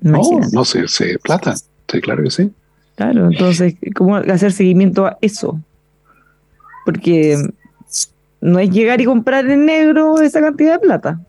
No, 0.00 0.20
no 0.52 0.64
sé, 0.64 0.88
se 0.88 1.18
plata. 1.18 1.54
Sí, 1.54 2.00
claro 2.00 2.22
que 2.22 2.30
sí. 2.30 2.50
Claro, 2.96 3.30
entonces, 3.30 3.74
¿cómo 3.94 4.16
hacer 4.16 4.52
seguimiento 4.52 5.06
a 5.06 5.16
eso? 5.20 5.58
Porque 6.84 7.36
no 8.40 8.58
es 8.58 8.70
llegar 8.70 9.00
y 9.00 9.04
comprar 9.04 9.48
en 9.50 9.66
negro 9.66 10.20
esa 10.20 10.40
cantidad 10.40 10.74
de 10.74 10.78
plata. 10.78 11.20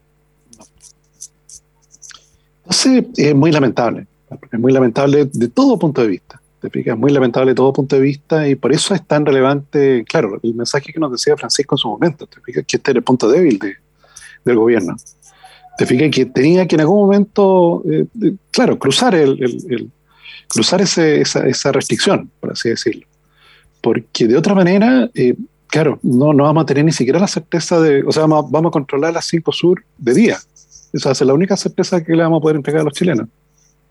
Entonces, 2.63 3.05
es 3.17 3.35
muy 3.35 3.51
lamentable. 3.51 4.05
Es 4.51 4.59
muy 4.59 4.71
lamentable 4.71 5.25
de 5.25 5.47
todo 5.49 5.77
punto 5.77 6.01
de 6.01 6.07
vista. 6.07 6.41
Es 6.61 6.97
muy 6.97 7.11
lamentable 7.11 7.51
de 7.51 7.55
todo 7.55 7.73
punto 7.73 7.95
de 7.95 8.01
vista 8.01 8.47
y 8.47 8.55
por 8.55 8.71
eso 8.71 8.93
es 8.93 9.05
tan 9.05 9.25
relevante, 9.25 10.05
claro, 10.07 10.39
el 10.43 10.53
mensaje 10.53 10.93
que 10.93 10.99
nos 10.99 11.11
decía 11.11 11.35
Francisco 11.35 11.75
en 11.75 11.79
su 11.79 11.89
momento, 11.89 12.27
te 12.27 12.39
fijas 12.41 12.65
que 12.67 12.77
este 12.77 12.91
era 12.91 12.99
el 12.99 13.03
punto 13.03 13.29
débil 13.29 13.57
de, 13.57 13.73
del 14.45 14.55
gobierno. 14.57 14.95
Te 15.77 15.85
fijas 15.87 16.11
que 16.11 16.25
tenía 16.27 16.67
que 16.67 16.75
en 16.75 16.81
algún 16.81 16.99
momento, 16.99 17.83
eh, 17.89 18.05
claro, 18.51 18.77
cruzar 18.77 19.15
el, 19.15 19.89
cruzar 20.47 20.81
ese, 20.81 21.21
esa, 21.21 21.47
esa, 21.47 21.71
restricción, 21.71 22.29
por 22.39 22.51
así 22.51 22.69
decirlo. 22.69 23.07
Porque 23.81 24.27
de 24.27 24.37
otra 24.37 24.53
manera, 24.53 25.09
eh, 25.15 25.35
claro, 25.65 25.97
no, 26.03 26.31
no 26.31 26.43
vamos 26.43 26.63
a 26.63 26.65
tener 26.67 26.85
ni 26.85 26.91
siquiera 26.91 27.19
la 27.19 27.27
certeza 27.27 27.81
de, 27.81 28.03
o 28.03 28.11
sea, 28.11 28.27
vamos, 28.27 28.51
vamos 28.51 28.69
a 28.69 28.73
controlar 28.73 29.13
las 29.13 29.25
5 29.25 29.51
sur 29.51 29.83
de 29.97 30.13
día. 30.13 30.37
Esa 30.93 31.15
ser 31.15 31.25
la 31.25 31.33
única 31.33 31.57
certeza 31.57 32.03
que 32.03 32.15
le 32.15 32.21
vamos 32.21 32.39
a 32.39 32.41
poder 32.41 32.57
entregar 32.57 32.81
a 32.81 32.83
los 32.83 32.93
chilenos. 32.93 33.27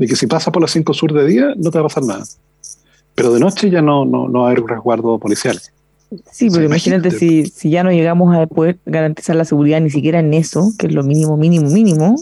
De 0.01 0.09
que 0.09 0.17
si 0.17 0.27
pasa 0.27 0.51
por 0.51 0.63
las 0.63 0.73
5 0.73 0.93
sur 0.95 1.13
de 1.13 1.25
día, 1.27 1.55
no 1.57 1.71
te 1.71 1.79
va 1.79 1.85
a 1.85 1.89
pasar 1.89 2.03
nada 2.03 2.25
pero 3.21 3.35
de 3.35 3.41
noche 3.41 3.69
ya 3.69 3.83
no, 3.83 4.07
no, 4.07 4.29
no 4.29 4.41
va 4.41 4.47
a 4.47 4.49
haber 4.49 4.63
un 4.63 4.69
resguardo 4.69 5.19
policial. 5.19 5.61
Sí, 6.33 6.49
pero 6.51 6.65
imagínate 6.65 7.11
si, 7.11 7.45
si 7.45 7.69
ya 7.69 7.85
no 7.85 7.93
llegamos 7.93 8.35
a 8.35 8.47
poder 8.47 8.79
garantizar 8.87 9.37
la 9.37 9.45
seguridad 9.45 9.79
ni 9.81 9.91
siquiera 9.91 10.21
en 10.21 10.33
eso, 10.33 10.73
que 10.79 10.87
es 10.87 10.95
lo 10.95 11.03
mínimo, 11.03 11.37
mínimo, 11.37 11.69
mínimo. 11.69 12.17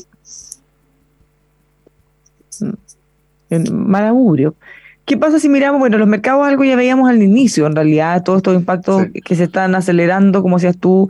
Mm, 2.61 3.71
mal 3.71 4.07
augurio. 4.07 4.57
¿Qué 5.05 5.17
pasa 5.17 5.39
si 5.39 5.49
miramos, 5.49 5.79
bueno, 5.79 5.99
los 5.99 6.09
mercados 6.09 6.45
algo 6.45 6.65
ya 6.65 6.75
veíamos 6.75 7.09
al 7.09 7.23
inicio, 7.23 7.69
en 7.69 7.77
realidad, 7.77 8.25
todos 8.25 8.39
estos 8.39 8.57
impactos 8.57 9.07
que 9.25 9.37
se 9.37 9.45
están 9.45 9.77
acelerando, 9.77 10.43
como 10.43 10.57
decías 10.57 10.77
tú, 10.77 11.09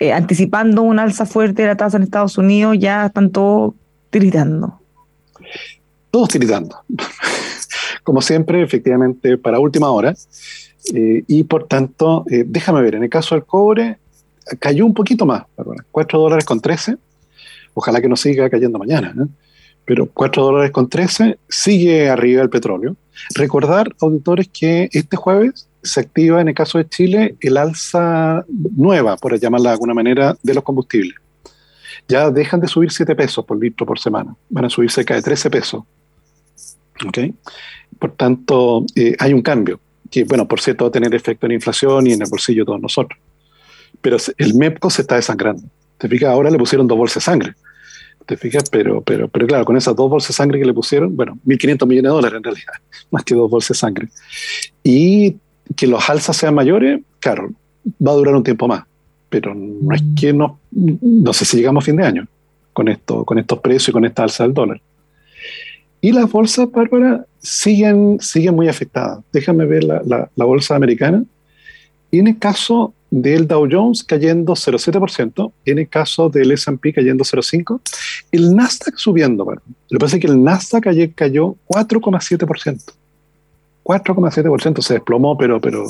eh, 0.00 0.12
anticipando 0.12 0.82
un 0.82 0.98
alza 0.98 1.26
fuerte 1.26 1.62
de 1.62 1.68
la 1.68 1.76
tasa 1.76 1.96
en 1.96 2.02
Estados 2.02 2.36
Unidos, 2.36 2.76
ya 2.80 3.06
están 3.06 3.30
todos 3.30 3.74
tiritando. 4.10 4.80
Todos 6.18 6.30
tiritando 6.30 6.76
como 8.02 8.20
siempre, 8.20 8.60
efectivamente, 8.60 9.38
para 9.38 9.60
última 9.60 9.88
hora. 9.90 10.16
Eh, 10.92 11.22
y 11.28 11.44
por 11.44 11.68
tanto, 11.68 12.24
eh, 12.28 12.42
déjame 12.44 12.82
ver, 12.82 12.96
en 12.96 13.04
el 13.04 13.08
caso 13.08 13.36
del 13.36 13.44
cobre, 13.44 13.98
cayó 14.58 14.84
un 14.84 14.94
poquito 14.94 15.24
más, 15.24 15.44
4 15.92 16.18
dólares 16.18 16.44
con 16.44 16.60
13. 16.60 16.96
Ojalá 17.74 18.00
que 18.00 18.08
no 18.08 18.16
siga 18.16 18.50
cayendo 18.50 18.80
mañana, 18.80 19.14
¿eh? 19.16 19.28
pero 19.84 20.06
4 20.06 20.42
dólares 20.42 20.72
con 20.72 20.88
13 20.88 21.38
sigue 21.48 22.10
arriba 22.10 22.42
el 22.42 22.50
petróleo. 22.50 22.96
Recordar, 23.36 23.94
auditores, 24.00 24.48
que 24.48 24.88
este 24.90 25.16
jueves 25.16 25.68
se 25.84 26.00
activa 26.00 26.40
en 26.40 26.48
el 26.48 26.54
caso 26.54 26.78
de 26.78 26.88
Chile 26.88 27.36
el 27.40 27.56
alza 27.56 28.44
nueva, 28.74 29.16
por 29.18 29.38
llamarla 29.38 29.68
de 29.70 29.74
alguna 29.74 29.94
manera, 29.94 30.36
de 30.42 30.54
los 30.54 30.64
combustibles. 30.64 31.14
Ya 32.08 32.28
dejan 32.32 32.58
de 32.58 32.66
subir 32.66 32.90
7 32.90 33.14
pesos 33.14 33.44
por 33.44 33.56
litro 33.56 33.86
por 33.86 34.00
semana, 34.00 34.34
van 34.48 34.64
a 34.64 34.70
subir 34.70 34.90
cerca 34.90 35.14
de 35.14 35.22
13 35.22 35.50
pesos. 35.50 35.84
¿Okay? 37.06 37.34
Por 37.98 38.12
tanto, 38.12 38.84
eh, 38.94 39.14
hay 39.18 39.32
un 39.32 39.42
cambio, 39.42 39.80
que, 40.10 40.24
bueno, 40.24 40.48
por 40.48 40.60
cierto, 40.60 40.84
va 40.84 40.88
a 40.88 40.92
tener 40.92 41.14
efecto 41.14 41.46
en 41.46 41.52
inflación 41.52 42.06
y 42.06 42.12
en 42.12 42.22
el 42.22 42.28
bolsillo 42.28 42.62
de 42.62 42.66
todos 42.66 42.80
nosotros. 42.80 43.18
Pero 44.00 44.16
el 44.36 44.54
MEPCO 44.54 44.90
se 44.90 45.02
está 45.02 45.16
desangrando. 45.16 45.62
¿Te 45.98 46.08
fijas? 46.08 46.30
Ahora 46.30 46.50
le 46.50 46.58
pusieron 46.58 46.86
dos 46.86 46.96
bolsas 46.96 47.16
de 47.16 47.20
sangre. 47.22 47.54
¿Te 48.24 48.36
fijas? 48.36 48.64
Pero, 48.70 49.00
pero, 49.00 49.28
pero 49.28 49.46
claro, 49.46 49.64
con 49.64 49.76
esas 49.76 49.96
dos 49.96 50.08
bolsas 50.08 50.28
de 50.28 50.34
sangre 50.34 50.58
que 50.58 50.66
le 50.66 50.74
pusieron, 50.74 51.16
bueno, 51.16 51.38
1.500 51.46 51.86
millones 51.86 52.10
de 52.10 52.14
dólares 52.14 52.36
en 52.36 52.44
realidad, 52.44 52.72
más 53.10 53.24
que 53.24 53.34
dos 53.34 53.50
bolsas 53.50 53.70
de 53.70 53.80
sangre. 53.80 54.08
Y 54.84 55.36
que 55.76 55.86
los 55.86 56.08
alzas 56.08 56.36
sean 56.36 56.54
mayores, 56.54 57.00
claro, 57.20 57.50
va 58.06 58.12
a 58.12 58.14
durar 58.14 58.34
un 58.34 58.44
tiempo 58.44 58.68
más. 58.68 58.84
Pero 59.28 59.54
no 59.54 59.94
es 59.94 60.02
que 60.18 60.32
no, 60.32 60.58
no 60.70 61.32
sé 61.32 61.44
si 61.44 61.58
llegamos 61.58 61.84
a 61.84 61.86
fin 61.86 61.96
de 61.96 62.04
año 62.04 62.26
con, 62.72 62.88
esto, 62.88 63.24
con 63.24 63.38
estos 63.38 63.58
precios 63.58 63.88
y 63.88 63.92
con 63.92 64.04
esta 64.04 64.22
alza 64.22 64.44
del 64.44 64.54
dólar. 64.54 64.80
Y 66.00 66.12
las 66.12 66.30
bolsas, 66.30 66.70
Bárbara, 66.70 67.26
siguen, 67.40 68.18
siguen 68.20 68.54
muy 68.54 68.68
afectadas. 68.68 69.20
Déjame 69.32 69.66
ver 69.66 69.84
la, 69.84 70.02
la, 70.04 70.44
bolsa 70.44 70.76
americana. 70.76 71.24
Y 72.10 72.20
en 72.20 72.28
el 72.28 72.38
caso 72.38 72.94
del 73.10 73.48
Dow 73.48 73.66
Jones 73.70 74.04
cayendo 74.04 74.54
0,7%, 74.54 75.52
en 75.64 75.78
el 75.78 75.88
caso 75.88 76.28
del 76.28 76.52
S&P 76.52 76.92
cayendo 76.92 77.24
0,5%, 77.24 77.80
el 78.32 78.54
Nasdaq 78.54 78.96
subiendo. 78.96 79.44
Bueno, 79.44 79.62
lo 79.88 79.98
que 79.98 80.04
pasa 80.04 80.16
es 80.16 80.22
que 80.22 80.28
el 80.28 80.42
Nasdaq 80.42 80.86
ayer 80.86 81.12
cayó 81.14 81.56
4,7%. 81.66 82.92
4,7% 83.84 84.82
se 84.82 84.94
desplomó, 84.94 85.36
pero, 85.36 85.60
pero... 85.60 85.86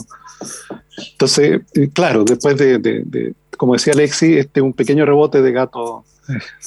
Entonces, 1.13 1.61
eh, 1.75 1.89
claro, 1.93 2.25
después 2.25 2.57
de, 2.57 2.79
de, 2.79 3.35
como 3.57 3.75
decía 3.75 3.93
Alexi, 3.93 4.39
este 4.39 4.61
un 4.61 4.73
pequeño 4.73 5.05
rebote 5.05 5.43
de 5.43 5.53
gato 5.53 6.05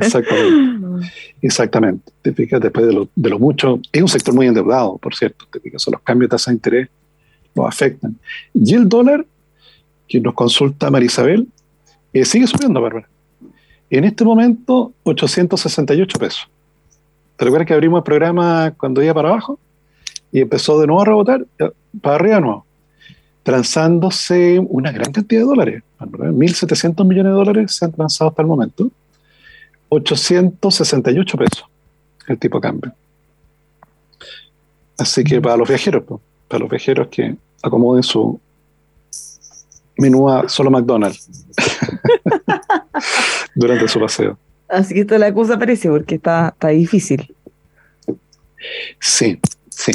Exactamente. 0.00 1.10
Exactamente. 1.42 2.12
Te 2.22 2.32
fijas, 2.32 2.60
después 2.60 2.86
de 2.86 2.92
lo, 2.92 3.08
de 3.14 3.30
lo, 3.30 3.38
mucho, 3.38 3.80
es 3.92 4.02
un 4.02 4.08
sector 4.08 4.34
muy 4.34 4.46
endeudado, 4.46 4.98
por 4.98 5.14
cierto. 5.14 5.46
Te 5.50 5.60
fijas, 5.60 5.86
los 5.90 6.00
cambios 6.02 6.28
de 6.28 6.34
tasa 6.34 6.50
de 6.50 6.56
interés 6.56 6.88
nos 7.54 7.66
afectan. 7.66 8.16
Y 8.54 8.74
el 8.74 8.88
dólar, 8.88 9.26
que 10.08 10.20
nos 10.20 10.34
consulta 10.34 10.90
Marisabel, 10.90 11.48
eh, 12.12 12.24
sigue 12.24 12.46
subiendo, 12.46 12.80
Bárbara. 12.80 13.08
En 13.90 14.04
este 14.04 14.24
momento, 14.24 14.92
868 15.02 16.18
pesos. 16.18 16.48
¿Te 17.36 17.44
recuerdas 17.44 17.66
que 17.66 17.74
abrimos 17.74 17.98
el 17.98 18.04
programa 18.04 18.72
cuando 18.76 19.02
iba 19.02 19.14
para 19.14 19.30
abajo? 19.30 19.58
Y 20.30 20.40
empezó 20.40 20.80
de 20.80 20.86
nuevo 20.86 21.02
a 21.02 21.04
rebotar, 21.04 21.44
para 22.00 22.16
arriba 22.16 22.36
de 22.36 22.40
nuevo 22.40 22.66
transándose 23.42 24.58
una 24.58 24.92
gran 24.92 25.12
cantidad 25.12 25.40
de 25.40 25.46
dólares. 25.46 25.82
1.700 25.98 27.04
millones 27.04 27.32
de 27.32 27.36
dólares 27.36 27.74
se 27.74 27.84
han 27.84 27.92
transado 27.92 28.30
hasta 28.30 28.42
el 28.42 28.48
momento. 28.48 28.90
868 29.88 31.36
pesos 31.36 31.64
el 32.26 32.38
tipo 32.38 32.58
de 32.58 32.62
cambio. 32.62 32.92
Así 34.98 35.24
que 35.24 35.40
para 35.40 35.56
los 35.56 35.68
viajeros, 35.68 36.04
para 36.46 36.60
los 36.60 36.70
viajeros 36.70 37.08
que 37.08 37.36
acomoden 37.62 38.02
su 38.02 38.38
menú 39.96 40.28
a 40.30 40.48
solo 40.48 40.70
McDonald's 40.70 41.28
durante 43.54 43.88
su 43.88 43.98
paseo. 43.98 44.38
Así 44.68 44.94
que 44.94 45.00
esto 45.00 45.18
la 45.18 45.32
cosa 45.34 45.58
parece 45.58 45.88
porque 45.88 46.16
está, 46.16 46.50
está 46.50 46.68
difícil. 46.68 47.34
Sí, 49.00 49.40
Sí. 49.80 49.92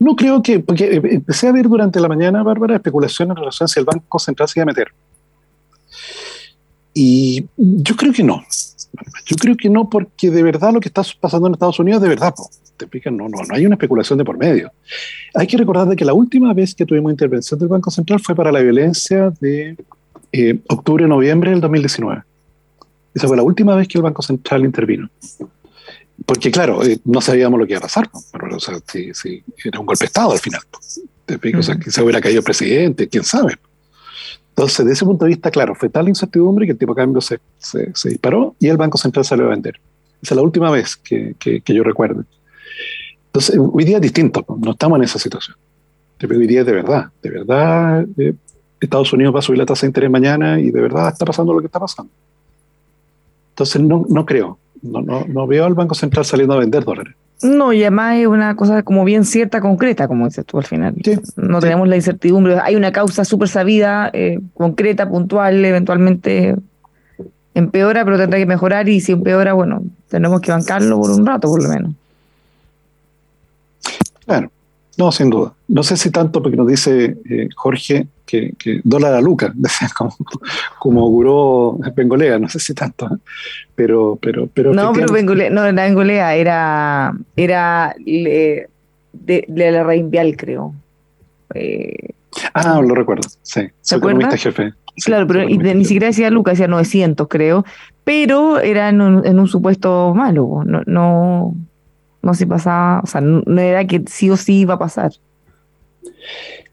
No 0.00 0.16
creo 0.16 0.42
que, 0.42 0.58
porque 0.58 0.96
eh, 0.96 1.00
empecé 1.04 1.46
a 1.46 1.52
ver 1.52 1.68
durante 1.68 2.00
la 2.00 2.08
mañana, 2.08 2.42
Bárbara, 2.42 2.74
especulaciones 2.74 3.36
en 3.36 3.36
relación 3.36 3.66
a 3.66 3.68
si 3.68 3.78
el 3.78 3.86
Banco 3.86 4.18
Central 4.18 4.48
se 4.48 4.58
iba 4.58 4.64
a 4.64 4.66
meter. 4.66 4.88
Y 6.92 7.46
yo 7.56 7.94
creo 7.94 8.12
que 8.12 8.24
no. 8.24 8.42
Yo 9.26 9.36
creo 9.36 9.56
que 9.56 9.70
no, 9.70 9.88
porque 9.88 10.28
de 10.30 10.42
verdad 10.42 10.72
lo 10.72 10.80
que 10.80 10.88
está 10.88 11.02
pasando 11.20 11.46
en 11.46 11.52
Estados 11.52 11.78
Unidos, 11.78 12.02
de 12.02 12.08
verdad, 12.08 12.34
te 12.76 12.86
explican, 12.86 13.16
no, 13.16 13.28
no, 13.28 13.38
no 13.48 13.54
hay 13.54 13.64
una 13.64 13.76
especulación 13.76 14.18
de 14.18 14.24
por 14.24 14.36
medio. 14.36 14.72
Hay 15.34 15.46
que 15.46 15.56
recordar 15.56 15.86
de 15.86 15.94
que 15.94 16.04
la 16.04 16.14
última 16.14 16.52
vez 16.52 16.74
que 16.74 16.84
tuvimos 16.84 17.12
intervención 17.12 17.60
del 17.60 17.68
Banco 17.68 17.92
Central 17.92 18.18
fue 18.18 18.34
para 18.34 18.50
la 18.50 18.58
violencia 18.58 19.32
de 19.40 19.76
eh, 20.32 20.58
octubre-noviembre 20.68 21.52
del 21.52 21.60
2019. 21.60 22.22
Esa 23.14 23.28
fue 23.28 23.36
la 23.36 23.44
última 23.44 23.76
vez 23.76 23.86
que 23.86 23.98
el 23.98 24.02
Banco 24.02 24.22
Central 24.22 24.64
intervino 24.64 25.08
porque 26.26 26.50
claro, 26.50 26.84
eh, 26.84 26.98
no 27.04 27.20
sabíamos 27.20 27.58
lo 27.58 27.66
que 27.66 27.72
iba 27.72 27.78
a 27.78 27.82
pasar, 27.82 28.10
pero, 28.32 28.56
o 28.56 28.60
sea, 28.60 28.78
si, 28.86 29.42
era 29.64 29.80
un 29.80 29.86
golpe 29.86 30.04
de 30.04 30.06
Estado 30.06 30.32
al 30.32 30.38
final. 30.38 30.60
O 31.58 31.62
sea, 31.62 31.76
que 31.76 31.90
se 31.90 32.02
hubiera 32.02 32.20
caído 32.20 32.38
el 32.38 32.44
presidente, 32.44 33.08
quién 33.08 33.24
sabe. 33.24 33.58
Entonces, 34.50 34.78
desde 34.78 34.92
ese 34.92 35.04
punto 35.04 35.24
de 35.24 35.30
vista, 35.30 35.50
claro, 35.50 35.74
fue 35.74 35.88
tal 35.88 36.04
la 36.04 36.10
incertidumbre 36.10 36.66
que 36.66 36.72
el 36.72 36.78
tipo 36.78 36.94
de 36.94 37.00
cambio 37.00 37.20
se, 37.20 37.38
se, 37.58 38.08
disparó 38.08 38.56
y 38.58 38.68
el 38.68 38.76
Banco 38.76 38.98
Central 38.98 39.24
salió 39.24 39.46
a 39.46 39.50
vender. 39.50 39.78
Esa 40.20 40.34
es 40.34 40.36
la 40.36 40.42
última 40.42 40.70
vez 40.70 40.96
que, 40.96 41.34
que, 41.38 41.62
yo 41.66 41.84
recuerdo. 41.84 42.24
Entonces, 43.26 43.56
hoy 43.56 43.84
día 43.84 43.96
es 43.96 44.02
distinto, 44.02 44.44
no 44.60 44.72
estamos 44.72 44.98
en 44.98 45.04
esa 45.04 45.18
situación. 45.18 45.56
Hoy 46.28 46.46
día 46.48 46.60
es 46.60 46.66
de 46.66 46.72
verdad, 46.72 47.12
de 47.22 47.30
verdad, 47.30 48.04
eh, 48.16 48.34
Estados 48.80 49.12
Unidos 49.12 49.34
va 49.34 49.38
a 49.38 49.42
subir 49.42 49.58
la 49.58 49.66
tasa 49.66 49.82
de 49.82 49.90
interés 49.90 50.10
mañana 50.10 50.58
y 50.58 50.70
de 50.70 50.80
verdad 50.80 51.08
está 51.12 51.24
pasando 51.24 51.52
lo 51.52 51.60
que 51.60 51.66
está 51.66 51.78
pasando. 51.78 52.10
Entonces, 53.50 53.80
no, 53.80 54.06
no 54.08 54.26
creo, 54.26 54.58
no, 54.82 55.02
no, 55.02 55.24
no 55.26 55.46
veo 55.46 55.64
al 55.64 55.74
Banco 55.74 55.94
Central 55.94 56.24
saliendo 56.24 56.54
a 56.54 56.58
vender 56.58 56.84
dólares. 56.84 57.14
No, 57.42 57.72
y 57.72 57.82
además 57.82 58.16
es 58.16 58.26
una 58.26 58.56
cosa 58.56 58.82
como 58.82 59.04
bien 59.04 59.24
cierta, 59.24 59.60
concreta, 59.60 60.08
como 60.08 60.26
dices 60.26 60.44
tú 60.44 60.58
al 60.58 60.64
final. 60.64 60.94
no 61.36 61.60
tenemos 61.60 61.86
la 61.86 61.96
incertidumbre. 61.96 62.58
Hay 62.60 62.74
una 62.74 62.90
causa 62.90 63.24
súper 63.24 63.48
sabida, 63.48 64.10
eh, 64.12 64.40
concreta, 64.54 65.08
puntual, 65.08 65.64
eventualmente 65.64 66.56
empeora, 67.54 68.04
pero 68.04 68.18
tendrá 68.18 68.38
que 68.38 68.46
mejorar. 68.46 68.88
Y 68.88 69.00
si 69.00 69.12
empeora, 69.12 69.52
bueno, 69.52 69.84
tenemos 70.08 70.40
que 70.40 70.50
bancarlo 70.50 71.00
por 71.00 71.10
un 71.10 71.24
rato, 71.24 71.48
por 71.48 71.62
lo 71.62 71.68
menos. 71.68 71.92
Claro, 74.26 74.50
no, 74.96 75.12
sin 75.12 75.30
duda. 75.30 75.52
No 75.68 75.84
sé 75.84 75.96
si 75.96 76.10
tanto 76.10 76.42
porque 76.42 76.56
nos 76.56 76.66
dice 76.66 77.18
eh, 77.30 77.48
Jorge 77.54 78.08
que, 78.28 78.80
dólar 78.84 79.14
a 79.14 79.20
Luca, 79.20 79.52
como, 79.96 80.16
como 80.78 81.00
auguró 81.00 81.78
Bengolea, 81.94 82.38
no 82.38 82.48
sé 82.48 82.58
si 82.60 82.74
tanto, 82.74 83.06
¿eh? 83.06 83.18
pero, 83.74 84.18
pero, 84.20 84.48
pero 84.52 84.74
No, 84.74 84.92
pero 84.92 85.12
Bengolea, 85.12 85.50
no, 85.50 85.70
la 85.72 85.84
Bengolea 85.84 86.34
era, 86.34 87.14
era 87.36 87.94
de, 87.98 88.68
la 89.48 89.82
Reinvial, 89.82 90.36
creo. 90.36 90.74
Eh, 91.54 92.10
ah, 92.52 92.80
lo 92.82 92.94
recuerdo, 92.94 93.28
sí. 93.42 93.62
¿Se 93.80 93.94
acuerda? 93.94 94.36
jefe. 94.36 94.74
claro, 95.04 95.26
pero 95.26 95.48
ni 95.48 95.84
siquiera 95.84 96.08
decía 96.08 96.30
Luca, 96.30 96.50
decía 96.50 96.68
900, 96.68 97.26
creo, 97.28 97.64
pero 98.04 98.60
era 98.60 98.90
en 98.90 99.00
un, 99.00 99.48
supuesto 99.48 100.14
malo, 100.14 100.62
no, 100.66 100.82
no, 100.86 101.54
no 102.20 102.34
se 102.34 102.46
pasaba, 102.46 103.00
o 103.02 103.06
sea, 103.06 103.22
no 103.22 103.60
era 103.60 103.86
que 103.86 104.04
sí 104.06 104.28
o 104.28 104.36
sí 104.36 104.60
iba 104.60 104.74
a 104.74 104.78
pasar. 104.78 105.12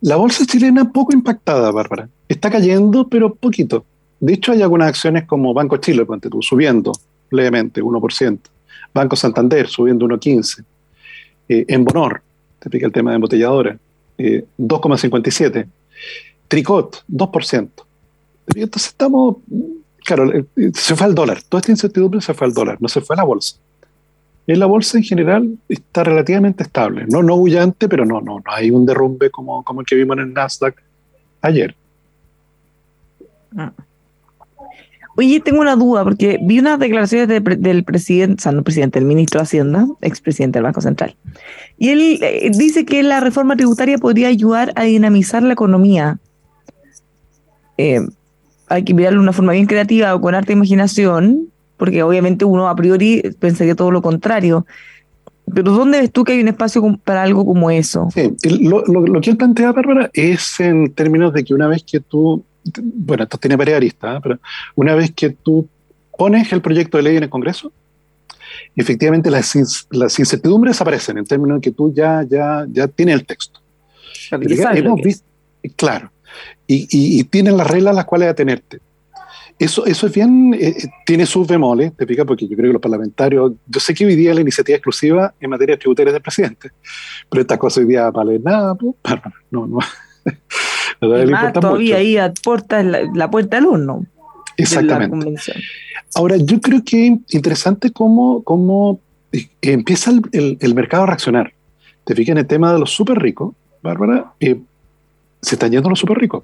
La 0.01 0.15
bolsa 0.17 0.45
chilena 0.45 0.91
poco 0.91 1.13
impactada, 1.13 1.71
Bárbara. 1.71 2.09
Está 2.27 2.49
cayendo, 2.49 3.07
pero 3.07 3.33
poquito. 3.33 3.86
De 4.19 4.33
hecho, 4.33 4.51
hay 4.51 4.61
algunas 4.61 4.89
acciones 4.89 5.25
como 5.25 5.53
Banco 5.53 5.77
Chile, 5.77 6.05
subiendo 6.41 6.91
levemente, 7.31 7.81
1%. 7.81 8.39
Banco 8.93 9.15
Santander, 9.15 9.67
subiendo 9.67 10.05
1,15%. 10.05 10.63
Eh, 11.47 11.65
en 11.67 11.83
Bonor, 11.83 12.21
te 12.59 12.67
explica 12.67 12.88
el 12.88 12.91
tema 12.91 13.11
de 13.11 13.15
embotelladora, 13.15 13.77
2,57%. 14.17 15.57
Eh, 15.57 15.67
Tricot, 16.47 17.03
2%. 17.07 17.69
Entonces 18.55 18.89
estamos, 18.91 19.38
claro, 20.03 20.31
se 20.73 20.95
fue 20.95 21.05
al 21.05 21.15
dólar. 21.15 21.41
Toda 21.49 21.59
esta 21.59 21.71
incertidumbre 21.71 22.21
se 22.21 22.33
fue 22.33 22.47
al 22.47 22.53
dólar, 22.53 22.77
no 22.79 22.88
se 22.88 23.01
fue 23.01 23.15
a 23.15 23.17
la 23.17 23.23
bolsa. 23.23 23.57
En 24.48 24.60
la 24.60 24.68
bolsa 24.68 24.98
en 24.98 25.04
general 25.04 25.58
está 25.68 26.04
relativamente 26.04 26.64
estable. 26.64 27.06
No, 27.10 27.24
no 27.24 27.38
bullante, 27.38 27.89
pero 27.89 28.06
no, 28.06 28.22
no, 28.22 28.39
no 28.39 28.43
hay 28.46 28.70
un 28.70 28.86
derrumbe 28.86 29.32
como, 29.32 29.64
como 29.64 29.82
el 29.82 29.88
que 29.88 29.96
vimos 29.96 30.18
en 30.18 30.24
el 30.24 30.34
Nasdaq 30.34 30.82
ayer. 31.41 31.76
Ah. 33.58 33.72
Oye, 35.18 35.39
tengo 35.39 35.62
una 35.62 35.78
duda, 35.78 36.04
porque 36.04 36.38
vi 36.41 36.60
unas 36.60 36.78
declaraciones 36.78 37.30
del 37.30 37.84
presidente, 37.86 38.36
o 38.38 38.43
sea, 38.43 38.52
no 38.52 38.64
presidente, 38.64 39.00
el 39.00 39.06
ministro 39.06 39.39
de 39.39 39.43
Hacienda, 39.43 39.88
expresidente 40.02 40.58
del 40.58 40.64
Banco 40.64 40.82
Central. 40.82 41.16
Y 41.78 41.89
él 41.89 42.20
eh, 42.22 42.52
dice 42.54 42.86
que 42.86 43.02
la 43.02 43.22
reforma 43.22 43.56
tributaria 43.56 43.98
podría 43.98 44.28
ayudar 44.28 44.74
a 44.76 44.84
dinamizar 44.84 45.41
la 45.41 45.54
economía. 45.54 46.20
Eh, 47.78 48.02
hay 48.68 48.84
que 48.84 48.93
mirarlo 48.93 49.20
de 49.20 49.24
una 49.24 49.34
forma 49.34 49.54
bien 49.54 49.68
creativa 49.68 50.14
o 50.14 50.20
con 50.20 50.36
harta 50.36 50.52
imaginación, 50.52 51.48
porque 51.78 52.03
obviamente 52.03 52.45
uno 52.45 52.67
a 52.67 52.76
priori 52.76 53.21
pensaría 53.39 53.76
todo 53.76 53.91
lo 53.91 54.01
contrario. 54.01 54.65
Pero 55.53 55.71
¿dónde 55.73 55.99
ves 55.99 56.11
tú 56.11 56.23
que 56.23 56.34
hay 56.34 56.39
un 56.39 56.47
espacio 56.47 56.99
para 57.03 57.21
algo 57.21 57.45
como 57.45 57.69
eso? 57.69 58.07
Sí, 58.13 58.36
lo, 58.61 59.21
que 59.21 59.30
él 59.30 59.38
plantea, 59.38 59.71
Bárbara, 59.71 60.09
es 60.13 60.59
en 60.59 60.91
términos 60.93 61.34
de 61.34 61.43
que 61.43 61.53
una 61.53 61.67
vez 61.67 61.84
que 61.84 61.99
tú 61.99 62.43
bueno, 62.73 63.23
esto 63.23 63.38
tiene 63.38 63.55
varias 63.55 63.78
aristas, 63.78 64.17
¿eh? 64.17 64.19
pero 64.23 64.39
una 64.76 64.95
vez 64.95 65.11
que 65.11 65.30
tú 65.30 65.67
pones 66.17 66.51
el 66.51 66.61
proyecto 66.61 66.97
de 66.97 67.03
ley 67.03 67.17
en 67.17 67.23
el 67.23 67.30
Congreso, 67.30 67.71
efectivamente 68.76 69.30
las, 69.30 69.88
las 69.91 70.17
incertidumbres 70.19 70.82
aparecen 70.82 71.17
en 71.17 71.26
términos 71.26 71.57
de 71.57 71.61
que 71.61 71.71
tú 71.71 71.93
ya, 71.93 72.23
ya, 72.28 72.65
ya 72.69 72.88
tienes 72.88 73.15
el 73.15 73.26
texto. 73.26 73.59
Hemos 74.32 75.01
visto, 75.01 75.26
claro, 75.76 76.11
y, 76.67 76.88
y, 76.89 77.23
tienen 77.26 77.57
las 77.57 77.67
reglas 77.67 77.93
a 77.93 77.95
las 77.95 78.05
cuales 78.05 78.30
atenerte. 78.30 78.80
Eso, 79.58 79.86
eso 79.86 80.08
es 80.08 80.14
bien, 80.14 80.53
eh, 80.53 80.68
eh, 80.68 80.88
tiene 81.06 81.26
sus 81.26 81.47
bemoles, 81.47 81.95
te 81.95 82.03
explica, 82.03 82.26
porque 82.26 82.45
yo 82.45 82.58
creo 82.58 82.70
que 82.70 82.74
los 82.74 82.82
parlamentarios, 82.82 83.53
yo 83.66 83.80
sé 83.80 83.93
que 83.93 84.06
hoy 84.06 84.16
día 84.16 84.34
la 84.34 84.41
iniciativa 84.41 84.76
exclusiva 84.76 85.34
en 85.39 85.49
materia 85.49 85.80
tributaria 85.80 86.12
del 86.12 86.22
presidente, 86.22 86.72
pero 87.30 87.41
esta 87.41 87.58
cosa 87.58 87.80
hoy 87.80 87.88
día 87.88 88.10
vale 88.12 88.38
nada, 88.39 88.76
pues, 88.76 88.95
no, 89.51 89.66
no. 89.66 89.80
no 91.01 91.53
todavía 91.53 91.97
ahí 91.97 92.18
a 92.18 92.34
puerta, 92.34 92.84
la, 92.84 93.10
la 93.14 93.32
puerta 93.32 93.56
del 93.56 93.68
horno. 93.68 94.06
Exactamente. 94.58 95.53
Ahora, 96.16 96.36
yo 96.38 96.60
creo 96.60 96.84
que 96.84 97.08
es 97.08 97.34
interesante 97.34 97.91
cómo, 97.91 98.43
cómo 98.43 98.99
eh, 99.32 99.47
empieza 99.62 100.12
el, 100.12 100.58
el, 100.60 100.76
mercado 100.76 101.03
a 101.03 101.08
reaccionar. 101.08 101.53
Te 102.03 102.14
fijas 102.14 102.34
en 102.34 102.39
el 102.39 102.47
tema 102.47 102.74
de 102.74 102.80
los 102.80 102.91
súper 102.91 103.20
ricos, 103.20 103.56
Bárbara, 103.82 104.34
se 104.39 105.56
están 105.56 105.72
yendo 105.72 105.89
los 105.89 105.99
súper 105.99 106.18
ricos. 106.18 106.43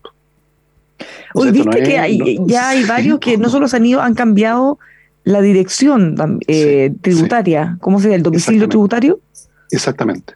Viste 1.34 1.84
que 1.84 2.38
ya 2.46 2.70
hay 2.70 2.84
varios 2.86 3.20
que 3.20 3.38
no 3.38 3.50
solo 3.50 3.68
se 3.68 3.78
han 3.78 3.86
ido, 3.86 4.02
han 4.02 4.16
cambiado 4.16 4.80
la 5.24 5.42
dirección 5.42 6.16
eh, 6.48 6.94
tributaria. 7.02 7.78
¿Cómo 7.80 8.00
se 8.00 8.06
llama? 8.06 8.16
¿El 8.16 8.24
domicilio 8.24 8.68
tributario? 8.68 9.20
Exactamente. 9.70 10.34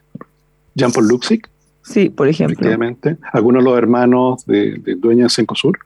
Jean-Paul 0.74 1.08
Luxic. 1.08 1.48
Sí, 1.82 2.08
por 2.10 2.28
ejemplo. 2.28 2.68
Algunos 3.32 3.62
de 3.62 3.70
los 3.70 3.78
hermanos 3.78 4.44
de, 4.46 4.78
de 4.78 4.94
dueños 4.96 5.32
de 5.32 5.36
Cencosur. 5.36 5.78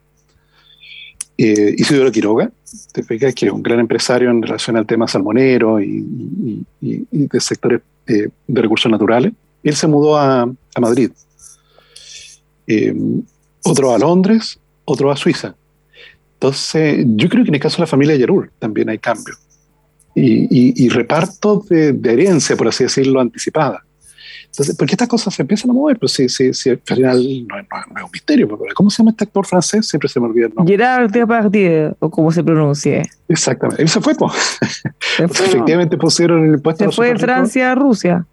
Eh, 1.37 1.73
Isidoro 1.75 2.11
Quiroga, 2.11 2.51
te 2.91 3.01
fijas 3.01 3.33
que 3.33 3.47
es 3.47 3.51
un 3.51 3.63
gran 3.63 3.79
empresario 3.79 4.29
en 4.29 4.43
relación 4.43 4.77
al 4.77 4.85
tema 4.85 5.07
salmonero 5.07 5.81
y, 5.81 6.63
de 6.79 7.39
sectores 7.39 7.81
eh, 8.05 8.29
de 8.47 8.61
recursos 8.61 8.91
naturales. 8.91 9.33
Él 9.63 9.75
se 9.75 9.87
mudó 9.87 10.17
a, 10.17 10.43
a 10.43 10.79
Madrid 10.79 11.09
eh, 12.67 12.93
otro 13.63 13.93
a 13.93 13.97
Londres, 13.97 14.59
otro 14.91 15.11
a 15.11 15.17
Suiza. 15.17 15.55
Entonces, 16.33 17.05
yo 17.07 17.29
creo 17.29 17.43
que 17.43 17.49
en 17.49 17.55
el 17.55 17.61
caso 17.61 17.77
de 17.77 17.81
la 17.81 17.87
familia 17.87 18.15
Yerul 18.15 18.51
también 18.57 18.89
hay 18.89 18.97
cambio. 18.97 19.35
Y, 20.15 20.89
reparto 20.89 21.63
de, 21.69 21.95
herencia, 22.03 22.55
por 22.55 22.67
así 22.67 22.83
decirlo, 22.83 23.21
anticipada. 23.21 23.83
Entonces, 24.45 24.75
¿por 24.75 24.85
qué 24.85 24.95
estas 24.95 25.07
cosas 25.07 25.33
se 25.33 25.43
empiezan 25.43 25.69
a 25.69 25.73
mover? 25.73 25.97
Pues 25.97 26.11
sí, 26.11 26.27
sí, 26.27 26.53
sí 26.53 26.71
al 26.71 26.81
final 26.83 27.47
no, 27.47 27.57
es 27.57 28.03
un 28.03 28.09
misterio. 28.11 28.49
¿Cómo 28.73 28.89
se 28.89 28.97
llama 28.97 29.11
este 29.11 29.23
actor 29.23 29.45
francés? 29.45 29.87
Siempre 29.87 30.09
se 30.09 30.19
me 30.19 30.25
olvida 30.25 30.47
el 30.47 30.53
nombre. 30.53 30.73
Gerard 30.75 31.09
Depardieu, 31.09 31.95
o 31.99 32.09
como 32.09 32.31
se 32.31 32.43
pronuncie. 32.43 33.03
Exactamente. 33.29 33.81
Él 33.81 33.87
se 33.87 34.01
fue, 34.01 34.13
pues. 34.15 34.59
Efectivamente 35.19 35.97
pusieron 35.97 36.45
el 36.45 36.55
impuesto. 36.55 36.83
Se 36.83 36.91
fue 36.91 37.13
de 37.13 37.19
Francia 37.19 37.71
a 37.71 37.75
Rusia. 37.75 38.25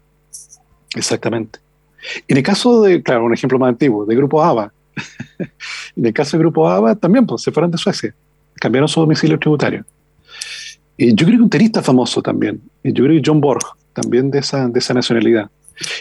Exactamente. 0.95 1.59
En 2.27 2.37
el 2.37 2.43
caso 2.43 2.81
de, 2.81 3.01
claro, 3.01 3.23
un 3.23 3.33
ejemplo 3.33 3.59
más 3.59 3.69
antiguo, 3.69 4.05
de 4.05 4.15
Grupo 4.15 4.43
ABA, 4.43 4.73
en 5.95 6.05
el 6.05 6.13
caso 6.13 6.37
de 6.37 6.43
Grupo 6.43 6.67
ABA 6.69 6.95
también 6.95 7.25
pues, 7.25 7.41
se 7.41 7.51
fueron 7.51 7.71
de 7.71 7.77
Suecia, 7.77 8.13
cambiaron 8.55 8.87
su 8.87 8.99
domicilio 8.99 9.39
tributario. 9.39 9.85
Y 10.97 11.15
yo 11.15 11.25
creo 11.25 11.37
que 11.37 11.43
un 11.43 11.49
tenista 11.49 11.81
famoso 11.81 12.21
también, 12.21 12.61
y 12.83 12.91
yo 12.91 13.05
creo 13.05 13.21
que 13.21 13.29
John 13.29 13.39
Borg, 13.39 13.61
también 13.93 14.29
de 14.29 14.39
esa, 14.39 14.67
de 14.67 14.79
esa 14.79 14.93
nacionalidad. 14.93 15.49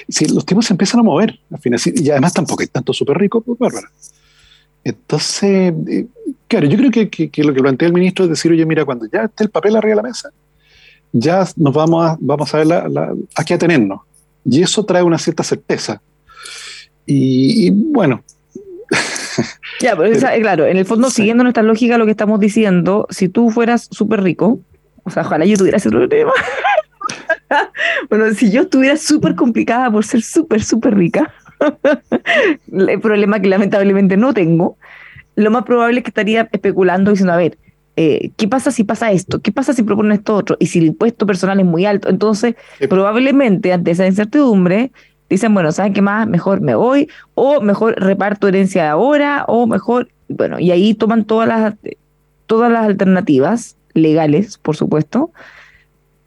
Si 0.08 0.26
los 0.26 0.44
tipos 0.44 0.66
se 0.66 0.72
empiezan 0.72 1.00
a 1.00 1.02
mover, 1.04 1.38
al 1.52 1.60
final, 1.60 1.80
y 1.84 2.10
además 2.10 2.34
tampoco 2.34 2.62
hay 2.62 2.66
tanto 2.66 2.92
súper 2.92 3.16
rico, 3.16 3.40
pues 3.40 3.58
bárbara. 3.58 3.88
Entonces, 4.82 5.72
eh, 5.88 6.06
claro, 6.48 6.66
yo 6.66 6.76
creo 6.76 6.90
que, 6.90 7.08
que, 7.08 7.44
lo 7.44 7.54
que 7.54 7.60
plantea 7.60 7.86
el 7.86 7.94
ministro 7.94 8.24
es 8.24 8.30
decir, 8.30 8.50
oye, 8.50 8.66
mira, 8.66 8.84
cuando 8.84 9.06
ya 9.06 9.24
esté 9.24 9.44
el 9.44 9.50
papel 9.50 9.76
arriba 9.76 9.90
de 9.90 10.02
la 10.02 10.08
mesa, 10.08 10.30
ya 11.12 11.46
nos 11.56 11.74
vamos 11.74 12.06
a, 12.06 12.16
vamos 12.20 12.52
a 12.54 12.58
ver 12.58 12.66
la, 12.66 12.88
la, 12.88 13.14
a 13.34 13.44
qué 13.44 13.54
atenernos. 13.54 14.00
Y 14.44 14.62
eso 14.62 14.84
trae 14.84 15.02
una 15.02 15.18
cierta 15.18 15.42
certeza. 15.42 16.00
Y, 17.06 17.70
bueno. 17.70 18.22
Ya, 19.80 19.96
pero, 19.96 20.18
claro, 20.40 20.66
en 20.66 20.76
el 20.76 20.84
fondo, 20.84 21.10
siguiendo 21.10 21.44
nuestra 21.44 21.62
lógica, 21.62 21.98
lo 21.98 22.04
que 22.04 22.12
estamos 22.12 22.40
diciendo, 22.40 23.06
si 23.10 23.28
tú 23.28 23.50
fueras 23.50 23.88
súper 23.90 24.22
rico, 24.22 24.60
o 25.04 25.10
sea, 25.10 25.22
ojalá 25.22 25.44
yo 25.44 25.56
tuviera 25.56 25.78
ese 25.78 25.90
problema. 25.90 26.32
bueno, 28.10 28.32
si 28.34 28.50
yo 28.50 28.62
estuviera 28.62 28.96
súper 28.96 29.34
complicada 29.34 29.90
por 29.90 30.04
ser 30.04 30.22
súper, 30.22 30.62
súper 30.62 30.96
rica, 30.96 31.32
el 32.72 33.00
problema 33.00 33.40
que 33.40 33.48
lamentablemente 33.48 34.16
no 34.16 34.34
tengo, 34.34 34.76
lo 35.34 35.50
más 35.50 35.64
probable 35.64 35.98
es 35.98 36.04
que 36.04 36.10
estaría 36.10 36.48
especulando 36.50 37.10
diciendo, 37.10 37.32
a 37.32 37.36
ver, 37.36 37.58
eh, 37.96 38.30
¿qué 38.36 38.46
pasa 38.46 38.70
si 38.70 38.84
pasa 38.84 39.10
esto? 39.10 39.40
¿Qué 39.40 39.50
pasa 39.50 39.72
si 39.72 39.82
propone 39.82 40.14
esto 40.14 40.36
otro? 40.36 40.56
Y 40.60 40.66
si 40.66 40.78
el 40.78 40.86
impuesto 40.86 41.26
personal 41.26 41.58
es 41.58 41.66
muy 41.66 41.84
alto, 41.84 42.08
entonces 42.08 42.54
probablemente 42.88 43.72
ante 43.72 43.90
esa 43.90 44.06
incertidumbre 44.06 44.92
dicen, 45.28 45.54
bueno, 45.54 45.72
¿saben 45.72 45.92
qué 45.92 46.02
más? 46.02 46.26
Mejor 46.26 46.60
me 46.60 46.74
voy, 46.74 47.08
o 47.34 47.60
mejor 47.60 47.94
reparto 48.00 48.48
herencia 48.48 48.90
ahora, 48.90 49.44
o 49.48 49.66
mejor, 49.66 50.08
bueno, 50.28 50.58
y 50.58 50.70
ahí 50.70 50.94
toman 50.94 51.24
todas 51.24 51.48
las, 51.48 51.74
todas 52.46 52.70
las 52.70 52.86
alternativas 52.86 53.76
legales, 53.94 54.58
por 54.58 54.76
supuesto, 54.76 55.30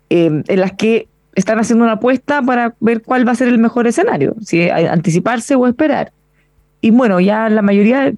em, 0.10 0.44
en 0.48 0.60
las 0.60 0.74
que 0.74 1.08
están 1.36 1.60
haciendo 1.60 1.84
una 1.84 1.94
apuesta 1.94 2.42
para 2.42 2.76
ver 2.80 3.02
cuál 3.02 3.28
va 3.28 3.32
a 3.32 3.36
ser 3.36 3.48
el 3.48 3.58
mejor 3.58 3.88
escenario, 3.88 4.36
si 4.42 4.70
anticiparse 4.70 5.56
o 5.56 5.68
esperar. 5.68 6.12
Y 6.82 6.92
bueno, 6.92 7.20
ya 7.20 7.50
la 7.50 7.62
mayoría 7.62 8.12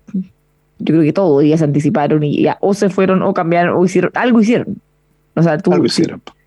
yo 0.80 0.94
creo 0.94 1.02
que 1.02 1.14
todos 1.14 1.44
ya 1.46 1.58
se 1.58 1.64
anticiparon 1.64 2.24
y 2.24 2.42
ya 2.42 2.58
o 2.60 2.74
se 2.74 2.90
fueron 2.90 3.22
o 3.22 3.34
cambiaron 3.34 3.78
o 3.78 3.86
hicieron, 3.86 4.12
algo 4.16 4.42
hicieron. 4.42 4.78
O 5.36 5.44
sea, 5.44 5.58
tú, 5.58 5.72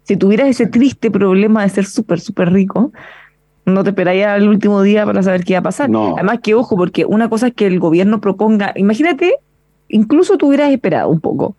Si, 0.03 0.16
tuvieras 0.16 0.49
ese 0.49 0.66
triste 0.66 1.11
problema 1.11 1.62
de 1.62 1.70
ser 1.70 1.87
súper, 1.87 2.20
súper 2.20 2.53
rico, 2.53 2.93
no 3.67 3.85
te 3.85 3.91
esperarías 3.91 4.31
al 4.31 4.49
último 4.49 4.81
día 4.83 5.05
para 5.05 5.23
saber 5.23 5.45
qué 5.45 5.53
iba 5.53 5.61
a 5.61 5.62
pasar. 5.62 5.91
Además 5.95 6.39
que, 6.43 6.55
ojo, 6.55 6.77
porque 6.77 7.05
una 7.05 7.29
cosa 7.29 7.49
es 7.49 7.55
que 7.55 7.67
el 7.67 7.79
gobierno 7.79 8.21
proponga, 8.21 8.73
imagínate, 8.77 9.35
incluso 9.89 10.39
tú 10.39 10.49
hubieras 10.49 10.71
esperado 10.71 11.11
un 11.11 11.21
poco 11.21 11.57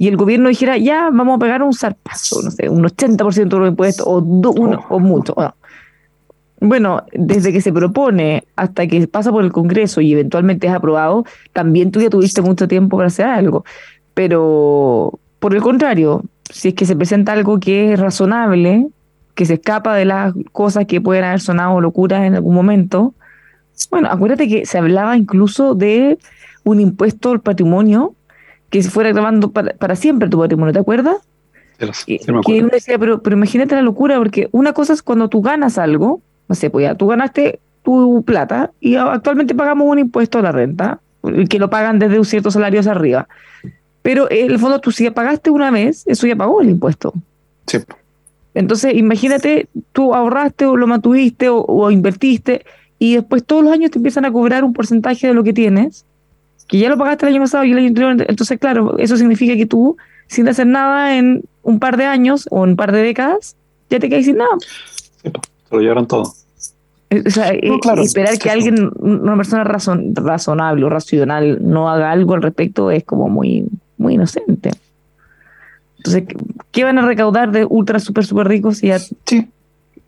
y 0.00 0.08
el 0.08 0.16
gobierno 0.16 0.48
dijera, 0.48 0.78
ya, 0.78 1.10
vamos 1.12 1.36
a 1.36 1.38
pegar 1.38 1.62
un 1.62 1.74
zarpazo, 1.74 2.40
no 2.42 2.50
sé, 2.50 2.70
un 2.70 2.82
80% 2.82 3.48
de 3.48 3.58
los 3.58 3.68
impuestos 3.68 4.06
o, 4.06 4.18
uno, 4.18 4.86
o 4.88 4.98
mucho. 4.98 5.34
Bueno, 6.58 7.02
desde 7.12 7.52
que 7.52 7.60
se 7.60 7.70
propone 7.70 8.44
hasta 8.56 8.86
que 8.86 9.06
pasa 9.08 9.30
por 9.30 9.44
el 9.44 9.52
Congreso 9.52 10.00
y 10.00 10.12
eventualmente 10.12 10.68
es 10.68 10.72
aprobado, 10.72 11.24
también 11.52 11.90
tú 11.90 12.00
ya 12.00 12.08
tuviste 12.08 12.40
mucho 12.40 12.66
tiempo 12.66 12.96
para 12.96 13.08
hacer 13.08 13.26
algo. 13.26 13.66
Pero, 14.14 15.18
por 15.38 15.54
el 15.54 15.60
contrario, 15.60 16.22
si 16.50 16.68
es 16.68 16.74
que 16.74 16.86
se 16.86 16.96
presenta 16.96 17.32
algo 17.32 17.60
que 17.60 17.92
es 17.92 18.00
razonable, 18.00 18.88
que 19.40 19.46
se 19.46 19.54
escapa 19.54 19.96
de 19.96 20.04
las 20.04 20.34
cosas 20.52 20.84
que 20.84 21.00
pueden 21.00 21.24
haber 21.24 21.40
sonado 21.40 21.80
locuras 21.80 22.26
en 22.26 22.34
algún 22.34 22.54
momento, 22.54 23.14
bueno, 23.90 24.10
acuérdate 24.10 24.46
que 24.46 24.66
se 24.66 24.76
hablaba 24.76 25.16
incluso 25.16 25.74
de 25.74 26.18
un 26.62 26.78
impuesto 26.78 27.30
al 27.30 27.40
patrimonio 27.40 28.14
que 28.68 28.82
se 28.82 28.90
fuera 28.90 29.12
grabando 29.12 29.50
para, 29.50 29.96
siempre 29.96 30.28
tu 30.28 30.38
patrimonio, 30.38 30.74
¿te 30.74 30.80
acuerdas? 30.80 31.16
que 32.04 32.20
uno 32.60 32.68
decía, 32.70 32.98
pero, 32.98 33.22
pero 33.22 33.34
imagínate 33.34 33.74
la 33.74 33.80
locura, 33.80 34.18
porque 34.18 34.50
una 34.52 34.74
cosa 34.74 34.92
es 34.92 35.02
cuando 35.02 35.30
tú 35.30 35.40
ganas 35.40 35.78
algo, 35.78 36.20
no 36.46 36.54
sé, 36.54 36.68
pues 36.68 36.82
ya 36.82 36.94
tú 36.94 37.06
ganaste 37.06 37.60
tu 37.82 38.22
plata 38.26 38.72
y 38.78 38.96
actualmente 38.96 39.54
pagamos 39.54 39.88
un 39.88 40.00
impuesto 40.00 40.38
a 40.38 40.42
la 40.42 40.52
renta, 40.52 41.00
que 41.48 41.58
lo 41.58 41.70
pagan 41.70 41.98
desde 41.98 42.18
un 42.18 42.26
cierto 42.26 42.50
salario 42.50 42.80
hacia 42.80 42.92
arriba. 42.92 43.26
Pero 44.02 44.30
en 44.30 44.50
el 44.50 44.58
fondo 44.58 44.80
tú 44.80 44.92
si 44.92 45.04
ya 45.04 45.14
pagaste 45.14 45.48
una 45.48 45.70
vez, 45.70 46.06
eso 46.06 46.26
ya 46.26 46.36
pagó 46.36 46.60
el 46.60 46.68
impuesto. 46.68 47.14
Sí. 47.66 47.78
Entonces, 48.54 48.94
imagínate, 48.94 49.68
tú 49.92 50.14
ahorraste 50.14 50.66
o 50.66 50.76
lo 50.76 50.86
mantuviste 50.86 51.48
o, 51.50 51.90
invertiste 51.90 52.64
y 52.98 53.14
después 53.14 53.44
todos 53.44 53.64
los 53.64 53.72
años 53.72 53.90
te 53.90 53.98
empiezan 53.98 54.24
a 54.24 54.32
cobrar 54.32 54.64
un 54.64 54.72
porcentaje 54.72 55.28
de 55.28 55.34
lo 55.34 55.44
que 55.44 55.52
tienes, 55.52 56.04
que 56.66 56.78
ya 56.78 56.88
lo 56.88 56.98
pagaste 56.98 57.26
el 57.26 57.34
año 57.34 57.42
pasado 57.42 57.64
y 57.64 57.72
el 57.72 57.78
año 57.78 57.88
anterior. 57.88 58.26
Entonces, 58.28 58.58
claro, 58.58 58.98
eso 58.98 59.16
significa 59.16 59.56
que 59.56 59.66
tú, 59.66 59.96
sin 60.26 60.48
hacer 60.48 60.66
nada 60.66 61.16
en 61.16 61.42
un 61.62 61.78
par 61.78 61.96
de 61.96 62.04
años 62.04 62.46
o 62.50 62.64
en 62.64 62.70
un 62.70 62.76
par 62.76 62.92
de 62.92 63.02
décadas, 63.02 63.56
ya 63.88 63.98
te 63.98 64.08
quedas 64.08 64.24
sin 64.24 64.36
nada. 64.36 64.56
Sí, 65.22 65.30
se 65.68 65.74
lo 65.74 65.80
llevaron 65.80 66.06
todo. 66.06 66.32
Esperar 67.10 68.38
que 68.38 68.50
alguien, 68.50 68.90
una 69.00 69.36
persona 69.36 69.64
razonable 69.64 70.84
o 70.84 70.88
racional, 70.88 71.58
no 71.60 71.90
haga 71.90 72.12
algo 72.12 72.34
al 72.34 72.42
respecto 72.42 72.90
es 72.92 73.02
como 73.02 73.28
muy, 73.28 73.66
muy 73.98 74.14
inocente. 74.14 74.70
Entonces, 76.04 76.24
¿qué 76.72 76.84
van 76.84 76.98
a 76.98 77.06
recaudar 77.06 77.52
de 77.52 77.64
ultra, 77.64 78.00
super, 78.00 78.24
super 78.24 78.48
ricos? 78.48 78.78
sí. 78.78 79.48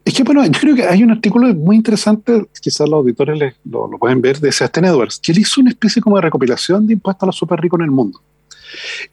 Es 0.04 0.14
que, 0.14 0.24
bueno, 0.24 0.44
yo 0.44 0.60
creo 0.60 0.74
que 0.74 0.82
hay 0.82 1.04
un 1.04 1.12
artículo 1.12 1.54
muy 1.54 1.76
interesante, 1.76 2.44
quizás 2.60 2.88
los 2.88 2.98
auditores 2.98 3.54
lo, 3.64 3.88
pueden 4.00 4.20
ver, 4.20 4.40
de 4.40 4.50
Sebastián 4.50 4.86
Edwards, 4.86 5.20
que 5.22 5.30
él 5.30 5.38
hizo 5.38 5.60
una 5.60 5.70
especie 5.70 6.02
como 6.02 6.16
de 6.16 6.22
recopilación 6.22 6.88
de 6.88 6.94
impuestos 6.94 7.22
a 7.22 7.26
los 7.26 7.36
super 7.36 7.60
ricos 7.60 7.78
en 7.78 7.84
el 7.84 7.90
mundo. 7.92 8.20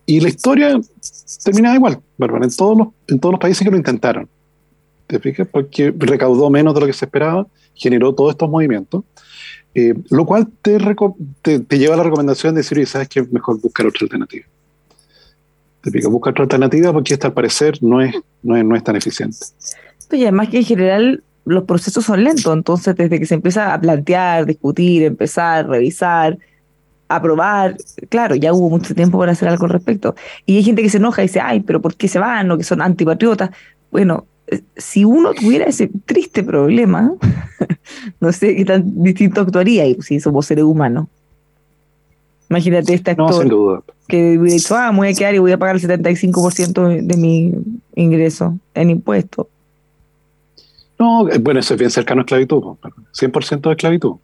Y 0.07 0.19
la 0.19 0.29
historia 0.29 0.79
terminaba 1.43 1.75
igual, 1.75 1.99
en 2.17 2.55
todos 2.55 2.75
los, 2.75 2.87
en 3.07 3.19
todos 3.19 3.33
los 3.33 3.39
países 3.39 3.63
que 3.63 3.69
lo 3.69 3.77
intentaron. 3.77 4.27
¿Te 5.05 5.19
fijas? 5.19 5.47
Porque 5.47 5.93
recaudó 5.95 6.49
menos 6.49 6.73
de 6.73 6.79
lo 6.79 6.87
que 6.87 6.93
se 6.93 7.05
esperaba, 7.05 7.45
generó 7.75 8.15
todos 8.15 8.31
estos 8.31 8.49
movimientos, 8.49 9.03
eh, 9.75 9.93
lo 10.09 10.25
cual 10.25 10.47
te, 10.63 10.79
te, 11.59 11.77
lleva 11.77 11.93
a 11.93 11.97
la 11.97 12.03
recomendación 12.03 12.55
de 12.55 12.61
decir, 12.61 12.83
¿sabes 12.87 13.09
qué? 13.09 13.21
Mejor 13.31 13.61
buscar 13.61 13.85
otra 13.85 14.05
alternativa. 14.05 14.47
Te 15.81 15.91
fijas, 15.91 16.11
buscar 16.11 16.31
otra 16.31 16.43
alternativa 16.43 16.91
porque 16.91 17.13
esta 17.13 17.27
al 17.27 17.33
parecer 17.33 17.77
no 17.81 18.01
es, 18.01 18.13
no 18.43 18.55
es, 18.55 18.65
no 18.65 18.75
es 18.75 18.83
tan 18.83 18.95
eficiente. 18.95 19.37
Y 20.11 20.23
además 20.23 20.49
que 20.49 20.57
en 20.57 20.65
general 20.65 21.23
los 21.45 21.63
procesos 21.63 22.05
son 22.05 22.23
lentos, 22.23 22.53
entonces 22.53 22.95
desde 22.95 23.19
que 23.19 23.25
se 23.25 23.35
empieza 23.35 23.73
a 23.73 23.79
plantear, 23.79 24.45
discutir, 24.45 25.03
empezar, 25.03 25.67
revisar, 25.67 26.37
aprobar, 27.07 27.75
claro, 28.09 28.35
ya 28.35 28.53
hubo 28.53 28.69
mucho 28.69 28.93
tiempo 28.93 29.17
para 29.17 29.31
hacer 29.31 29.49
algo 29.49 29.65
al 29.65 29.71
respecto. 29.71 30.15
Y 30.45 30.57
hay 30.57 30.63
gente 30.63 30.81
que 30.81 30.89
se 30.89 30.97
enoja 30.97 31.23
y 31.23 31.27
dice, 31.27 31.39
ay, 31.39 31.61
pero 31.61 31.81
¿por 31.81 31.95
qué 31.95 32.07
se 32.07 32.19
van? 32.19 32.49
O 32.51 32.57
que 32.57 32.63
son 32.63 32.81
antipatriotas. 32.81 33.49
Bueno, 33.91 34.25
eh, 34.47 34.61
si 34.77 35.05
uno 35.05 35.33
tuviera 35.33 35.65
ese 35.65 35.89
triste 36.05 36.43
problema, 36.43 37.13
no 38.19 38.31
sé 38.31 38.55
qué 38.55 38.65
tan 38.65 39.03
distinto 39.03 39.41
actuaría 39.41 39.85
si 40.01 40.19
somos 40.19 40.45
seres 40.45 40.63
humanos. 40.63 41.07
Imagínate 42.49 42.93
este 42.93 43.11
actor 43.11 43.83
que 44.07 44.37
hubiera 44.39 44.55
dicho, 44.55 44.75
ah, 44.75 44.91
me 44.91 44.97
voy 44.97 45.07
a 45.09 45.13
quedar 45.13 45.35
y 45.35 45.37
voy 45.37 45.51
a 45.51 45.57
pagar 45.57 45.75
el 45.75 45.81
75% 45.81 47.03
de 47.03 47.17
mi 47.17 47.53
ingreso 47.95 48.57
en 48.73 48.89
impuestos. 48.89 49.47
No, 50.97 51.29
eh, 51.29 51.37
bueno, 51.37 51.59
eso 51.59 51.75
es 51.75 51.79
bien 51.79 51.91
cercano 51.91 52.21
a 52.21 52.23
esclavitud, 52.23 52.61
100% 53.13 53.61
de 53.61 53.71
esclavitud. 53.71 54.15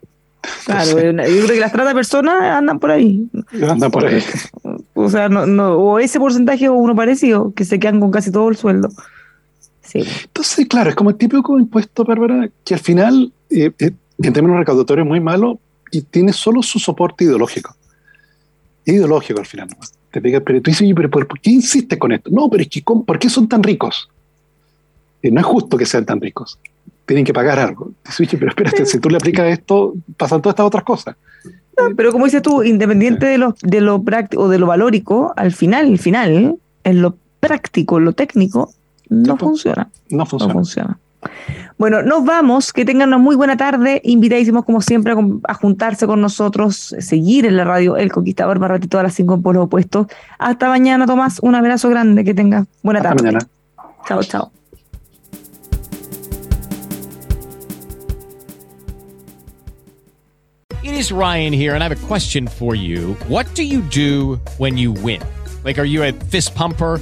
Claro, 0.65 0.99
yo 0.99 1.13
creo 1.13 1.47
que 1.47 1.59
las 1.59 1.71
trata 1.71 1.89
de 1.89 1.95
personas 1.95 2.41
andan 2.41 2.79
por 2.79 2.91
ahí. 2.91 3.27
Andan 3.67 3.91
por 3.91 4.05
ahí. 4.05 4.21
O 4.93 5.09
sea, 5.09 5.29
no, 5.29 5.45
no, 5.45 5.73
o 5.75 5.99
ese 5.99 6.19
porcentaje 6.19 6.67
o 6.69 6.73
uno 6.73 6.95
parecido, 6.95 7.53
que 7.53 7.65
se 7.65 7.79
quedan 7.79 7.99
con 7.99 8.11
casi 8.11 8.31
todo 8.31 8.49
el 8.49 8.57
sueldo. 8.57 8.89
Sí. 9.81 10.03
Entonces, 10.23 10.67
claro, 10.67 10.89
es 10.89 10.95
como 10.95 11.11
el 11.11 11.15
típico 11.15 11.59
impuesto, 11.59 12.03
Bárbara, 12.03 12.49
que 12.63 12.73
al 12.73 12.79
final, 12.79 13.31
eh, 13.49 13.71
eh, 13.79 13.91
en 14.19 14.33
términos 14.33 14.57
recaudatorios, 14.57 15.05
es 15.05 15.09
muy 15.09 15.19
malo 15.19 15.59
y 15.91 16.01
tiene 16.01 16.33
solo 16.33 16.61
su 16.61 16.79
soporte 16.79 17.23
ideológico. 17.23 17.75
Ideológico 18.85 19.39
al 19.39 19.45
final. 19.45 19.69
Te 20.11 20.21
pega, 20.21 20.39
pero 20.39 20.61
tú 20.61 20.71
dices, 20.71 20.87
pero 20.95 21.09
¿por 21.09 21.39
qué 21.39 21.51
insiste 21.51 21.97
con 21.97 22.11
esto? 22.11 22.29
No, 22.31 22.49
pero 22.49 22.63
es 22.63 22.69
que, 22.69 22.81
¿por 22.81 23.19
qué 23.19 23.29
son 23.29 23.47
tan 23.47 23.63
ricos? 23.63 24.09
no 25.31 25.39
es 25.39 25.45
justo 25.45 25.77
que 25.77 25.85
sean 25.85 26.05
tan 26.05 26.21
ricos. 26.21 26.59
Tienen 27.05 27.25
que 27.25 27.33
pagar 27.33 27.59
algo. 27.59 27.91
pero 28.31 28.49
espérate, 28.49 28.85
si 28.85 28.99
tú 28.99 29.09
le 29.09 29.17
aplicas 29.17 29.47
esto, 29.51 29.93
pasan 30.17 30.41
todas 30.41 30.53
estas 30.53 30.65
otras 30.65 30.83
cosas. 30.83 31.15
pero 31.95 32.11
como 32.11 32.25
dices 32.25 32.41
tú, 32.41 32.63
independiente 32.63 33.25
de 33.25 33.37
lo, 33.37 33.55
de 33.61 33.81
lo 33.81 34.01
práctico 34.03 34.43
o 34.43 34.49
de 34.49 34.59
lo 34.59 34.67
valórico, 34.67 35.33
al 35.35 35.51
final, 35.51 35.87
al 35.87 35.99
final, 35.99 36.57
en 36.83 37.01
lo 37.01 37.15
práctico, 37.39 37.97
en 37.97 38.05
lo 38.05 38.13
técnico, 38.13 38.71
no, 39.09 39.37
funciona. 39.37 39.89
No 40.09 40.25
funciona. 40.25 40.53
No 40.53 40.59
funciona. 40.59 40.99
Bueno, 41.77 42.01
nos 42.01 42.23
vamos. 42.23 42.71
Que 42.71 42.85
tengan 42.85 43.09
una 43.09 43.17
muy 43.17 43.35
buena 43.35 43.57
tarde. 43.57 44.01
Invitadísimos, 44.03 44.65
como 44.65 44.81
siempre, 44.81 45.13
a, 45.47 45.53
juntarse 45.53 46.07
con 46.07 46.21
nosotros, 46.21 46.95
seguir 46.99 47.45
en 47.45 47.57
la 47.57 47.65
radio 47.65 47.97
El 47.97 48.11
Conquistador 48.11 48.59
más 48.59 48.69
ratito 48.69 48.97
a 48.99 49.03
las 49.03 49.13
5 49.15 49.35
en 49.35 49.41
Pueblos 49.41 49.65
Opuestos. 49.65 50.07
Hasta 50.39 50.69
mañana, 50.69 51.05
Tomás. 51.05 51.39
Un 51.41 51.55
abrazo 51.55 51.89
grande. 51.89 52.23
Que 52.23 52.33
tengas 52.33 52.65
buena 52.81 53.01
tarde. 53.01 53.23
Mañana. 53.23 53.47
Chao, 54.07 54.23
chao. 54.23 54.51
It 60.83 60.93
is 60.93 61.11
Ryan 61.11 61.51
here, 61.51 61.73
and 61.73 61.83
I 61.83 61.89
have 61.89 62.03
a 62.03 62.07
question 62.07 62.47
for 62.47 62.75
you. 62.75 63.15
What 63.27 63.47
do 63.55 63.63
you 63.63 63.81
do 63.81 64.39
when 64.59 64.77
you 64.77 64.91
win? 64.91 65.19
Like, 65.63 65.79
are 65.79 65.83
you 65.83 66.03
a 66.03 66.11
fist 66.11 66.53
pumper? 66.53 67.01